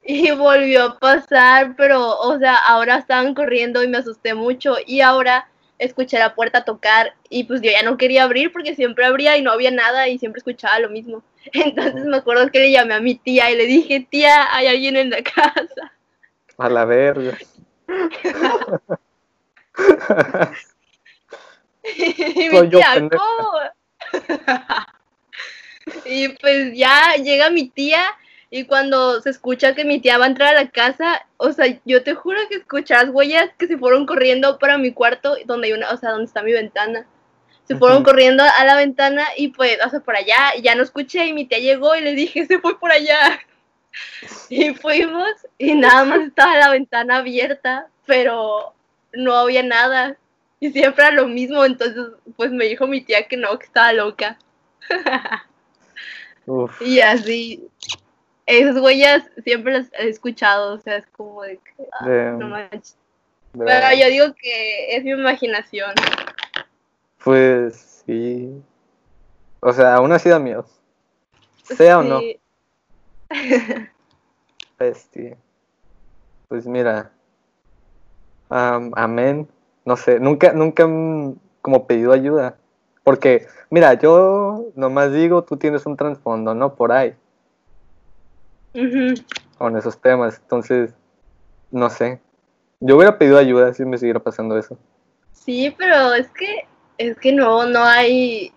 y 0.04 0.32
volvió 0.32 0.84
a 0.84 1.00
pasar, 1.00 1.76
pero, 1.76 2.16
o 2.20 2.38
sea, 2.38 2.56
ahora 2.56 2.98
estaban 2.98 3.34
corriendo 3.34 3.84
y 3.84 3.88
me 3.88 3.98
asusté 3.98 4.34
mucho. 4.36 4.76
Y 4.86 5.02
ahora 5.02 5.50
escuché 5.80 6.20
la 6.20 6.36
puerta 6.36 6.66
tocar 6.66 7.14
y 7.30 7.44
pues 7.44 7.62
yo 7.62 7.72
ya 7.72 7.84
no 7.84 7.98
quería 7.98 8.24
abrir 8.24 8.52
porque 8.52 8.76
siempre 8.76 9.06
abría 9.06 9.38
y 9.38 9.42
no 9.42 9.52
había 9.52 9.72
nada 9.72 10.08
y 10.08 10.18
siempre 10.18 10.40
escuchaba 10.40 10.80
lo 10.80 10.90
mismo. 10.90 11.24
Entonces 11.54 12.06
me 12.06 12.18
acuerdo 12.18 12.50
que 12.52 12.60
le 12.60 12.72
llamé 12.72 12.96
a 12.96 13.00
mi 13.00 13.16
tía 13.16 13.50
y 13.52 13.56
le 13.56 13.66
dije, 13.66 14.06
tía, 14.10 14.54
hay 14.56 14.68
alguien 14.68 14.98
en 14.98 15.10
la 15.10 15.24
casa. 15.24 15.94
A 16.58 16.70
la 16.70 16.86
verga. 16.86 17.38
y 21.98 22.50
mi 22.50 22.70
tía, 22.70 23.10
¿cómo? 23.10 23.52
y 26.06 26.30
pues 26.30 26.76
ya 26.76 27.16
llega 27.16 27.50
mi 27.50 27.70
tía 27.70 28.04
y 28.50 28.66
cuando 28.66 29.22
se 29.22 29.30
escucha 29.30 29.76
que 29.76 29.86
mi 29.86 30.00
tía 30.00 30.18
va 30.18 30.26
a 30.26 30.30
entrar 30.30 30.56
a 30.56 30.64
la 30.64 30.70
casa, 30.70 31.26
o 31.38 31.52
sea, 31.52 31.66
yo 31.86 32.04
te 32.04 32.14
juro 32.14 32.40
que 32.50 32.56
escuchas 32.56 33.10
huellas 33.10 33.50
que 33.58 33.68
se 33.68 33.78
fueron 33.78 34.06
corriendo 34.06 34.58
para 34.58 34.78
mi 34.78 34.94
cuarto, 34.94 35.36
donde 35.46 35.68
hay 35.68 35.74
una, 35.74 35.92
o 35.92 35.98
sea, 35.98 36.12
donde 36.12 36.26
está 36.26 36.44
mi 36.44 36.54
ventana. 36.54 37.06
Se 37.68 37.76
fueron 37.76 38.04
corriendo 38.04 38.44
a 38.44 38.64
la 38.64 38.78
ventana 38.78 39.26
y 39.36 39.50
pues, 39.50 39.78
o 39.86 39.90
sea, 39.90 40.00
por 40.00 40.16
allá, 40.16 40.56
ya 40.62 40.76
no 40.76 40.84
escuché 40.84 41.26
y 41.26 41.34
mi 41.34 41.46
tía 41.46 41.60
llegó 41.60 41.96
y 41.96 42.02
le 42.02 42.14
dije, 42.14 42.46
se 42.46 42.60
fue 42.60 42.80
por 42.80 42.92
allá. 42.92 43.40
Y 44.50 44.76
fuimos 44.76 45.28
y 45.58 45.74
nada 45.74 46.06
más 46.06 46.20
estaba 46.20 46.56
la 46.56 46.70
ventana 46.70 47.18
abierta, 47.18 47.88
pero 48.06 48.76
no 49.12 49.34
había 49.34 49.64
nada. 49.64 50.18
Y 50.60 50.70
siempre 50.70 51.04
era 51.04 51.16
lo 51.16 51.28
mismo, 51.28 51.66
entonces 51.66 52.06
pues 52.36 52.52
me 52.52 52.66
dijo 52.66 52.86
mi 52.86 53.02
tía 53.02 53.28
que 53.28 53.38
no, 53.38 53.58
que 53.58 53.66
estaba 53.66 53.94
loca. 53.94 54.38
Y 56.80 57.02
así, 57.02 57.68
esas 58.46 58.78
huellas 58.78 59.24
siempre 59.44 59.74
las 59.74 59.92
he 60.00 60.08
escuchado, 60.08 60.76
o 60.76 60.80
sea, 60.80 60.96
es 60.96 61.06
como 61.08 61.44
de 61.44 61.58
que, 61.58 61.84
ah, 61.92 62.36
no 62.40 62.48
manches. 62.48 62.96
Pero 63.52 63.96
yo 63.98 64.08
digo 64.08 64.36
que 64.36 64.96
es 64.96 65.04
mi 65.04 65.12
imaginación. 65.12 65.92
Pues 67.28 68.04
sí. 68.06 68.64
O 69.60 69.74
sea, 69.74 69.96
aún 69.96 70.14
así 70.14 70.30
da 70.30 70.40
miedo. 70.40 70.66
Sea 71.64 72.00
o 72.00 72.02
no. 72.02 72.22
Bestia. 74.80 75.36
Pues 76.48 76.66
mira. 76.66 77.12
amén. 78.48 79.46
No 79.84 79.98
sé, 79.98 80.22
nunca, 80.22 80.54
nunca 80.54 80.86
como 81.62 81.86
pedido 81.86 82.14
ayuda. 82.14 82.56
Porque, 83.04 83.46
mira, 83.70 83.94
yo 83.96 84.72
nomás 84.76 85.12
digo, 85.12 85.44
tú 85.44 85.58
tienes 85.58 85.86
un 85.86 85.98
trasfondo, 85.98 86.56
¿no? 86.56 86.76
Por 86.76 86.94
ahí. 86.94 87.14
Con 89.58 89.76
esos 89.76 90.00
temas. 90.00 90.40
Entonces, 90.44 90.94
no 91.72 91.90
sé. 91.90 92.22
Yo 92.80 92.96
hubiera 92.96 93.18
pedido 93.18 93.38
ayuda 93.38 93.74
si 93.74 93.84
me 93.84 93.98
siguiera 93.98 94.22
pasando 94.22 94.58
eso. 94.58 94.78
Sí, 95.34 95.76
pero 95.78 96.14
es 96.14 96.30
que, 96.30 96.66
es 96.98 97.18
que 97.18 97.32
no, 97.32 97.66
no 97.66 97.84
hay. 97.84 98.54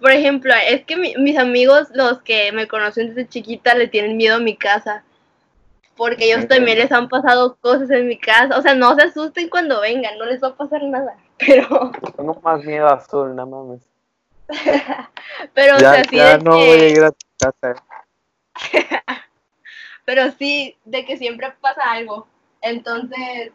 Por 0.00 0.10
ejemplo, 0.10 0.54
es 0.68 0.84
que 0.84 0.96
mis 0.96 1.38
amigos, 1.38 1.88
los 1.94 2.22
que 2.22 2.50
me 2.52 2.66
conocen 2.66 3.08
desde 3.08 3.28
chiquita, 3.28 3.74
le 3.74 3.88
tienen 3.88 4.16
miedo 4.16 4.36
a 4.36 4.40
mi 4.40 4.56
casa. 4.56 5.04
Porque 5.96 6.32
ellos 6.32 6.48
también 6.48 6.78
les 6.78 6.90
han 6.90 7.08
pasado 7.08 7.56
cosas 7.60 7.90
en 7.90 8.08
mi 8.08 8.18
casa. 8.18 8.56
O 8.56 8.62
sea, 8.62 8.74
no 8.74 8.94
se 8.94 9.02
asusten 9.02 9.50
cuando 9.50 9.82
vengan, 9.82 10.16
no 10.16 10.24
les 10.24 10.42
va 10.42 10.48
a 10.48 10.56
pasar 10.56 10.82
nada. 10.84 11.14
Pero. 11.38 11.92
Tengo 12.16 12.40
más 12.42 12.64
miedo 12.64 12.88
a 12.88 12.94
azul, 12.94 13.36
nada 13.36 13.48
más. 13.48 13.80
Pero, 15.54 15.76
o 15.76 15.78
sea, 15.78 16.04
sí. 16.04 16.16
Ya 16.16 16.38
no 16.38 16.56
voy 16.56 16.80
a 16.80 16.88
ir 16.88 17.04
a 17.04 17.10
tu 17.10 17.26
casa. 17.38 17.84
Pero 20.04 20.30
sí, 20.32 20.76
de 20.84 21.04
que 21.04 21.16
siempre 21.16 21.52
pasa 21.60 21.92
algo. 21.92 22.26
Entonces. 22.62 23.52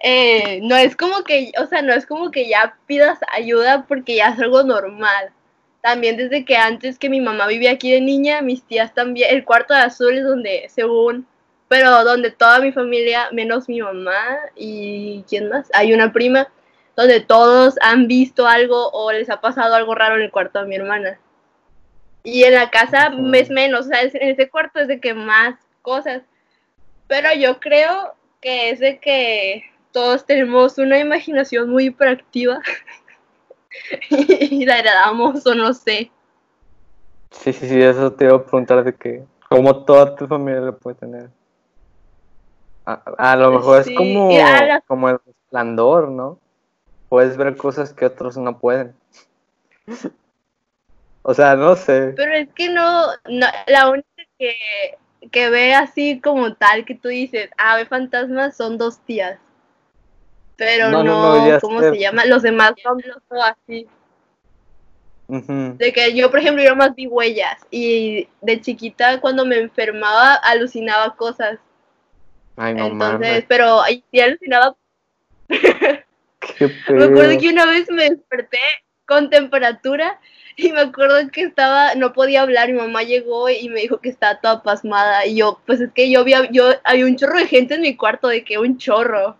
Eh, 0.00 0.60
no 0.62 0.76
es 0.76 0.96
como 0.96 1.24
que, 1.24 1.52
o 1.58 1.66
sea, 1.66 1.82
no 1.82 1.92
es 1.92 2.06
como 2.06 2.30
que 2.30 2.48
ya 2.48 2.76
pidas 2.86 3.18
ayuda 3.32 3.84
porque 3.86 4.16
ya 4.16 4.28
es 4.30 4.38
algo 4.38 4.62
normal. 4.62 5.30
También 5.82 6.16
desde 6.16 6.44
que 6.44 6.56
antes 6.56 6.98
que 6.98 7.08
mi 7.08 7.20
mamá 7.20 7.46
vivía 7.46 7.72
aquí 7.72 7.90
de 7.90 8.00
niña, 8.00 8.42
mis 8.42 8.62
tías 8.62 8.94
también, 8.94 9.34
el 9.34 9.44
cuarto 9.44 9.74
de 9.74 9.80
azul 9.80 10.14
es 10.16 10.24
donde, 10.24 10.68
según 10.68 11.26
pero 11.70 12.02
donde 12.02 12.32
toda 12.32 12.58
mi 12.58 12.72
familia, 12.72 13.28
menos 13.30 13.68
mi 13.68 13.80
mamá 13.80 14.40
y 14.56 15.24
quién 15.28 15.48
más, 15.48 15.70
hay 15.72 15.92
una 15.92 16.12
prima, 16.12 16.48
donde 16.96 17.20
todos 17.20 17.76
han 17.80 18.08
visto 18.08 18.48
algo 18.48 18.90
o 18.90 19.12
les 19.12 19.30
ha 19.30 19.40
pasado 19.40 19.76
algo 19.76 19.94
raro 19.94 20.16
en 20.16 20.22
el 20.22 20.32
cuarto 20.32 20.58
de 20.58 20.66
mi 20.66 20.74
hermana. 20.74 21.20
Y 22.24 22.42
en 22.42 22.54
la 22.54 22.70
casa 22.70 23.12
es 23.34 23.50
menos, 23.50 23.86
o 23.86 23.88
sea, 23.88 24.02
en 24.02 24.10
ese 24.30 24.50
cuarto 24.50 24.80
es 24.80 24.88
de 24.88 24.98
que 24.98 25.14
más 25.14 25.54
cosas. 25.80 26.22
Pero 27.06 27.32
yo 27.34 27.60
creo 27.60 28.16
que 28.40 28.70
es 28.70 28.80
de 28.80 28.98
que 28.98 29.70
todos 29.92 30.24
tenemos 30.24 30.78
una 30.78 30.98
imaginación 30.98 31.70
muy 31.70 31.86
hiperactiva 31.86 32.60
y 34.10 34.64
la 34.64 34.78
heredamos 34.78 35.46
o 35.46 35.54
no 35.54 35.72
sé. 35.74 36.10
Sí, 37.30 37.52
sí, 37.52 37.68
sí, 37.68 37.80
eso 37.80 38.12
te 38.12 38.24
iba 38.24 38.36
a 38.36 38.42
preguntar 38.42 38.84
de 38.84 38.94
que, 38.94 39.24
como 39.48 39.84
toda 39.84 40.16
tu 40.16 40.26
familia 40.26 40.60
lo 40.60 40.76
puede 40.76 40.96
tener. 40.96 41.30
A, 42.84 43.36
lo 43.36 43.52
mejor 43.52 43.82
es 43.82 43.90
como, 43.94 44.30
como 44.88 45.10
el 45.10 45.18
resplandor, 45.24 46.08
¿no? 46.08 46.38
Puedes 47.08 47.36
ver 47.36 47.56
cosas 47.56 47.92
que 47.92 48.06
otros 48.06 48.36
no 48.36 48.58
pueden. 48.58 48.94
o 51.22 51.34
sea, 51.34 51.54
no 51.54 51.76
sé. 51.76 52.14
Pero 52.16 52.32
es 52.32 52.48
que 52.52 52.68
no, 52.68 53.06
la 53.66 53.90
única 53.90 54.08
que, 54.38 54.56
que 55.30 55.50
ve 55.50 55.74
así 55.74 56.20
como 56.20 56.54
tal 56.54 56.84
que 56.84 56.96
tú 56.96 57.08
dices, 57.08 57.50
ah, 57.58 57.76
ve 57.76 57.86
fantasmas 57.86 58.56
son 58.56 58.76
dos 58.76 58.98
tías. 59.00 59.38
Pero 60.60 60.90
no, 60.90 61.58
¿cómo 61.62 61.80
se 61.80 61.98
llama? 61.98 62.26
Los 62.26 62.42
demás 62.42 62.74
son 62.82 63.02
los 63.02 63.42
así. 63.42 63.88
De 65.26 65.90
que 65.90 66.14
yo, 66.14 66.30
por 66.30 66.40
ejemplo, 66.40 66.62
yo 66.62 66.76
más 66.76 66.94
vi 66.94 67.06
huellas 67.06 67.56
y 67.70 68.28
de 68.42 68.60
chiquita 68.60 69.22
cuando 69.22 69.46
me 69.46 69.58
enfermaba 69.58 70.34
alucinaba 70.34 71.16
cosas. 71.16 71.58
Ay, 72.56 72.74
no 72.74 72.88
Entonces, 72.88 73.46
pero 73.48 73.80
ahí 73.80 74.04
sí 74.12 74.20
alucinaba. 74.20 74.76
me 75.48 77.04
acuerdo 77.04 77.40
que 77.40 77.48
una 77.48 77.64
vez 77.64 77.90
me 77.90 78.10
desperté 78.10 78.58
con 79.06 79.30
temperatura 79.30 80.20
y 80.56 80.72
me 80.72 80.80
acuerdo 80.82 81.26
que 81.32 81.40
estaba, 81.40 81.94
no 81.94 82.12
podía 82.12 82.42
hablar, 82.42 82.68
mi 82.68 82.74
mamá 82.74 83.02
llegó 83.02 83.48
y 83.48 83.70
me 83.70 83.80
dijo 83.80 83.98
que 83.98 84.10
estaba 84.10 84.42
toda 84.42 84.62
pasmada 84.62 85.24
y 85.24 85.36
yo, 85.36 85.58
pues 85.64 85.80
es 85.80 85.90
que 85.90 86.10
yo 86.10 86.20
había, 86.20 86.50
yo, 86.50 86.70
había 86.84 87.06
un 87.06 87.16
chorro 87.16 87.38
de 87.38 87.46
gente 87.46 87.76
en 87.76 87.80
mi 87.80 87.96
cuarto, 87.96 88.28
de 88.28 88.44
que 88.44 88.58
un 88.58 88.76
chorro. 88.76 89.38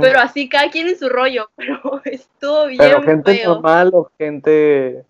Pero 0.00 0.20
así 0.20 0.48
cada 0.48 0.70
quien 0.70 0.88
en 0.88 0.98
su 0.98 1.08
rollo, 1.08 1.50
pero 1.56 2.00
estuvo 2.04 2.66
bien 2.66 2.78
Pero 2.78 3.02
gente 3.02 3.44
normal 3.44 3.90
o 3.92 4.10
gente 4.16 5.04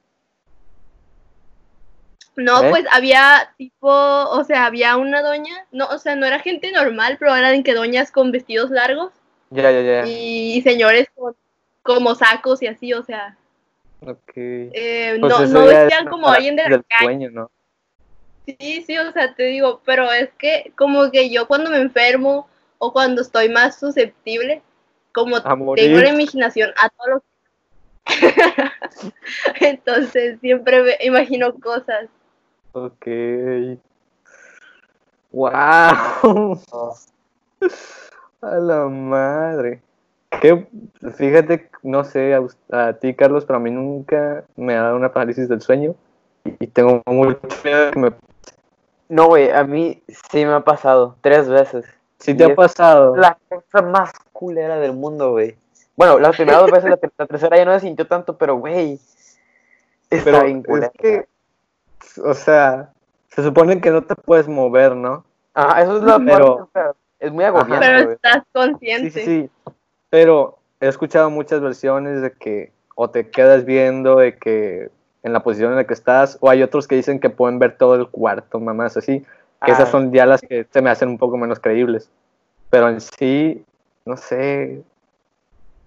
no, 2.36 2.62
¿Eh? 2.62 2.70
pues 2.70 2.84
había 2.92 3.54
tipo, 3.56 3.88
o 3.88 4.44
sea, 4.44 4.66
había 4.66 4.96
una 4.98 5.22
doña, 5.22 5.66
no, 5.72 5.86
o 5.86 5.98
sea, 5.98 6.16
no 6.16 6.26
era 6.26 6.38
gente 6.38 6.70
normal, 6.70 7.16
pero 7.18 7.34
eran 7.34 7.62
que 7.62 7.72
doñas 7.72 8.12
con 8.12 8.30
vestidos 8.30 8.70
largos. 8.70 9.10
Ya, 9.48 9.70
ya, 9.70 9.80
ya. 9.80 10.06
Y, 10.06 10.60
señores 10.60 11.08
con, 11.14 11.34
como 11.82 12.14
sacos 12.14 12.62
y 12.62 12.66
así, 12.66 12.92
o 12.92 13.02
sea. 13.02 13.38
Ok. 14.00 14.32
Eh, 14.36 15.16
pues 15.18 15.32
no, 15.32 15.60
no 15.60 15.66
vestían 15.66 16.08
como 16.08 16.28
alguien 16.28 16.56
de 16.56 16.68
la 16.68 16.82
calle. 16.82 17.30
¿no? 17.30 17.50
Sí, 18.44 18.84
sí, 18.86 18.98
o 18.98 19.10
sea, 19.12 19.34
te 19.34 19.44
digo, 19.44 19.80
pero 19.86 20.12
es 20.12 20.28
que 20.36 20.72
como 20.76 21.10
que 21.10 21.30
yo 21.30 21.48
cuando 21.48 21.70
me 21.70 21.78
enfermo 21.78 22.48
o 22.78 22.92
cuando 22.92 23.22
estoy 23.22 23.48
más 23.48 23.78
susceptible, 23.78 24.62
como 25.12 25.42
tengo 25.42 25.74
la 25.74 26.08
imaginación 26.10 26.70
a 26.76 26.88
todos 26.90 27.08
los 27.08 27.22
Entonces 29.60 30.38
siempre 30.40 30.82
me 30.82 30.96
imagino 31.04 31.54
cosas. 31.54 32.08
Ok. 32.72 33.06
¡Wow! 35.32 36.60
A 38.42 38.56
la 38.56 38.86
madre. 38.86 39.82
Que, 40.40 40.66
fíjate, 41.16 41.70
no 41.82 42.04
sé, 42.04 42.38
a, 42.70 42.92
ti, 42.94 43.14
Carlos, 43.14 43.44
pero 43.46 43.56
a 43.56 43.60
mí 43.60 43.70
nunca 43.70 44.44
me 44.54 44.76
ha 44.76 44.82
dado 44.82 44.96
una 44.96 45.12
parálisis 45.12 45.48
del 45.48 45.62
sueño. 45.62 45.94
Y 46.44 46.66
tengo 46.66 47.02
mucho 47.06 47.40
miedo 47.64 47.90
que 47.90 47.98
me. 47.98 48.12
No, 49.08 49.28
güey, 49.28 49.50
a 49.50 49.64
mí 49.64 50.02
sí 50.30 50.44
me 50.44 50.52
ha 50.52 50.60
pasado 50.60 51.16
tres 51.22 51.48
veces. 51.48 51.86
Sí 52.18 52.34
te 52.34 52.44
ha 52.44 52.54
pasado. 52.54 53.16
La 53.16 53.38
cosa 53.48 53.82
más 53.82 54.12
culera 54.32 54.78
del 54.78 54.92
mundo, 54.92 55.32
güey. 55.32 55.56
Bueno, 55.96 56.18
las 56.18 56.36
primeras 56.36 56.62
dos 56.62 56.70
veces, 56.70 56.90
la, 56.90 57.26
tercera 57.26 57.56
ya 57.56 57.64
no 57.64 57.74
se 57.74 57.86
sintió 57.86 58.06
tanto, 58.06 58.36
pero, 58.36 58.56
güey. 58.56 58.98
Está 60.10 60.44
bien 60.44 60.62
culera. 60.62 60.90
Es 60.94 61.00
que 61.00 61.28
o 62.22 62.34
sea, 62.34 62.90
se 63.28 63.42
supone 63.42 63.80
que 63.80 63.90
no 63.90 64.02
te 64.02 64.14
puedes 64.14 64.48
mover, 64.48 64.96
¿no? 64.96 65.24
Ajá, 65.54 65.82
eso 65.82 65.96
es 65.98 66.02
la 66.02 66.18
pero, 66.18 66.68
es 67.18 67.32
muy 67.32 67.44
agobiante. 67.44 67.86
Pero 67.86 68.12
estás 68.12 68.42
consciente. 68.52 69.10
Sí, 69.10 69.20
sí, 69.20 69.24
sí. 69.26 69.72
Pero 70.10 70.58
he 70.80 70.88
escuchado 70.88 71.30
muchas 71.30 71.60
versiones 71.60 72.22
de 72.22 72.32
que 72.32 72.72
o 72.94 73.10
te 73.10 73.30
quedas 73.30 73.64
viendo 73.64 74.16
de 74.16 74.36
que 74.38 74.90
en 75.22 75.32
la 75.32 75.42
posición 75.42 75.70
en 75.70 75.76
la 75.76 75.86
que 75.86 75.94
estás, 75.94 76.38
o 76.40 76.48
hay 76.48 76.62
otros 76.62 76.86
que 76.86 76.94
dicen 76.94 77.18
que 77.18 77.30
pueden 77.30 77.58
ver 77.58 77.76
todo 77.76 77.94
el 77.94 78.08
cuarto, 78.08 78.60
mamás, 78.60 78.96
así. 78.96 79.24
Que 79.64 79.72
esas 79.72 79.88
ah. 79.88 79.92
son 79.92 80.12
ya 80.12 80.26
las 80.26 80.40
que 80.40 80.66
se 80.70 80.82
me 80.82 80.90
hacen 80.90 81.08
un 81.08 81.18
poco 81.18 81.36
menos 81.36 81.58
creíbles. 81.60 82.10
Pero 82.70 82.88
en 82.88 83.00
sí, 83.00 83.64
no 84.04 84.16
sé. 84.16 84.82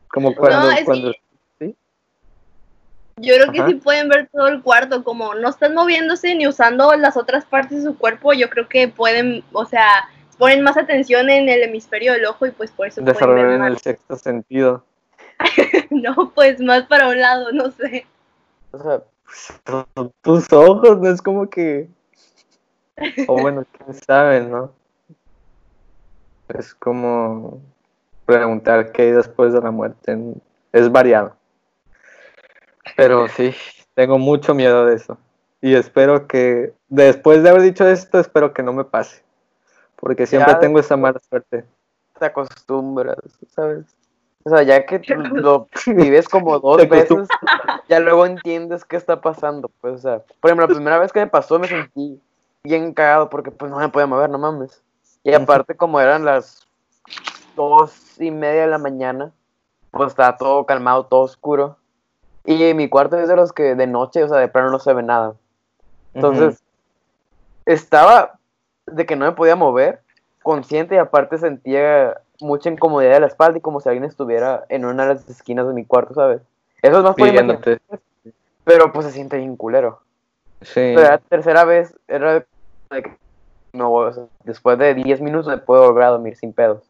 Como 0.10 0.34
cuando, 0.36 0.70
cuando 0.86 1.12
yo 3.22 3.36
creo 3.36 3.52
que 3.52 3.66
sí 3.66 3.76
pueden 3.76 4.08
ver 4.08 4.30
todo 4.32 4.48
el 4.48 4.62
cuarto, 4.62 5.04
como 5.04 5.36
no 5.36 5.50
están 5.50 5.74
moviéndose 5.74 6.36
ni 6.36 6.48
usando 6.48 6.94
las 6.96 7.18
otras 7.18 7.46
partes 7.46 7.84
de 7.84 7.92
su 7.92 7.98
cuerpo, 7.98 8.34
yo 8.34 8.50
creo 8.50 8.68
que 8.68 8.88
pueden, 8.88 9.44
o 9.52 9.66
sea, 9.66 10.10
ponen 10.38 10.62
más 10.62 10.78
atención 10.78 11.30
en 11.30 11.50
el 11.50 11.64
hemisferio 11.64 12.14
del 12.14 12.26
ojo 12.26 12.46
y 12.46 12.52
pues 12.52 12.72
por 12.72 12.88
eso 12.88 13.02
desarrollan 13.02 13.64
el 13.64 13.78
sexto 13.78 14.16
sentido. 14.16 14.84
no, 15.90 16.32
pues 16.34 16.60
más 16.62 16.84
para 16.84 17.10
un 17.10 17.20
lado, 17.20 17.52
no 17.52 17.72
sé. 17.72 18.06
O 18.72 18.80
sea, 18.82 19.04
tus 20.22 20.52
ojos, 20.54 21.00
no 21.00 21.10
es 21.10 21.22
como 21.22 21.50
que. 21.50 21.90
O 23.28 23.40
bueno, 23.40 23.66
quién 23.72 23.94
sabe, 23.94 24.42
¿no? 24.42 24.72
Es 26.50 26.74
como 26.74 27.62
preguntar 28.26 28.92
qué 28.92 29.04
hay 29.04 29.12
después 29.12 29.54
de 29.54 29.62
la 29.62 29.72
muerte. 29.72 30.18
Es 30.72 30.92
variado. 30.92 31.36
Pero 32.96 33.28
sí, 33.28 33.56
tengo 33.94 34.18
mucho 34.18 34.54
miedo 34.54 34.86
de 34.86 34.96
eso. 34.96 35.18
Y 35.62 35.76
espero 35.76 36.28
que, 36.28 36.74
después 36.88 37.44
de 37.44 37.50
haber 37.50 37.62
dicho 37.62 37.88
esto, 37.88 38.20
espero 38.20 38.54
que 38.54 38.64
no 38.64 38.74
me 38.74 38.86
pase. 38.86 39.22
Porque 39.96 40.26
siempre 40.26 40.56
tengo 40.56 40.80
esa 40.80 40.96
mala 40.96 41.20
suerte. 41.20 41.66
Te 42.18 42.26
acostumbras, 42.26 43.18
¿sabes? 43.50 43.86
O 44.44 44.50
sea, 44.50 44.64
ya 44.64 44.86
que 44.86 45.02
lo 45.16 45.68
vives 45.86 46.30
como 46.30 46.58
dos 46.60 46.88
veces, 46.88 47.28
ya 47.90 48.00
luego 48.00 48.26
entiendes 48.26 48.86
qué 48.86 48.96
está 48.96 49.20
pasando. 49.20 49.70
Pues, 49.82 49.96
o 49.96 49.98
sea, 49.98 50.24
por 50.40 50.50
ejemplo, 50.50 50.68
la 50.68 50.74
primera 50.74 51.00
vez 51.00 51.12
que 51.12 51.20
me 51.20 51.28
pasó 51.28 51.60
me 51.60 51.68
sentí 51.68 52.22
bien 52.70 52.94
cagado 52.94 53.30
porque 53.30 53.50
pues 53.50 53.72
no 53.72 53.78
me 53.78 53.90
podía 53.90 54.06
mover, 54.06 54.30
no 54.30 54.38
mames. 54.38 54.82
Y 55.24 55.34
aparte 55.34 55.76
como 55.76 56.00
eran 56.00 56.24
las 56.24 56.68
dos 57.56 58.22
y 58.22 58.32
media 58.32 58.62
de 58.62 58.68
la 58.68 58.78
mañana, 58.78 59.32
pues 59.92 60.10
estaba 60.10 60.38
todo 60.38 60.66
calmado, 60.66 61.06
todo 61.06 61.22
oscuro. 61.22 61.78
Y 62.46 62.74
mi 62.76 62.88
cuarto 62.88 63.18
es 63.20 63.28
de 63.28 63.36
los 63.36 63.52
que 63.52 63.76
de 63.76 63.88
noche, 63.88 64.24
o 64.24 64.30
sea, 64.30 64.38
de 64.38 64.48
plano 64.48 64.70
no 64.70 64.80
se 64.80 64.94
ve 64.94 65.04
nada. 65.04 65.34
Entonces, 66.14 66.62
estaba 67.66 68.40
de 68.86 69.06
que 69.06 69.16
no 69.16 69.26
me 69.26 69.32
podía 69.34 69.56
mover, 69.56 70.02
consciente 70.44 70.96
y 70.96 71.00
aparte 71.00 71.38
sentía 71.38 72.22
mucha 72.40 72.70
incomodidad 72.70 73.14
de 73.14 73.20
la 73.20 73.28
espalda 73.28 73.58
y 73.58 73.62
como 73.62 73.82
si 73.82 73.90
alguien 73.90 74.06
estuviera 74.06 74.66
en 74.70 74.86
una 74.86 75.06
de 75.06 75.16
las 75.16 75.30
esquinas 75.30 75.68
de 75.68 75.74
mi 75.74 75.86
cuarto, 75.86 76.14
¿sabes? 76.14 76.42
Eso 76.82 76.98
es 76.98 77.04
más 77.04 77.16
por 77.16 77.90
Pero 78.64 78.94
pues 78.94 79.08
se 79.08 79.12
siente 79.12 79.38
bien 79.38 79.56
culero. 79.56 80.02
Sí. 80.62 80.94
la 80.94 81.18
tercera 81.20 81.64
vez 81.64 81.96
era 82.08 82.46
de 82.90 83.04
que 83.04 83.18
no, 83.74 84.12
después 84.44 84.78
de 84.78 84.96
10 84.96 85.22
minutos 85.22 85.48
me 85.48 85.58
puedo 85.58 85.86
volver 85.86 86.04
a 86.04 86.10
dormir 86.10 86.36
sin 86.36 86.54
pedos. 86.54 86.84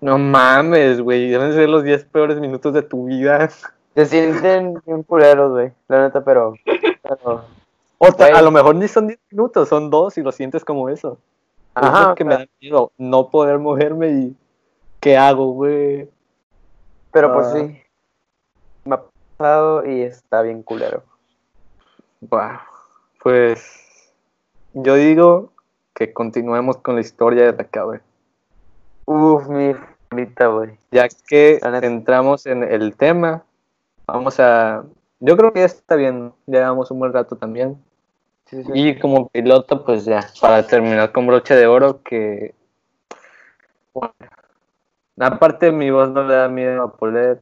No 0.00 0.18
mames, 0.18 1.00
güey, 1.00 1.28
deben 1.28 1.52
ser 1.52 1.68
los 1.68 1.82
10 1.82 2.04
peores 2.06 2.38
minutos 2.38 2.72
de 2.72 2.82
tu 2.82 3.06
vida. 3.06 3.50
Se 3.94 4.06
sienten 4.06 4.80
bien 4.86 5.02
culeros, 5.02 5.52
güey, 5.52 5.72
la 5.88 6.02
neta, 6.02 6.24
pero... 6.24 6.54
o 7.98 8.06
a 8.18 8.42
lo 8.42 8.50
mejor 8.50 8.76
ni 8.76 8.88
son 8.88 9.08
10 9.08 9.18
minutos, 9.30 9.68
son 9.68 9.90
2 9.90 10.18
y 10.18 10.22
lo 10.22 10.32
sientes 10.32 10.64
como 10.64 10.88
eso. 10.88 11.18
Ajá. 11.74 12.10
Es 12.10 12.16
que 12.16 12.24
me 12.24 12.34
da 12.34 12.46
miedo 12.60 12.92
no 12.96 13.30
poder 13.30 13.58
moverme 13.58 14.10
y... 14.10 14.36
¿Qué 15.00 15.16
hago, 15.16 15.52
güey? 15.52 16.08
Pero 17.10 17.32
pues 17.32 17.46
ah. 17.46 17.52
sí. 17.54 17.82
Me 18.84 18.94
ha 18.94 19.02
pasado 19.36 19.86
y 19.86 20.02
está 20.02 20.42
bien 20.42 20.62
culero. 20.62 21.02
Wow. 22.20 22.58
Pues... 23.22 23.89
Yo 24.74 24.94
digo 24.94 25.52
que 25.94 26.12
continuemos 26.12 26.78
con 26.78 26.94
la 26.94 27.00
historia 27.00 27.44
de 27.44 27.56
la 27.56 27.64
cabra. 27.64 28.00
Uf, 29.04 29.48
mi 29.48 29.74
favorita, 30.08 30.46
güey. 30.46 30.70
Ya 30.90 31.08
que 31.28 31.60
entramos 31.82 32.46
en 32.46 32.62
el 32.62 32.94
tema, 32.96 33.44
Vamos 34.12 34.40
a. 34.40 34.84
Yo 35.20 35.36
creo 35.36 35.52
que 35.52 35.60
ya 35.60 35.66
está 35.66 35.94
bien. 35.94 36.32
Llevamos 36.46 36.90
un 36.90 36.98
buen 36.98 37.12
rato 37.12 37.36
también. 37.36 37.78
Y 38.74 38.98
como 38.98 39.28
piloto, 39.28 39.84
pues 39.84 40.04
ya, 40.04 40.26
para 40.40 40.66
terminar 40.66 41.12
con 41.12 41.26
broche 41.26 41.54
de 41.54 41.66
oro, 41.66 42.02
que. 42.02 42.54
Bueno, 43.94 44.12
aparte, 45.20 45.70
mi 45.70 45.90
voz 45.90 46.10
no 46.10 46.24
le 46.24 46.34
da 46.34 46.48
miedo 46.48 46.82
a 46.82 46.92
poder. 46.92 47.40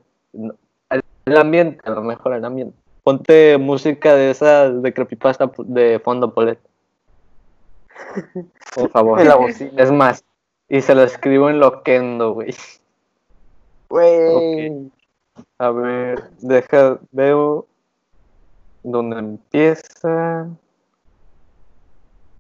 El 1.25 1.37
ambiente, 1.37 1.81
a 1.85 1.91
lo 1.93 2.03
mejor 2.03 2.35
el 2.35 2.45
ambiente. 2.45 2.77
Ponte 3.03 3.57
música 3.57 4.15
de 4.15 4.31
esa 4.31 4.71
de 4.71 4.93
creepypasta 4.93 5.51
de 5.65 5.99
fondo, 6.01 6.35
Polet. 6.35 6.59
Por 8.75 8.91
favor. 8.91 9.21
es 9.77 9.93
más, 9.93 10.25
y 10.69 10.83
se 10.83 10.95
lo 10.95 11.03
escribo 11.03 11.51
en 11.51 11.61
loquendo, 11.61 12.33
güey. 12.33 12.55
Güey. 13.89 14.91
A 15.59 15.71
ver, 15.71 16.31
deja, 16.41 16.99
veo 17.11 17.67
dónde 18.83 19.19
empieza. 19.19 20.49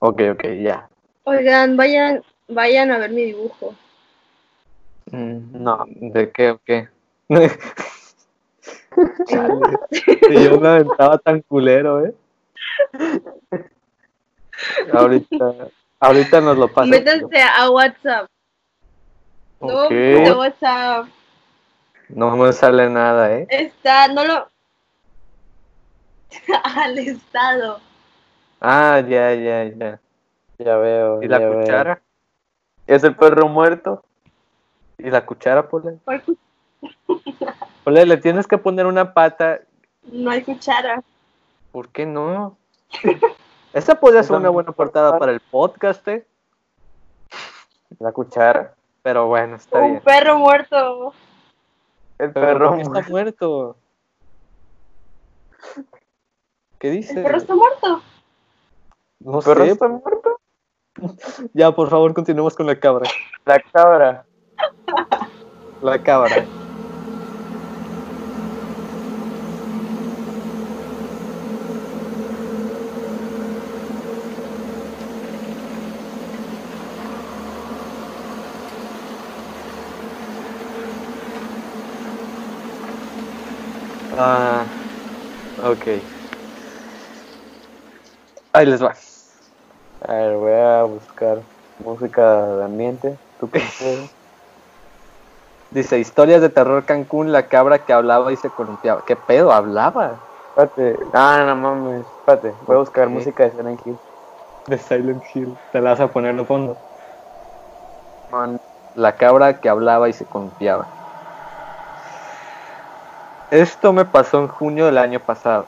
Ok, 0.00 0.22
ok, 0.32 0.44
ya. 0.62 0.88
Oigan, 1.24 1.76
vayan, 1.76 2.22
vayan 2.48 2.90
a 2.90 2.98
ver 2.98 3.11
mi 3.11 3.24
dibujo. 3.24 3.74
Mm, 5.11 5.62
no, 5.62 5.84
¿de 5.88 6.32
qué 6.32 6.50
o 6.50 6.61
qué? 6.64 6.88
yo 7.28 7.40
me 10.61 10.68
aventaba 10.68 11.18
tan 11.18 11.42
culero, 11.42 12.06
¿eh? 12.06 12.14
ahorita, 14.92 15.54
ahorita 16.00 16.40
nos 16.40 16.59
lo 16.59 16.68
paso. 16.68 16.88
Métanse 16.88 17.42
a 17.42 17.70
WhatsApp. 17.70 18.28
Okay. 19.61 20.24
No, 20.24 20.32
a 20.32 20.38
WhatsApp. 20.38 21.09
No 22.09 22.36
me 22.36 22.52
sale 22.52 22.88
nada, 22.88 23.32
¿eh? 23.32 23.46
Está, 23.50 24.09
no 24.09 24.24
lo... 24.24 24.48
Al 26.76 26.98
estado. 26.98 27.80
Ah, 28.61 29.00
ya, 29.06 29.34
ya, 29.34 29.64
ya. 29.64 30.00
Ya 30.59 30.76
veo. 30.76 31.22
¿Y 31.22 31.28
la 31.28 31.38
cuchara? 31.38 32.02
¿Es 32.86 33.04
el 33.04 33.14
perro 33.14 33.48
muerto? 33.48 34.02
¿Y 34.98 35.11
la 35.11 35.24
cuchara, 35.24 35.68
Pole? 35.68 35.98
Pole, 37.84 38.06
le 38.06 38.16
tienes 38.16 38.46
que 38.46 38.59
poner 38.59 38.86
una 38.86 39.12
pata. 39.12 39.61
No 40.04 40.30
hay 40.30 40.42
cuchara. 40.42 41.02
¿Por 41.70 41.88
qué 41.90 42.06
no? 42.06 42.56
Esa 43.79 43.95
podría 43.95 44.24
ser 44.24 44.35
una 44.35 44.49
buena 44.49 44.72
portada 44.72 45.16
para 45.20 45.31
el 45.31 45.39
podcast, 45.39 46.07
¿eh? 46.09 46.26
La 48.01 48.11
cuchara. 48.11 48.74
Pero 49.03 49.29
bueno, 49.29 49.55
está 49.55 49.81
bien. 49.81 49.93
Un 49.93 50.01
perro 50.01 50.37
muerto. 50.37 51.12
El 52.18 52.33
perro 52.33 52.74
está 52.74 53.03
muerto. 53.09 53.76
¿Qué 56.81 56.91
dice? 56.91 57.18
¿El 57.18 57.22
perro 57.22 57.37
está 57.39 57.55
muerto? 57.55 58.03
No 59.20 59.39
¿El 59.39 59.45
perro 59.45 59.62
está 59.62 59.87
muerto? 59.87 60.41
ya, 61.55 61.70
por 61.70 61.89
favor, 61.89 62.12
continuemos 62.14 62.57
con 62.57 62.66
la 62.66 62.81
cabra. 62.81 63.09
La 63.47 63.61
cabra. 63.61 64.24
La 65.83 66.03
cabra. 66.03 66.45
Ah, 84.20 84.66
ok. 85.58 85.86
Ahí 88.52 88.66
les 88.66 88.82
va. 88.82 88.92
A 90.02 90.12
ver, 90.12 90.36
voy 90.36 90.52
a 90.52 90.82
buscar 90.82 91.42
música 91.78 92.46
de 92.56 92.64
ambiente. 92.64 93.16
¿Tú 93.38 93.48
qué 93.48 93.60
Dice, 95.70 96.00
historias 96.00 96.40
de 96.40 96.48
terror 96.48 96.84
Cancún, 96.84 97.30
la 97.30 97.46
cabra 97.46 97.84
que 97.84 97.92
hablaba 97.92 98.32
y 98.32 98.36
se 98.36 98.48
columpiaba. 98.48 99.04
¿Qué 99.06 99.14
pedo? 99.14 99.52
¿Hablaba? 99.52 100.18
Espérate. 100.56 100.98
Ah, 101.12 101.44
no 101.46 101.54
mames. 101.54 102.04
Espérate. 102.04 102.54
Voy 102.66 102.74
a 102.74 102.78
buscar 102.80 103.08
música 103.08 103.44
de 103.44 103.50
Silent 103.52 103.86
Hill. 103.86 103.98
De 104.66 104.78
Silent 104.78 105.22
Hill. 105.32 105.56
Te 105.70 105.80
la 105.80 105.90
vas 105.90 106.00
a 106.00 106.08
poner 106.08 106.34
de 106.34 106.44
fondo. 106.44 106.76
La 108.96 109.14
cabra 109.14 109.60
que 109.60 109.68
hablaba 109.68 110.08
y 110.08 110.12
se 110.12 110.24
columpiaba. 110.24 110.97
Esto 113.51 113.94
me 113.94 114.05
pasó 114.05 114.40
en 114.40 114.49
junio 114.49 114.84
del 114.84 114.99
año 114.99 115.20
pasado. 115.20 115.64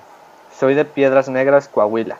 Soy 0.54 0.74
de 0.74 0.84
Piedras 0.84 1.30
Negras, 1.30 1.66
Coahuila. 1.66 2.18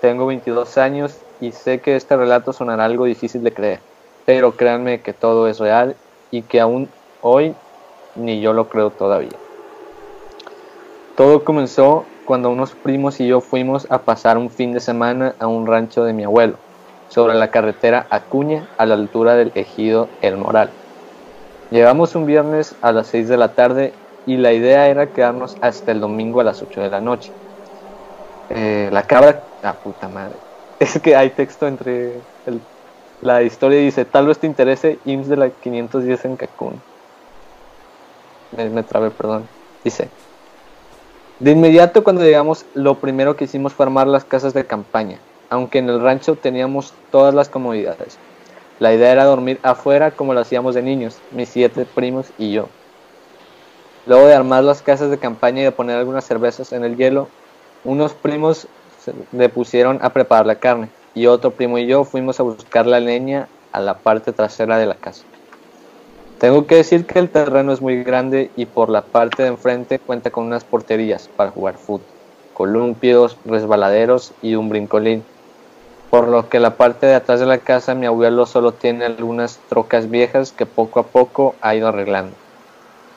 Tengo 0.00 0.24
22 0.24 0.78
años 0.78 1.18
y 1.42 1.52
sé 1.52 1.82
que 1.82 1.94
este 1.94 2.16
relato 2.16 2.54
sonará 2.54 2.86
algo 2.86 3.04
difícil 3.04 3.42
de 3.42 3.52
creer, 3.52 3.80
pero 4.24 4.52
créanme 4.52 5.02
que 5.02 5.12
todo 5.12 5.46
es 5.46 5.58
real 5.58 5.94
y 6.30 6.40
que 6.40 6.58
aún 6.58 6.88
hoy 7.20 7.54
ni 8.14 8.40
yo 8.40 8.54
lo 8.54 8.70
creo 8.70 8.88
todavía. 8.88 9.36
Todo 11.18 11.44
comenzó 11.44 12.06
cuando 12.24 12.48
unos 12.48 12.72
primos 12.72 13.20
y 13.20 13.26
yo 13.26 13.42
fuimos 13.42 13.86
a 13.90 13.98
pasar 13.98 14.38
un 14.38 14.48
fin 14.48 14.72
de 14.72 14.80
semana 14.80 15.34
a 15.38 15.46
un 15.46 15.66
rancho 15.66 16.04
de 16.04 16.14
mi 16.14 16.24
abuelo, 16.24 16.54
sobre 17.10 17.34
la 17.34 17.50
carretera 17.50 18.06
Acuña 18.08 18.66
a 18.78 18.86
la 18.86 18.94
altura 18.94 19.34
del 19.34 19.52
ejido 19.54 20.08
El 20.22 20.38
Moral. 20.38 20.70
Llegamos 21.70 22.14
un 22.14 22.24
viernes 22.24 22.74
a 22.80 22.90
las 22.90 23.08
6 23.08 23.28
de 23.28 23.36
la 23.36 23.52
tarde 23.52 23.92
y 24.26 24.36
la 24.36 24.52
idea 24.52 24.88
era 24.88 25.08
quedarnos 25.08 25.56
hasta 25.60 25.92
el 25.92 26.00
domingo 26.00 26.40
a 26.40 26.44
las 26.44 26.62
8 26.62 26.80
de 26.80 26.90
la 26.90 27.00
noche. 27.00 27.32
Eh, 28.50 28.88
la 28.92 29.02
cabra, 29.04 29.42
la 29.62 29.74
puta 29.74 30.08
madre. 30.08 30.34
Es 30.80 31.00
que 31.00 31.14
hay 31.14 31.30
texto 31.30 31.66
entre 31.66 32.14
la 33.22 33.42
historia 33.42 33.78
dice, 33.78 34.04
tal 34.04 34.26
vez 34.26 34.38
te 34.38 34.46
interese 34.46 34.98
IMSS 35.04 35.28
de 35.28 35.36
la 35.36 35.48
510 35.50 36.24
en 36.26 36.36
Cancún. 36.36 36.82
Me, 38.54 38.68
me 38.68 38.82
trabé, 38.82 39.10
perdón. 39.10 39.48
Dice, 39.82 40.08
de 41.40 41.50
inmediato 41.50 42.04
cuando 42.04 42.22
llegamos, 42.22 42.66
lo 42.74 42.96
primero 42.96 43.34
que 43.34 43.44
hicimos 43.44 43.72
fue 43.72 43.86
armar 43.86 44.06
las 44.06 44.24
casas 44.24 44.52
de 44.52 44.66
campaña, 44.66 45.18
aunque 45.48 45.78
en 45.78 45.88
el 45.88 46.00
rancho 46.00 46.36
teníamos 46.36 46.92
todas 47.10 47.34
las 47.34 47.48
comodidades. 47.48 48.18
La 48.78 48.92
idea 48.92 49.12
era 49.12 49.24
dormir 49.24 49.58
afuera 49.62 50.10
como 50.10 50.34
lo 50.34 50.40
hacíamos 50.40 50.74
de 50.74 50.82
niños, 50.82 51.18
mis 51.30 51.48
siete 51.48 51.86
primos 51.86 52.26
y 52.36 52.52
yo. 52.52 52.68
Luego 54.06 54.26
de 54.26 54.34
armar 54.34 54.64
las 54.64 54.82
casas 54.82 55.10
de 55.10 55.18
campaña 55.18 55.60
y 55.60 55.64
de 55.64 55.72
poner 55.72 55.96
algunas 55.96 56.24
cervezas 56.24 56.72
en 56.72 56.84
el 56.84 56.96
hielo, 56.96 57.28
unos 57.84 58.12
primos 58.12 58.68
le 59.32 59.48
pusieron 59.48 59.98
a 60.02 60.12
preparar 60.12 60.46
la 60.46 60.56
carne 60.56 60.90
y 61.14 61.26
otro 61.26 61.52
primo 61.52 61.78
y 61.78 61.86
yo 61.86 62.04
fuimos 62.04 62.40
a 62.40 62.42
buscar 62.42 62.86
la 62.86 63.00
leña 63.00 63.48
a 63.72 63.80
la 63.80 63.98
parte 63.98 64.32
trasera 64.32 64.78
de 64.78 64.86
la 64.86 64.94
casa. 64.94 65.24
Tengo 66.38 66.66
que 66.66 66.76
decir 66.76 67.06
que 67.06 67.18
el 67.18 67.30
terreno 67.30 67.72
es 67.72 67.80
muy 67.80 68.02
grande 68.02 68.50
y 68.56 68.66
por 68.66 68.90
la 68.90 69.02
parte 69.02 69.42
de 69.42 69.48
enfrente 69.48 69.98
cuenta 69.98 70.30
con 70.30 70.44
unas 70.44 70.64
porterías 70.64 71.28
para 71.36 71.50
jugar 71.50 71.78
fútbol, 71.78 72.06
columpios, 72.52 73.38
resbaladeros 73.44 74.32
y 74.42 74.54
un 74.54 74.68
brincolín 74.68 75.24
por 76.14 76.28
lo 76.28 76.48
que 76.48 76.60
la 76.60 76.76
parte 76.76 77.06
de 77.06 77.16
atrás 77.16 77.40
de 77.40 77.46
la 77.46 77.58
casa 77.58 77.96
mi 77.96 78.06
abuelo 78.06 78.46
solo 78.46 78.74
tiene 78.74 79.04
algunas 79.04 79.58
trocas 79.68 80.08
viejas 80.08 80.52
que 80.52 80.64
poco 80.64 81.00
a 81.00 81.02
poco 81.02 81.56
ha 81.60 81.74
ido 81.74 81.88
arreglando. 81.88 82.43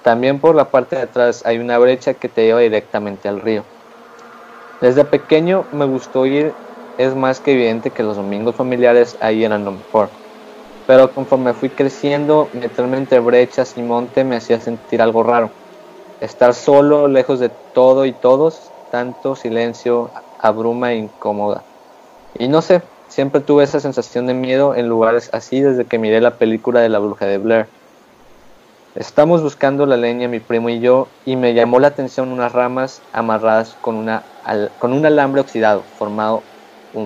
También 0.01 0.39
por 0.39 0.55
la 0.55 0.71
parte 0.71 0.95
de 0.95 1.03
atrás 1.03 1.45
hay 1.45 1.57
una 1.57 1.77
brecha 1.77 2.13
que 2.13 2.29
te 2.29 2.45
lleva 2.45 2.61
directamente 2.61 3.27
al 3.27 3.41
río. 3.41 3.65
Desde 4.79 5.05
pequeño 5.05 5.65
me 5.71 5.85
gustó 5.85 6.25
ir, 6.25 6.53
es 6.97 7.15
más 7.15 7.39
que 7.39 7.53
evidente 7.53 7.91
que 7.91 8.03
los 8.03 8.15
domingos 8.15 8.55
familiares 8.55 9.17
ahí 9.21 9.43
eran 9.43 9.65
lo 9.65 9.71
mejor. 9.71 10.11
Pero 10.85 11.13
conforme 11.13 11.53
fui 11.53 11.69
creciendo, 11.69 12.49
meterme 12.53 12.97
entre 12.97 13.19
brechas 13.19 13.75
y 13.75 13.81
monte 13.81 14.23
me 14.23 14.37
hacía 14.37 14.59
sentir 14.59 15.01
algo 15.01 15.23
raro. 15.23 15.51
Estar 16.21 16.53
solo, 16.53 17.07
lejos 17.07 17.39
de 17.39 17.49
todo 17.49 18.05
y 18.05 18.13
todos, 18.13 18.71
tanto 18.89 19.35
silencio, 19.35 20.11
abruma 20.39 20.93
e 20.93 20.97
incómoda. 20.97 21.65
Y 22.33 22.47
no 22.47 22.61
sé, 22.61 22.83
siempre 23.07 23.41
tuve 23.41 23.63
esa 23.63 23.79
sensación 23.79 24.27
de 24.27 24.33
miedo 24.33 24.75
en 24.75 24.87
lugares 24.87 25.29
así 25.33 25.59
desde 25.59 25.85
que 25.85 25.99
miré 25.99 26.21
la 26.21 26.37
película 26.37 26.81
de 26.81 26.89
la 26.89 26.99
bruja 26.99 27.25
de 27.25 27.37
Blair. 27.37 27.76
Estamos 28.99 29.43
buscando 29.43 29.85
la 29.85 29.95
leña 29.95 30.27
mi 30.27 30.39
primo 30.39 30.69
y 30.69 30.79
yo 30.79 31.07
y 31.23 31.35
me 31.35 31.53
llamó 31.53 31.79
la 31.79 31.89
atención 31.89 32.31
unas 32.31 32.51
ramas 32.51 32.99
amarradas 33.13 33.75
con, 33.79 33.95
una, 33.95 34.23
con 34.79 34.91
un 34.91 35.05
alambre 35.05 35.41
oxidado 35.41 35.83
formado 35.99 36.41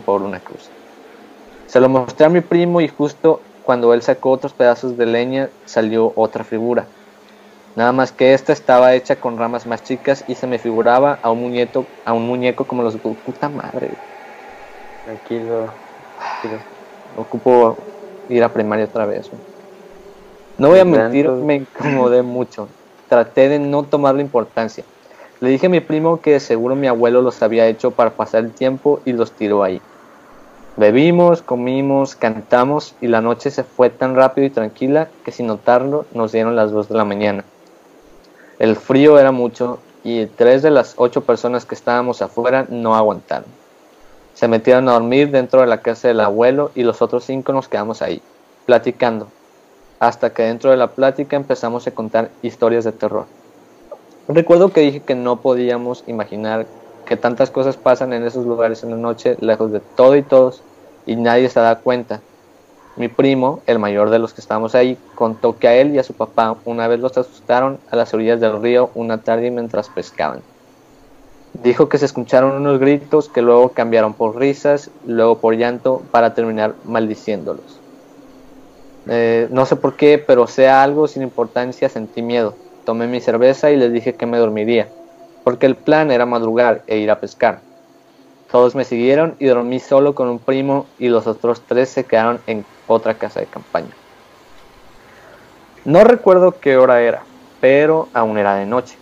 por 0.05 0.21
una 0.21 0.39
cruz. 0.39 0.69
Se 1.67 1.81
lo 1.81 1.89
mostré 1.89 2.25
a 2.25 2.29
mi 2.29 2.39
primo 2.39 2.79
y 2.79 2.87
justo 2.87 3.41
cuando 3.65 3.93
él 3.93 4.01
sacó 4.01 4.31
otros 4.31 4.53
pedazos 4.53 4.97
de 4.97 5.05
leña 5.05 5.49
salió 5.65 6.13
otra 6.15 6.45
figura. 6.45 6.85
Nada 7.75 7.91
más 7.91 8.13
que 8.13 8.33
esta 8.33 8.53
estaba 8.53 8.93
hecha 8.93 9.17
con 9.17 9.37
ramas 9.37 9.67
más 9.67 9.83
chicas 9.83 10.23
y 10.29 10.35
se 10.35 10.47
me 10.47 10.59
figuraba 10.59 11.19
a 11.21 11.29
un 11.29 11.41
muñeco, 11.41 11.83
a 12.05 12.13
un 12.13 12.25
muñeco 12.25 12.63
como 12.63 12.83
los 12.83 12.95
puta 12.95 13.49
madre. 13.49 13.89
Tranquilo, 15.03 15.65
Ocupo 17.17 17.75
ir 18.29 18.43
a 18.45 18.53
primaria 18.53 18.85
otra 18.85 19.05
vez. 19.05 19.29
No 19.33 19.50
voy 20.67 20.79
a 20.79 20.85
mentir, 20.85 21.29
me 21.29 21.55
incomodé 21.55 22.21
mucho. 22.21 22.67
Traté 23.09 23.49
de 23.49 23.59
no 23.59 23.83
tomarle 23.83 24.21
importancia. 24.21 24.83
Le 25.39 25.49
dije 25.49 25.65
a 25.65 25.69
mi 25.69 25.79
primo 25.79 26.21
que 26.21 26.39
seguro 26.39 26.75
mi 26.75 26.87
abuelo 26.87 27.21
los 27.21 27.41
había 27.41 27.67
hecho 27.67 27.91
para 27.91 28.11
pasar 28.11 28.43
el 28.43 28.51
tiempo 28.51 29.01
y 29.05 29.13
los 29.13 29.31
tiró 29.31 29.63
ahí. 29.63 29.81
Bebimos, 30.77 31.41
comimos, 31.41 32.15
cantamos 32.15 32.95
y 33.01 33.07
la 33.07 33.21
noche 33.21 33.51
se 33.51 33.63
fue 33.63 33.89
tan 33.89 34.15
rápido 34.15 34.47
y 34.47 34.51
tranquila 34.51 35.09
que 35.25 35.31
sin 35.31 35.47
notarlo 35.47 36.05
nos 36.13 36.31
dieron 36.31 36.55
las 36.55 36.71
2 36.71 36.89
de 36.89 36.95
la 36.95 37.05
mañana. 37.05 37.43
El 38.59 38.75
frío 38.75 39.17
era 39.17 39.31
mucho 39.31 39.79
y 40.03 40.27
tres 40.27 40.61
de 40.61 40.71
las 40.71 40.93
ocho 40.97 41.21
personas 41.21 41.65
que 41.65 41.75
estábamos 41.75 42.21
afuera 42.21 42.65
no 42.69 42.95
aguantaron. 42.95 43.49
Se 44.33 44.47
metieron 44.47 44.87
a 44.87 44.93
dormir 44.93 45.31
dentro 45.31 45.61
de 45.61 45.67
la 45.67 45.81
casa 45.81 46.07
del 46.07 46.19
abuelo 46.19 46.71
y 46.75 46.83
los 46.83 47.01
otros 47.01 47.23
cinco 47.25 47.53
nos 47.53 47.67
quedamos 47.67 48.01
ahí, 48.01 48.21
platicando, 48.65 49.27
hasta 50.01 50.31
que 50.33 50.41
dentro 50.41 50.71
de 50.71 50.77
la 50.77 50.87
plática 50.87 51.35
empezamos 51.35 51.85
a 51.85 51.91
contar 51.91 52.31
historias 52.41 52.83
de 52.83 52.91
terror. 52.91 53.27
Recuerdo 54.27 54.73
que 54.73 54.81
dije 54.81 55.01
que 55.01 55.13
no 55.13 55.41
podíamos 55.41 56.03
imaginar 56.07 56.65
que 57.05 57.17
tantas 57.17 57.51
cosas 57.51 57.77
pasan 57.77 58.11
en 58.11 58.23
esos 58.25 58.47
lugares 58.47 58.81
en 58.81 58.89
la 58.89 58.97
noche, 58.97 59.37
lejos 59.41 59.71
de 59.71 59.79
todo 59.79 60.15
y 60.15 60.23
todos, 60.23 60.63
y 61.05 61.15
nadie 61.15 61.49
se 61.49 61.59
da 61.59 61.75
cuenta. 61.75 62.19
Mi 62.95 63.09
primo, 63.09 63.61
el 63.67 63.77
mayor 63.77 64.09
de 64.09 64.17
los 64.17 64.33
que 64.33 64.41
estábamos 64.41 64.73
ahí, 64.73 64.97
contó 65.13 65.59
que 65.59 65.67
a 65.67 65.75
él 65.75 65.93
y 65.93 65.99
a 65.99 66.03
su 66.03 66.13
papá 66.13 66.57
una 66.65 66.87
vez 66.87 66.99
los 66.99 67.15
asustaron 67.15 67.77
a 67.91 67.95
las 67.95 68.11
orillas 68.15 68.39
del 68.39 68.59
río 68.59 68.89
una 68.95 69.19
tarde 69.19 69.51
mientras 69.51 69.87
pescaban. 69.89 70.41
Dijo 71.61 71.89
que 71.89 71.99
se 71.99 72.05
escucharon 72.05 72.53
unos 72.53 72.79
gritos 72.79 73.29
que 73.29 73.43
luego 73.43 73.69
cambiaron 73.69 74.15
por 74.15 74.35
risas, 74.35 74.89
luego 75.05 75.37
por 75.37 75.55
llanto, 75.55 76.01
para 76.09 76.33
terminar 76.33 76.73
maldiciéndolos. 76.85 77.80
Eh, 79.07 79.47
no 79.51 79.65
sé 79.65 79.75
por 79.75 79.95
qué, 79.97 80.17
pero 80.19 80.47
sea 80.47 80.83
algo 80.83 81.07
sin 81.07 81.23
importancia, 81.23 81.89
sentí 81.89 82.21
miedo. 82.21 82.57
Tomé 82.83 83.07
mi 83.07 83.21
cerveza 83.21 83.71
y 83.71 83.77
les 83.77 83.91
dije 83.91 84.15
que 84.15 84.25
me 84.25 84.37
dormiría, 84.37 84.89
porque 85.43 85.65
el 85.65 85.75
plan 85.75 86.11
era 86.11 86.25
madrugar 86.25 86.83
e 86.87 86.97
ir 86.97 87.11
a 87.11 87.19
pescar. 87.19 87.63
Todos 88.51 88.75
me 88.75 88.83
siguieron 88.83 89.35
y 89.39 89.45
dormí 89.45 89.79
solo 89.79 90.13
con 90.13 90.27
un 90.27 90.39
primo 90.39 90.87
y 90.97 91.07
los 91.09 91.25
otros 91.25 91.65
tres 91.65 91.89
se 91.89 92.05
quedaron 92.05 92.41
en 92.47 92.65
otra 92.85 93.17
casa 93.17 93.39
de 93.39 93.47
campaña. 93.47 93.95
No 95.85 96.03
recuerdo 96.03 96.59
qué 96.59 96.77
hora 96.77 97.01
era, 97.01 97.25
pero 97.59 98.09
aún 98.13 98.37
era 98.37 98.55
de 98.55 98.65
noche. 98.65 98.99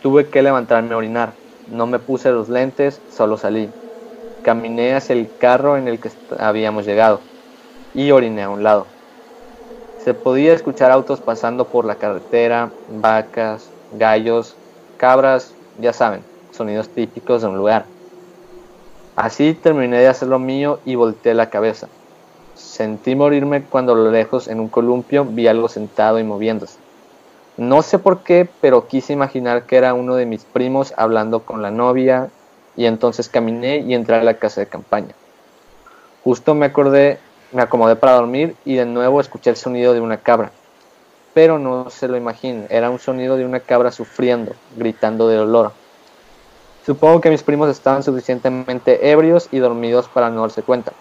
Tuve 0.00 0.28
que 0.28 0.42
levantarme 0.42 0.94
a 0.94 0.98
orinar. 0.98 1.36
No 1.66 1.86
me 1.86 1.98
puse 1.98 2.30
los 2.30 2.48
lentes, 2.48 3.00
solo 3.08 3.36
salí. 3.36 3.72
Caminé 4.42 4.94
hacia 4.94 5.14
el 5.14 5.30
carro 5.38 5.76
en 5.76 5.88
el 5.88 6.00
que 6.00 6.10
habíamos 6.38 6.84
llegado 6.84 7.22
y 7.94 8.10
oriné 8.10 8.42
a 8.42 8.50
un 8.50 8.62
lado. 8.62 8.99
Se 10.04 10.14
podía 10.14 10.54
escuchar 10.54 10.90
autos 10.90 11.20
pasando 11.20 11.66
por 11.66 11.84
la 11.84 11.96
carretera, 11.96 12.70
vacas, 12.88 13.68
gallos, 13.98 14.54
cabras, 14.96 15.52
ya 15.78 15.92
saben, 15.92 16.22
sonidos 16.52 16.88
típicos 16.88 17.42
de 17.42 17.48
un 17.48 17.58
lugar. 17.58 17.84
Así 19.14 19.52
terminé 19.52 19.98
de 19.98 20.08
hacer 20.08 20.28
lo 20.28 20.38
mío 20.38 20.78
y 20.86 20.94
volteé 20.94 21.34
la 21.34 21.50
cabeza. 21.50 21.88
Sentí 22.54 23.14
morirme 23.14 23.62
cuando 23.62 23.92
a 23.92 23.96
lo 23.96 24.10
lejos 24.10 24.48
en 24.48 24.60
un 24.60 24.68
columpio 24.68 25.26
vi 25.26 25.46
algo 25.46 25.68
sentado 25.68 26.18
y 26.18 26.24
moviéndose. 26.24 26.78
No 27.58 27.82
sé 27.82 27.98
por 27.98 28.22
qué, 28.22 28.48
pero 28.62 28.86
quise 28.88 29.12
imaginar 29.12 29.66
que 29.66 29.76
era 29.76 29.92
uno 29.92 30.14
de 30.14 30.24
mis 30.24 30.44
primos 30.44 30.94
hablando 30.96 31.40
con 31.40 31.60
la 31.60 31.70
novia 31.70 32.30
y 32.74 32.86
entonces 32.86 33.28
caminé 33.28 33.78
y 33.80 33.92
entré 33.92 34.16
a 34.16 34.24
la 34.24 34.38
casa 34.38 34.62
de 34.62 34.66
campaña. 34.66 35.14
Justo 36.24 36.54
me 36.54 36.66
acordé, 36.66 37.18
me 37.52 37.62
acomodé 37.62 37.96
para 37.96 38.14
dormir 38.14 38.54
y 38.64 38.76
de 38.76 38.86
nuevo 38.86 39.20
escuché 39.20 39.50
el 39.50 39.56
sonido 39.56 39.92
de 39.92 40.00
una 40.00 40.18
cabra. 40.18 40.50
Pero 41.34 41.58
no 41.58 41.90
se 41.90 42.08
lo 42.08 42.16
imaginen, 42.16 42.66
era 42.70 42.90
un 42.90 42.98
sonido 42.98 43.36
de 43.36 43.44
una 43.44 43.60
cabra 43.60 43.92
sufriendo, 43.92 44.52
gritando 44.76 45.28
de 45.28 45.36
dolor. 45.36 45.72
Supongo 46.84 47.20
que 47.20 47.30
mis 47.30 47.42
primos 47.42 47.68
estaban 47.68 48.02
suficientemente 48.02 49.10
ebrios 49.10 49.48
y 49.52 49.58
dormidos 49.58 50.08
para 50.08 50.30
no 50.30 50.42
darse 50.42 50.62
cuenta. 50.62 50.92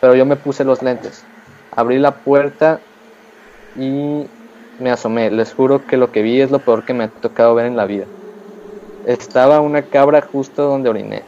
Pero 0.00 0.14
yo 0.14 0.26
me 0.26 0.36
puse 0.36 0.64
los 0.64 0.82
lentes, 0.82 1.24
abrí 1.70 1.98
la 1.98 2.10
puerta 2.10 2.80
y 3.76 4.26
me 4.78 4.90
asomé, 4.90 5.30
les 5.30 5.52
juro 5.52 5.84
que 5.86 5.96
lo 5.96 6.10
que 6.10 6.22
vi 6.22 6.40
es 6.40 6.50
lo 6.50 6.58
peor 6.58 6.84
que 6.84 6.94
me 6.94 7.04
ha 7.04 7.08
tocado 7.08 7.54
ver 7.54 7.66
en 7.66 7.76
la 7.76 7.86
vida. 7.86 8.06
Estaba 9.04 9.60
una 9.60 9.82
cabra 9.82 10.20
justo 10.20 10.64
donde 10.64 10.90
oriné. 10.90 11.22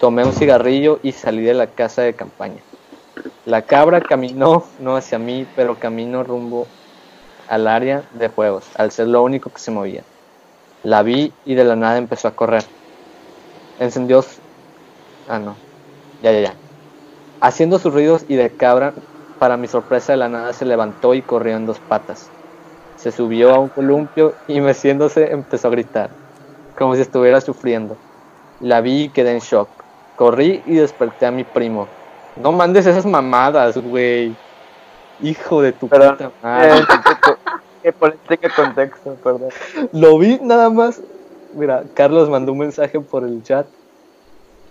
Tomé 0.00 0.24
un 0.24 0.32
cigarrillo 0.32 0.98
y 1.02 1.12
salí 1.12 1.42
de 1.42 1.54
la 1.54 1.66
casa 1.66 2.02
de 2.02 2.14
campaña. 2.14 2.62
La 3.44 3.62
cabra 3.62 4.00
caminó, 4.00 4.64
no 4.78 4.96
hacia 4.96 5.18
mí, 5.18 5.46
pero 5.56 5.78
caminó 5.78 6.22
rumbo 6.24 6.66
al 7.48 7.66
área 7.68 8.04
de 8.14 8.28
juegos, 8.28 8.64
al 8.76 8.90
ser 8.90 9.08
lo 9.08 9.22
único 9.22 9.50
que 9.50 9.58
se 9.58 9.70
movía. 9.70 10.02
La 10.82 11.02
vi 11.02 11.32
y 11.44 11.54
de 11.54 11.64
la 11.64 11.76
nada 11.76 11.98
empezó 11.98 12.28
a 12.28 12.36
correr. 12.36 12.64
Encendió... 13.78 14.24
Ah, 15.28 15.38
no. 15.38 15.56
Ya, 16.22 16.32
ya, 16.32 16.40
ya. 16.40 16.54
Haciendo 17.40 17.78
sus 17.78 17.92
ruidos 17.92 18.24
y 18.28 18.36
de 18.36 18.50
cabra, 18.50 18.94
para 19.38 19.56
mi 19.56 19.68
sorpresa 19.68 20.12
de 20.12 20.18
la 20.18 20.28
nada 20.28 20.52
se 20.52 20.64
levantó 20.64 21.14
y 21.14 21.22
corrió 21.22 21.56
en 21.56 21.66
dos 21.66 21.78
patas 21.78 22.30
se 23.02 23.10
subió 23.10 23.52
a 23.52 23.58
un 23.58 23.68
columpio 23.68 24.32
y 24.46 24.60
meciéndose 24.60 25.32
empezó 25.32 25.66
a 25.66 25.72
gritar, 25.72 26.10
como 26.78 26.94
si 26.94 27.00
estuviera 27.00 27.40
sufriendo. 27.40 27.96
La 28.60 28.80
vi 28.80 29.02
y 29.02 29.08
quedé 29.08 29.32
en 29.32 29.40
shock. 29.40 29.68
Corrí 30.14 30.62
y 30.66 30.76
desperté 30.76 31.26
a 31.26 31.32
mi 31.32 31.42
primo. 31.42 31.88
No 32.36 32.52
mandes 32.52 32.86
esas 32.86 33.06
mamadas, 33.06 33.76
güey. 33.76 34.34
Hijo 35.22 35.62
de 35.62 35.72
tu 35.72 35.88
puta 35.88 36.30
madre. 36.42 36.84
que 37.82 37.92
política 37.92 38.48
contexto, 38.54 39.14
perdón. 39.22 39.50
Lo 39.92 40.18
vi 40.18 40.38
nada 40.40 40.70
más. 40.70 41.00
Mira, 41.54 41.84
Carlos 41.94 42.30
mandó 42.30 42.52
un 42.52 42.58
mensaje 42.58 42.98
por 43.00 43.24
el 43.24 43.42
chat. 43.42 43.66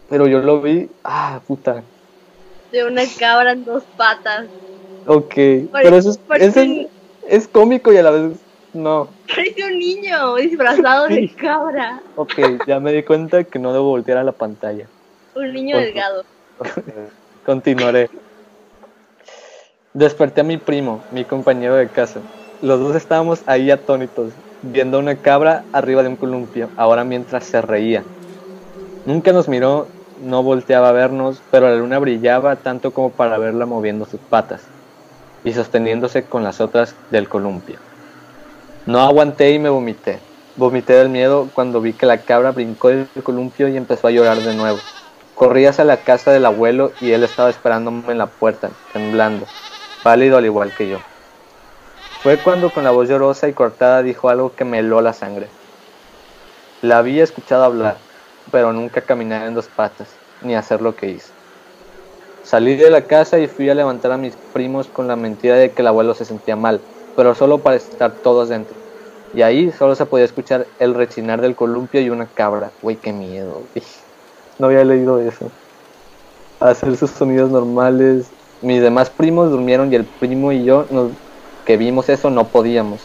Pero 0.10 0.28
yo 0.28 0.40
lo 0.40 0.62
vi. 0.62 0.90
Ah, 1.04 1.40
puta. 1.48 1.84
De 2.72 2.86
una 2.86 3.04
cabra 3.20 3.52
en 3.52 3.64
dos 3.64 3.84
patas. 3.96 4.48
Ok. 5.06 5.34
pero 5.72 5.96
eso, 5.98 6.18
es, 6.36 6.56
es, 7.28 7.48
cómico 7.48 7.92
y 7.92 7.98
a 7.98 8.04
la 8.04 8.12
vez 8.12 8.38
no. 8.74 9.08
Parece 9.28 9.64
un 9.66 9.80
niño 9.80 10.36
disfrazado 10.36 11.08
de 11.08 11.30
cabra. 11.36 12.02
Ok, 12.16 12.66
ya 12.68 12.80
me 12.80 12.94
di 12.94 13.04
cuenta 13.04 13.44
que 13.44 13.60
no 13.60 13.74
debo 13.74 13.86
voltear 13.86 14.18
a 14.18 14.24
la 14.24 14.32
pantalla. 14.32 14.88
Un 15.36 15.54
niño 15.54 15.78
delgado. 15.78 16.24
Continuaré. 17.46 18.10
Desperté 19.94 20.42
a 20.42 20.44
mi 20.44 20.58
primo, 20.58 21.02
mi 21.12 21.26
compañero 21.26 21.74
de 21.76 21.88
casa. 21.88 22.20
Los 22.62 22.80
dos 22.80 22.96
estábamos 22.96 23.42
ahí 23.48 23.72
atónitos, 23.72 24.32
viendo 24.62 25.00
una 25.00 25.16
cabra 25.16 25.64
arriba 25.74 26.04
de 26.04 26.10
un 26.10 26.18
columpio, 26.18 26.70
ahora 26.78 27.04
mientras 27.04 27.46
se 27.46 27.60
reía. 27.62 28.04
Nunca 29.08 29.34
nos 29.34 29.48
miró, 29.48 29.88
no 30.24 30.44
volteaba 30.44 30.90
a 30.90 30.92
vernos, 30.92 31.42
pero 31.50 31.68
la 31.68 31.78
luna 31.78 31.98
brillaba 31.98 32.58
tanto 32.58 32.92
como 32.92 33.10
para 33.10 33.40
verla 33.40 33.66
moviendo 33.66 34.06
sus 34.06 34.20
patas 34.20 34.62
y 35.44 35.54
sosteniéndose 35.54 36.24
con 36.24 36.44
las 36.44 36.62
otras 36.62 36.94
del 37.10 37.28
columpio. 37.28 37.78
No 38.86 39.00
aguanté 39.00 39.52
y 39.52 39.58
me 39.58 39.70
vomité. 39.70 40.20
Vomité 40.58 40.94
del 40.94 41.10
miedo 41.10 41.50
cuando 41.56 41.82
vi 41.82 41.94
que 41.94 42.06
la 42.06 42.20
cabra 42.20 42.52
brincó 42.52 42.90
del 42.90 43.08
columpio 43.24 43.68
y 43.68 43.78
empezó 43.78 44.08
a 44.08 44.12
llorar 44.12 44.38
de 44.38 44.54
nuevo. 44.54 44.78
Corrí 45.42 45.66
hacia 45.66 45.86
la 45.86 45.98
casa 45.98 46.32
del 46.32 46.46
abuelo 46.46 46.92
y 47.02 47.14
él 47.14 47.24
estaba 47.24 47.50
esperándome 47.50 48.12
en 48.12 48.20
la 48.20 48.28
puerta, 48.28 48.70
temblando, 48.94 49.48
pálido 50.04 50.38
al 50.38 50.46
igual 50.46 50.72
que 50.72 50.88
yo. 50.88 51.00
Fue 52.22 52.38
cuando 52.38 52.70
con 52.70 52.84
la 52.84 52.92
voz 52.92 53.10
llorosa 53.10 53.48
y 53.48 53.54
cortada 53.54 54.04
dijo 54.04 54.30
algo 54.30 54.54
que 54.56 54.66
me 54.66 54.78
heló 54.78 55.02
la 55.02 55.14
sangre. 55.14 55.48
La 56.84 57.00
había 57.00 57.24
escuchado 57.24 57.64
hablar, 57.64 57.98
pero 58.52 58.72
nunca 58.72 59.02
caminar 59.02 59.48
en 59.48 59.56
dos 59.56 59.66
patas, 59.66 60.10
ni 60.44 60.54
hacer 60.54 60.80
lo 60.80 60.96
que 60.96 61.10
hizo. 61.10 61.34
Salí 62.44 62.76
de 62.76 62.92
la 62.92 63.02
casa 63.02 63.40
y 63.40 63.48
fui 63.48 63.68
a 63.68 63.74
levantar 63.74 64.12
a 64.12 64.18
mis 64.18 64.36
primos 64.54 64.90
con 64.90 65.08
la 65.08 65.16
mentira 65.16 65.56
de 65.56 65.72
que 65.72 65.82
el 65.82 65.88
abuelo 65.88 66.14
se 66.14 66.26
sentía 66.26 66.56
mal, 66.56 66.82
pero 67.16 67.34
solo 67.34 67.58
para 67.58 67.78
estar 67.78 68.12
todos 68.12 68.50
dentro. 68.50 68.76
Y 69.34 69.42
ahí 69.42 69.72
solo 69.72 69.96
se 69.96 70.06
podía 70.06 70.26
escuchar 70.26 70.68
el 70.78 70.94
rechinar 70.94 71.42
del 71.42 71.56
columpio 71.56 72.00
y 72.00 72.12
una 72.12 72.28
cabra. 72.28 72.70
Güey, 72.84 72.98
qué 72.98 73.12
miedo. 73.12 73.64
No 74.62 74.68
había 74.68 74.84
leído 74.84 75.20
eso. 75.20 75.50
Hacer 76.60 76.96
sus 76.96 77.10
sonidos 77.10 77.50
normales. 77.50 78.28
Mis 78.62 78.80
demás 78.80 79.10
primos 79.10 79.50
durmieron 79.50 79.92
y 79.92 79.96
el 79.96 80.06
primo 80.06 80.52
y 80.52 80.64
yo, 80.64 80.86
que 81.66 81.78
vimos 81.78 82.10
eso, 82.10 82.30
no 82.30 82.44
podíamos. 82.44 83.02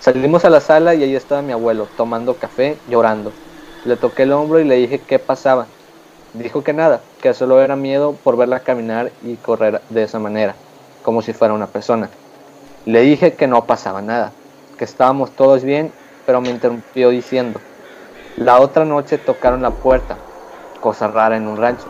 Salimos 0.00 0.46
a 0.46 0.48
la 0.48 0.60
sala 0.60 0.94
y 0.94 1.02
ahí 1.02 1.14
estaba 1.14 1.42
mi 1.42 1.52
abuelo, 1.52 1.88
tomando 1.94 2.36
café, 2.36 2.78
llorando. 2.88 3.32
Le 3.84 3.96
toqué 3.96 4.22
el 4.22 4.32
hombro 4.32 4.60
y 4.60 4.64
le 4.64 4.76
dije 4.76 4.98
qué 5.06 5.18
pasaba. 5.18 5.66
Dijo 6.32 6.64
que 6.64 6.72
nada, 6.72 7.02
que 7.20 7.34
solo 7.34 7.60
era 7.60 7.76
miedo 7.76 8.14
por 8.24 8.38
verla 8.38 8.60
caminar 8.60 9.12
y 9.26 9.34
correr 9.36 9.82
de 9.90 10.04
esa 10.04 10.18
manera, 10.20 10.54
como 11.04 11.20
si 11.20 11.34
fuera 11.34 11.52
una 11.52 11.66
persona. 11.66 12.08
Le 12.86 13.02
dije 13.02 13.34
que 13.34 13.46
no 13.46 13.66
pasaba 13.66 14.00
nada, 14.00 14.32
que 14.78 14.86
estábamos 14.86 15.32
todos 15.32 15.64
bien, 15.64 15.92
pero 16.24 16.40
me 16.40 16.48
interrumpió 16.48 17.10
diciendo, 17.10 17.60
la 18.38 18.58
otra 18.58 18.86
noche 18.86 19.18
tocaron 19.18 19.60
la 19.60 19.70
puerta, 19.70 20.16
cosa 20.82 21.08
rara 21.08 21.38
en 21.38 21.46
un 21.46 21.56
rancho. 21.56 21.86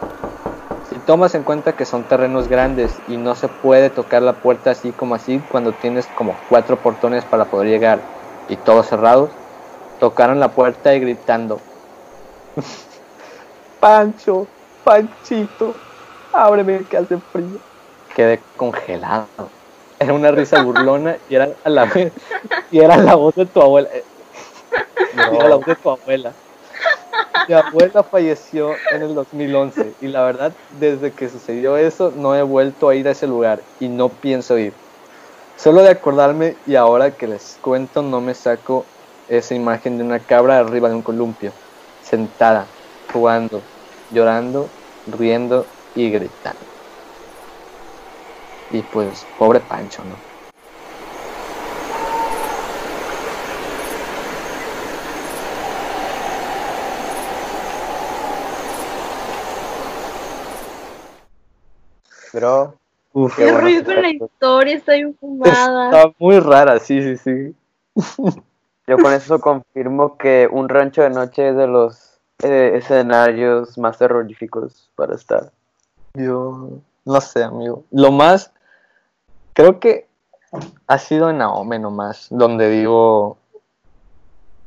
Si 0.89 0.97
tomas 1.01 1.35
en 1.35 1.43
cuenta 1.43 1.73
que 1.73 1.87
son 1.87 2.05
terrenos 2.05 2.47
grandes 2.47 2.93
y 3.09 3.17
no 3.17 3.35
se 3.35 3.49
puede 3.49 3.91
tocar 3.91 4.23
la 4.23 4.35
puerta 4.35 4.71
así 4.71 4.93
como 4.93 5.17
así 5.17 5.43
cuando 5.51 5.73
tienes 5.73 6.07
como 6.15 6.37
cuatro 6.49 6.77
portones 6.77 7.25
para 7.25 7.47
poder 7.47 7.69
llegar 7.69 7.99
y 8.49 8.57
todos 8.57 8.87
cerrados, 8.87 9.31
tocaron 9.99 10.39
la 10.39 10.49
puerta 10.49 10.95
y 10.95 11.01
gritando, 11.01 11.61
Pancho, 13.81 14.47
Panchito, 14.85 15.75
ábreme 16.33 16.85
que 16.85 16.99
hace 16.99 17.19
frío. 17.19 17.59
Quedé 18.15 18.41
congelado. 18.57 19.27
Era 19.99 20.13
una 20.13 20.31
risa 20.31 20.63
burlona 20.63 21.17
y 21.29 21.37
era 21.37 21.49
la 21.65 21.89
y 22.71 22.81
era 22.81 22.97
la 22.99 23.15
voz 23.15 23.35
de 23.37 23.47
tu 23.47 23.63
abuela. 23.63 23.89
Era 25.15 25.49
la 25.49 25.57
voz 25.57 25.67
de 25.67 25.77
tu 25.77 25.91
abuela. 25.91 26.33
Mi 27.49 27.55
abuela 27.55 28.03
falleció 28.03 28.73
en 28.93 29.03
el 29.03 29.15
2011 29.15 29.95
y 30.01 30.09
la 30.09 30.23
verdad, 30.23 30.53
desde 30.79 31.13
que 31.13 31.29
sucedió 31.29 31.77
eso, 31.77 32.13
no 32.15 32.35
he 32.35 32.43
vuelto 32.43 32.89
a 32.89 32.95
ir 32.95 33.09
a 33.09 33.13
ese 33.13 33.27
lugar 33.27 33.61
y 33.81 33.89
no 33.89 34.09
pienso 34.09 34.59
ir. 34.59 34.73
Solo 35.57 35.83
de 35.83 35.91
acordarme 35.91 36.57
y 36.67 36.77
ahora 36.77 37.13
que 37.13 37.27
les 37.27 37.59
cuento 37.61 38.03
no 38.03 38.21
me 38.21 38.35
saco 38.35 38.85
esa 39.29 39.55
imagen 39.55 39.99
de 39.99 40.05
una 40.05 40.19
cabra 40.19 40.59
arriba 40.59 40.89
de 40.89 40.95
un 40.95 41.03
columpio 41.03 41.53
sentada, 42.03 42.67
jugando, 43.13 43.61
llorando, 44.11 44.69
riendo 45.07 45.67
y 45.95 46.11
gritando. 46.11 46.61
Y 48.71 48.83
pues, 48.83 49.27
pobre 49.39 49.61
Pancho, 49.61 50.03
¿no? 50.05 50.32
Pero. 62.33 62.75
Uf, 63.13 63.37
qué 63.37 63.53
rollo 63.53 63.85
con 63.85 64.03
la 64.03 64.09
historia, 64.09 64.77
está 64.77 64.95
bien 64.95 65.15
fumada. 65.15 65.91
Está 65.91 66.15
muy 66.19 66.41
rara, 66.41 66.79
sí, 66.79 67.03
sí, 67.03 67.17
sí. 67.19 67.55
Yo 68.87 68.99
con 68.99 69.13
eso 69.13 69.39
confirmo 69.41 70.17
que 70.17 70.49
un 70.51 70.69
rancho 70.69 71.03
de 71.03 71.11
noche 71.11 71.51
es 71.51 71.57
de 71.57 71.67
los 71.67 72.19
eh, 72.43 72.73
escenarios 72.75 73.79
más 73.79 73.99
terroríficos 73.99 74.91
para 74.97 75.15
estar. 75.15 75.53
Yo 76.15 76.71
no 77.05 77.21
sé, 77.21 77.43
amigo. 77.45 77.85
Lo 77.91 78.11
más, 78.11 78.53
creo 79.53 79.79
que 79.79 80.09
ha 80.87 80.99
sido 80.99 81.31
en 81.31 81.39
Naome 81.39 81.79
nomás, 81.79 82.27
donde 82.31 82.69
digo, 82.71 83.39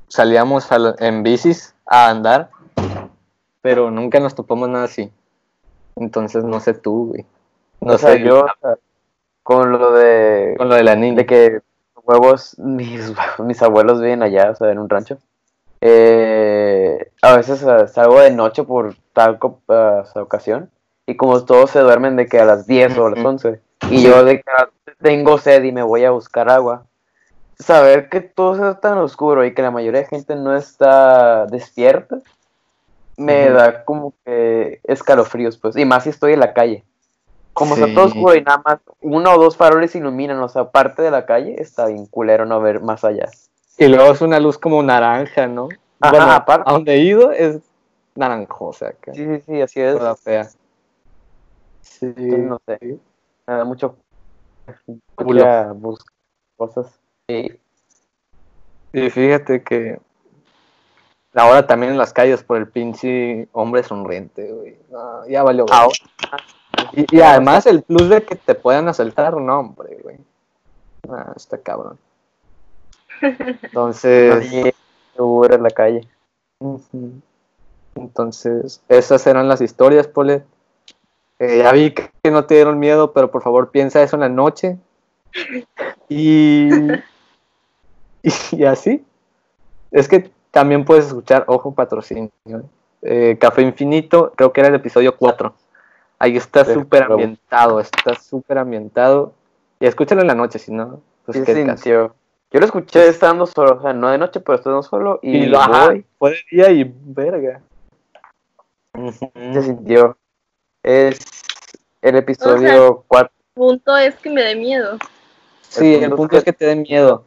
salíamos 0.08 0.68
en 1.00 1.24
bicis 1.24 1.76
a 1.86 2.10
andar, 2.10 2.50
pero 3.62 3.92
nunca 3.92 4.20
nos 4.20 4.36
topamos 4.36 4.70
nada 4.70 4.86
así. 4.86 5.12
Entonces 5.96 6.44
no 6.44 6.60
sé 6.60 6.74
tú, 6.74 7.08
güey. 7.10 7.26
No 7.82 7.98
sé, 7.98 8.22
yo 8.22 8.46
con 9.44 9.72
lo 9.72 9.92
de 9.92 10.56
con 10.58 10.70
lo 10.70 10.76
de 10.76 10.84
la 10.84 10.96
niña. 10.96 11.18
de 11.18 11.26
que 11.26 11.62
huevos, 12.06 12.58
mis, 12.60 13.14
mis 13.40 13.62
abuelos 13.62 14.02
viven 14.02 14.24
allá, 14.24 14.52
o 14.52 14.56
sea, 14.56 14.72
en 14.72 14.80
un 14.80 14.90
rancho. 14.90 15.18
Eh, 15.82 17.12
a 17.22 17.36
veces 17.36 17.66
salgo 17.92 18.20
de 18.20 18.32
noche 18.32 18.64
por 18.64 18.96
tal 19.14 19.38
ocasión 20.16 20.72
y 21.06 21.16
como 21.16 21.44
todos 21.44 21.70
se 21.72 21.80
duermen 21.80 22.16
de 22.16 22.28
que 22.28 22.40
a 22.40 22.46
las 22.46 22.66
10 22.66 22.98
o 22.98 23.06
a 23.06 23.12
las 23.12 23.24
11 23.24 23.60
y 23.92 24.02
yo 24.02 24.24
de 24.24 24.38
que 24.38 24.44
tengo 25.02 25.38
sed 25.38 25.64
y 25.64 25.72
me 25.72 25.84
voy 25.84 26.06
a 26.06 26.12
buscar 26.12 26.50
agua, 26.50 26.86
saber 27.60 28.10
que 28.10 28.22
todo 28.22 28.54
está 28.54 28.80
tan 28.80 28.98
oscuro 28.98 29.46
y 29.46 29.54
que 29.54 29.62
la 29.62 29.70
mayoría 29.70 30.02
de 30.02 30.08
gente 30.08 30.36
no 30.36 30.56
está 30.56 31.46
despierta, 31.46 32.20
me 33.18 33.50
da 33.50 33.84
como 33.84 34.14
que 34.26 34.80
escalofríos, 34.84 35.58
pues, 35.58 35.76
y 35.78 35.86
más 35.86 36.04
si 36.04 36.10
estoy 36.10 36.34
en 36.34 36.40
la 36.40 36.54
calle. 36.54 36.84
Como 37.56 37.76
está 37.76 37.88
todo 37.94 38.06
oscuro 38.06 38.36
y 38.36 38.42
nada 38.42 38.62
más 38.66 38.80
uno 39.02 39.34
o 39.34 39.38
dos 39.40 39.56
faroles 39.56 39.96
iluminan, 39.96 40.40
o 40.42 40.50
sea, 40.50 40.72
parte 40.72 41.02
de 41.02 41.10
la 41.10 41.26
calle, 41.26 41.56
está 41.58 41.86
bien 41.88 42.06
culero 42.06 42.46
no 42.46 42.60
ver 42.60 42.82
más 42.82 43.06
allá. 43.06 43.30
Y 43.78 43.88
luego 43.88 44.12
es 44.12 44.22
una 44.22 44.42
luz 44.42 44.58
como 44.58 44.84
naranja, 44.84 45.48
¿no? 45.48 45.70
Ajá, 46.02 46.36
aparte. 46.36 46.70
A 46.70 46.74
donde 46.74 46.96
he 46.96 47.00
ido 47.00 47.32
es 47.32 47.62
naranjosa. 48.14 48.90
Acá. 48.90 49.14
Sí, 49.14 49.26
sí, 49.26 49.44
sí, 49.46 49.62
así 49.62 49.80
es. 49.80 49.98
Toda 49.98 50.16
fea. 50.16 50.50
Sí. 51.82 52.14
no 52.18 52.60
sé. 52.66 52.78
Me 53.48 53.54
da 53.54 53.64
mucho 53.64 53.96
culo 55.16 55.74
buscar 55.76 56.14
cosas. 56.58 57.00
Sí. 57.30 57.58
Y 58.92 59.10
fíjate 59.10 59.64
que 59.64 60.00
ahora 61.34 61.66
también 61.66 61.94
en 61.94 61.98
las 61.98 62.12
calles 62.12 62.44
por 62.44 62.58
el 62.58 62.68
pinche 62.68 63.48
hombre 63.54 63.84
sonriente, 63.84 64.52
güey. 64.52 64.78
ya 65.30 65.44
valió. 65.44 65.66
Y, 66.94 67.20
además 67.20 67.66
el 67.66 67.82
plus 67.82 68.10
de 68.10 68.24
que 68.24 68.36
te 68.36 68.56
puedan 68.56 68.88
asaltar, 68.88 69.36
no, 69.38 69.60
hombre, 69.60 70.00
güey. 70.02 70.18
Ah, 71.10 71.34
está 71.36 71.58
cabrón. 71.58 71.98
Entonces. 73.22 74.74
Seguro 75.16 75.56
en 75.56 75.64
la 75.64 75.70
calle. 75.70 76.08
Entonces, 77.96 78.82
esas 78.90 79.26
eran 79.28 79.48
las 79.48 79.62
historias, 79.62 80.08
Pole. 80.08 80.44
Eh, 81.40 81.60
ya 81.60 81.72
vi 81.72 81.94
que 81.94 82.32
no 82.32 82.46
te 82.46 82.56
dieron 82.56 82.80
miedo, 82.80 83.14
pero 83.14 83.32
por 83.32 83.42
favor 83.42 83.72
piensa 83.72 84.02
eso 84.02 84.16
en 84.16 84.22
la 84.22 84.30
noche. 84.30 84.78
Y, 86.10 86.70
y, 88.52 88.64
así. 88.66 89.06
Es 89.92 90.08
que 90.08 90.32
también 90.52 90.86
puedes 90.86 91.08
escuchar, 91.08 91.46
ojo, 91.48 91.74
patrocinio. 91.74 92.32
Eh, 93.02 93.38
Café 93.40 93.62
Infinito, 93.62 94.34
creo 94.36 94.52
que 94.52 94.62
era 94.62 94.70
el 94.70 94.76
episodio 94.76 95.16
4. 95.18 95.54
Ahí 96.26 96.38
está 96.38 96.66
súper 96.66 97.04
ambientado, 97.04 97.80
está 97.80 98.16
súper 98.16 98.58
ambientado. 98.58 99.36
Y 99.80 99.86
escúchalo 99.86 100.22
en 100.22 100.28
la 100.28 100.34
noche, 100.34 100.58
si 100.58 100.72
no. 100.72 101.00
Pues, 101.24 101.40
¿Qué 101.46 101.54
sintió? 101.54 102.16
Yo 102.50 102.60
lo 102.60 102.66
escuché 102.66 103.08
estando 103.08 103.46
solo, 103.46 103.78
o 103.78 103.82
sea, 103.84 103.94
no 103.94 104.10
de 104.10 104.18
noche, 104.18 104.40
pero 104.40 104.56
estando 104.58 104.82
solo 104.82 105.20
y, 105.22 105.46
lo 105.46 105.60
voy. 105.68 106.04
Fue 106.18 106.32
de 106.32 106.38
día 106.50 106.72
y 106.72 106.92
verga. 107.00 107.62
Se 109.54 109.62
sintió. 109.62 110.18
Es 110.82 111.20
el 112.02 112.16
episodio 112.16 113.04
4. 113.08 113.32
el 113.32 113.54
punto 113.54 113.96
es 113.96 114.16
que 114.16 114.32
me 114.32 114.42
dé 114.42 114.56
miedo. 114.56 114.98
Sí, 115.62 115.94
el 115.94 116.10
punto, 116.10 116.38
es, 116.38 116.44
que... 116.44 116.54
te 116.54 116.66
dé 116.66 116.76
miedo. 116.76 117.24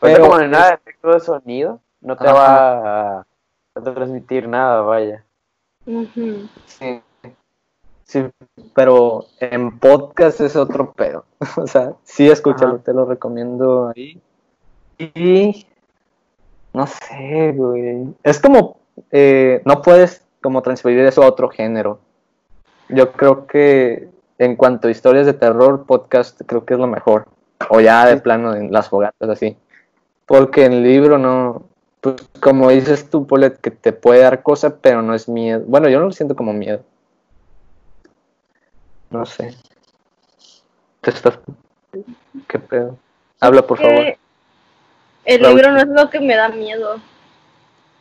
Pero 0.00 0.22
como 0.22 0.36
no 0.36 0.44
hay 0.44 0.48
nada 0.48 0.68
de 0.68 0.74
efecto 0.76 1.12
de 1.12 1.20
sonido, 1.20 1.78
no 2.00 2.16
te 2.16 2.24
va 2.24 3.18
a, 3.18 3.26
transmitir 3.74 4.48
nada, 4.48 4.80
vaya. 4.80 5.26
Sí. 6.64 7.02
Sí, 8.10 8.24
pero 8.74 9.26
en 9.38 9.78
podcast 9.78 10.40
es 10.40 10.56
otro 10.56 10.90
pedo. 10.94 11.26
o 11.56 11.68
sea, 11.68 11.92
sí, 12.02 12.28
escúchalo, 12.28 12.80
te 12.80 12.92
lo 12.92 13.04
recomiendo 13.04 13.92
ahí. 13.94 14.20
Y 14.98 15.64
no 16.72 16.88
sé, 16.88 17.52
güey. 17.54 18.12
Es 18.24 18.40
como, 18.40 18.78
eh, 19.12 19.62
no 19.64 19.80
puedes 19.80 20.24
como 20.42 20.60
transferir 20.60 20.98
eso 21.04 21.22
a 21.22 21.28
otro 21.28 21.50
género. 21.50 22.00
Yo 22.88 23.12
creo 23.12 23.46
que 23.46 24.08
en 24.38 24.56
cuanto 24.56 24.88
a 24.88 24.90
historias 24.90 25.26
de 25.26 25.34
terror, 25.34 25.84
podcast 25.86 26.40
creo 26.46 26.64
que 26.64 26.74
es 26.74 26.80
lo 26.80 26.88
mejor. 26.88 27.28
O 27.68 27.80
ya 27.80 28.06
de 28.06 28.16
plano 28.16 28.56
en 28.56 28.72
las 28.72 28.88
fogatas 28.88 29.28
así. 29.28 29.56
Porque 30.26 30.64
en 30.64 30.72
el 30.72 30.82
libro 30.82 31.16
no, 31.16 31.62
pues 32.00 32.16
como 32.40 32.70
dices 32.70 33.08
tú, 33.08 33.28
Polet, 33.28 33.60
que 33.60 33.70
te 33.70 33.92
puede 33.92 34.22
dar 34.22 34.42
cosa, 34.42 34.78
pero 34.78 35.00
no 35.00 35.14
es 35.14 35.28
miedo. 35.28 35.62
Bueno, 35.64 35.88
yo 35.88 36.00
no 36.00 36.06
lo 36.06 36.12
siento 36.12 36.34
como 36.34 36.52
miedo. 36.52 36.82
No 39.10 39.26
sé. 39.26 39.54
¿Te 41.00 41.10
estás... 41.10 41.38
¿Qué 42.46 42.58
pedo? 42.58 42.98
Habla, 43.40 43.66
por 43.66 43.78
favor. 43.78 44.16
El 45.24 45.42
libro 45.42 45.72
no 45.72 45.78
es 45.78 45.88
lo 45.88 46.10
que 46.10 46.20
me 46.20 46.36
da 46.36 46.48
miedo. 46.48 47.00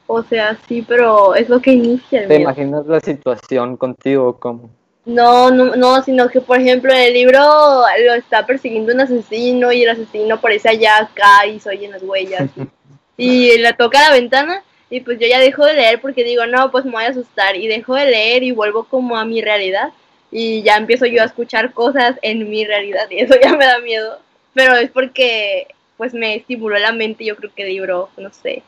O 0.07 0.23
sea, 0.23 0.57
sí, 0.67 0.83
pero 0.87 1.35
es 1.35 1.49
lo 1.49 1.61
que 1.61 1.71
inicia 1.71 2.21
el 2.21 2.27
¿Te 2.27 2.41
imaginas 2.41 2.85
la 2.87 2.99
situación 2.99 3.77
contigo 3.77 4.39
como? 4.39 4.69
No, 5.05 5.51
no, 5.51 5.75
no, 5.75 6.01
sino 6.03 6.27
que 6.29 6.41
por 6.41 6.59
ejemplo 6.59 6.91
en 6.91 6.99
el 6.99 7.13
libro 7.13 7.39
lo 7.39 8.13
está 8.13 8.45
persiguiendo 8.45 8.93
un 8.93 9.01
asesino 9.01 9.71
y 9.71 9.83
el 9.83 9.89
asesino 9.89 10.35
aparece 10.35 10.69
allá 10.69 10.97
acá 10.97 11.45
y 11.47 11.59
se 11.59 11.69
oyen 11.69 11.91
las 11.91 12.03
huellas. 12.03 12.49
y 13.17 13.57
le 13.57 13.73
toca 13.73 14.01
la 14.01 14.11
ventana 14.11 14.63
y 14.89 15.01
pues 15.01 15.19
yo 15.19 15.27
ya 15.27 15.39
dejo 15.39 15.63
de 15.65 15.73
leer 15.73 16.01
porque 16.01 16.23
digo, 16.23 16.45
no, 16.47 16.71
pues 16.71 16.85
me 16.85 16.91
voy 16.91 17.03
a 17.03 17.09
asustar. 17.09 17.55
Y 17.55 17.67
dejo 17.67 17.95
de 17.95 18.05
leer 18.05 18.43
y 18.43 18.51
vuelvo 18.51 18.85
como 18.85 19.15
a 19.15 19.25
mi 19.25 19.41
realidad 19.41 19.91
y 20.31 20.61
ya 20.63 20.77
empiezo 20.77 21.05
yo 21.05 21.21
a 21.21 21.25
escuchar 21.25 21.73
cosas 21.73 22.17
en 22.21 22.49
mi 22.49 22.65
realidad 22.65 23.09
y 23.09 23.19
eso 23.19 23.35
ya 23.41 23.55
me 23.55 23.65
da 23.65 23.79
miedo. 23.79 24.19
Pero 24.53 24.75
es 24.75 24.89
porque 24.91 25.67
pues 25.97 26.13
me 26.13 26.35
estimuló 26.35 26.77
la 26.77 26.93
mente, 26.93 27.25
yo 27.25 27.35
creo 27.35 27.51
que 27.53 27.65
libro, 27.65 28.09
no 28.17 28.31
sé. 28.31 28.63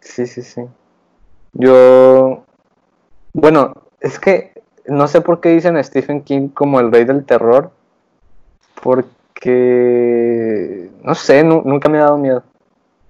Sí, 0.00 0.26
sí, 0.26 0.42
sí. 0.42 0.62
Yo, 1.52 2.44
bueno, 3.32 3.74
es 4.00 4.18
que 4.18 4.52
no 4.86 5.08
sé 5.08 5.20
por 5.20 5.40
qué 5.40 5.50
dicen 5.50 5.76
a 5.76 5.82
Stephen 5.82 6.22
King 6.22 6.48
como 6.48 6.80
el 6.80 6.92
rey 6.92 7.04
del 7.04 7.24
terror, 7.24 7.70
porque, 8.82 10.90
no 11.02 11.14
sé, 11.14 11.42
nunca 11.44 11.88
me 11.88 11.98
ha 11.98 12.02
dado 12.02 12.18
miedo. 12.18 12.42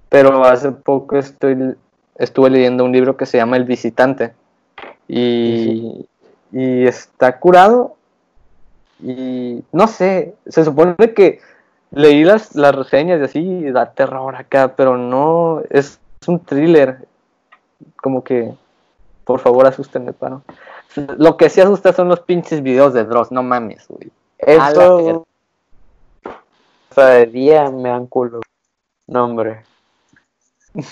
Pero 0.08 0.44
hace 0.44 0.72
poco 0.72 1.16
estoy, 1.16 1.74
estuve 2.16 2.50
leyendo 2.50 2.84
un 2.84 2.92
libro 2.92 3.16
que 3.16 3.26
se 3.26 3.38
llama 3.38 3.56
El 3.56 3.64
visitante 3.64 4.32
y, 5.08 6.06
y 6.52 6.86
está 6.86 7.38
curado 7.38 7.96
y 9.00 9.62
no 9.72 9.88
sé, 9.88 10.34
se 10.46 10.64
supone 10.64 10.96
que 11.14 11.40
leí 11.90 12.24
las, 12.24 12.54
las 12.54 12.74
reseñas 12.74 13.20
y 13.20 13.24
así 13.24 13.62
da 13.70 13.92
terror 13.92 14.34
acá, 14.36 14.74
pero 14.76 14.96
no, 14.96 15.62
es, 15.70 16.00
un 16.26 16.40
thriller, 16.40 17.06
como 17.96 18.24
que, 18.24 18.52
por 19.24 19.38
favor 19.38 19.66
asustenme, 19.66 20.12
paro. 20.12 20.42
Lo 21.18 21.36
que 21.36 21.50
sí 21.50 21.60
asusta 21.60 21.92
son 21.92 22.08
los 22.08 22.20
pinches 22.20 22.62
videos 22.62 22.94
de 22.94 23.04
Dross, 23.04 23.30
no 23.30 23.42
mames, 23.42 23.86
güey. 23.88 24.10
Eso, 24.38 25.26
o 26.24 26.94
sea, 26.94 27.06
de 27.06 27.26
día 27.26 27.70
me 27.70 27.90
dan 27.90 28.06
culo. 28.06 28.40
No, 29.06 29.24
hombre. 29.24 29.62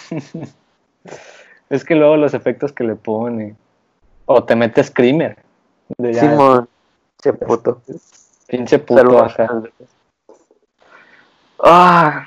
es 1.71 1.85
que 1.85 1.95
luego 1.95 2.17
los 2.17 2.35
efectos 2.35 2.73
que 2.73 2.85
le 2.85 2.95
pone. 2.95 3.57
O 4.27 4.45
te 4.45 4.55
metes 4.55 4.87
screamer. 4.87 5.44
Simón, 5.99 6.69
pinche 7.23 7.39
puto. 7.39 7.83
Pinche 8.47 8.79
puto. 8.79 9.27
Ah, 11.63 12.27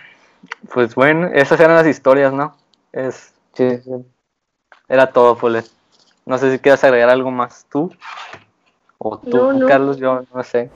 pues 0.74 0.96
bueno, 0.96 1.28
esas 1.34 1.60
eran 1.60 1.76
las 1.76 1.88
historias, 1.88 2.34
¿no? 2.34 2.56
Es, 2.92 3.34
sí, 3.54 3.68
Era 4.88 5.12
todo, 5.12 5.36
Fule. 5.36 5.64
No 6.26 6.38
sé 6.38 6.52
si 6.52 6.60
quieres 6.60 6.84
agregar 6.84 7.10
algo 7.10 7.32
más 7.32 7.66
tú. 7.70 7.92
O 8.98 9.18
tú, 9.18 9.66
Carlos, 9.68 9.98
yo 9.98 10.24
no 10.34 10.44
sé. 10.44 10.70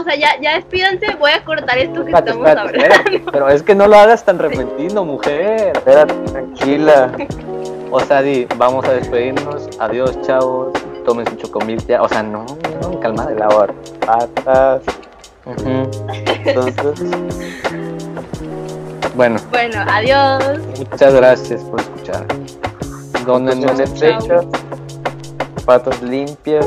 O 0.00 0.04
sea, 0.04 0.14
ya, 0.14 0.40
ya 0.40 0.54
despídanse, 0.54 1.14
voy 1.18 1.30
a 1.30 1.44
cortar 1.44 1.78
esto 1.78 2.04
que 2.04 2.12
estamos 2.12 2.46
hablando. 2.46 2.72
pero 3.32 3.48
es 3.48 3.62
que 3.62 3.74
no 3.74 3.86
lo 3.86 3.96
hagas 3.96 4.24
tan 4.24 4.38
repentino, 4.38 5.04
mujer. 5.04 5.72
Espérate, 5.74 6.14
tranquila. 6.30 7.12
O 7.90 8.00
sea, 8.00 8.22
di, 8.22 8.46
vamos 8.56 8.84
a 8.86 8.92
despedirnos. 8.92 9.68
Adiós, 9.78 10.20
chavos. 10.22 10.72
Tomen 11.04 11.26
su 11.26 11.36
chocomil 11.36 11.84
ya. 11.86 12.02
O 12.02 12.08
sea, 12.08 12.22
no, 12.22 12.44
no, 12.82 13.00
calma 13.00 13.26
de 13.26 13.36
la 13.36 13.48
hora. 13.48 13.74
Patas. 14.04 14.82
Entonces. 16.44 17.10
Bueno. 19.14 19.38
Bueno, 19.50 19.84
adiós. 19.88 20.58
Muchas 20.90 21.14
gracias 21.14 21.62
por 21.62 21.80
escuchar. 21.80 22.26
Donde 23.24 23.56
nos 23.56 23.80
estrechas, 23.80 24.46
patas 25.64 26.02
limpias, 26.02 26.66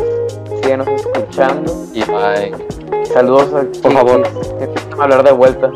síganos 0.61 0.87
escuchando. 0.87 1.85
Y 1.93 2.03
bye. 2.05 2.78
Saludos 3.05 3.53
al 3.53 3.67
Por 3.67 3.91
favor. 3.93 4.23
Que, 4.23 5.01
hablar 5.01 5.23
de 5.23 5.31
vuelta. 5.31 5.71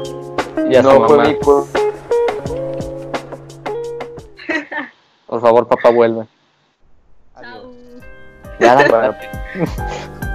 Y 0.70 0.82
no 0.82 1.08
fue 1.08 1.28
mi 1.28 1.36
Por 5.28 5.42
favor, 5.42 5.68
papá, 5.68 5.90
vuelve. 5.90 6.26
Chao. 7.40 7.72
Ya, 8.60 9.14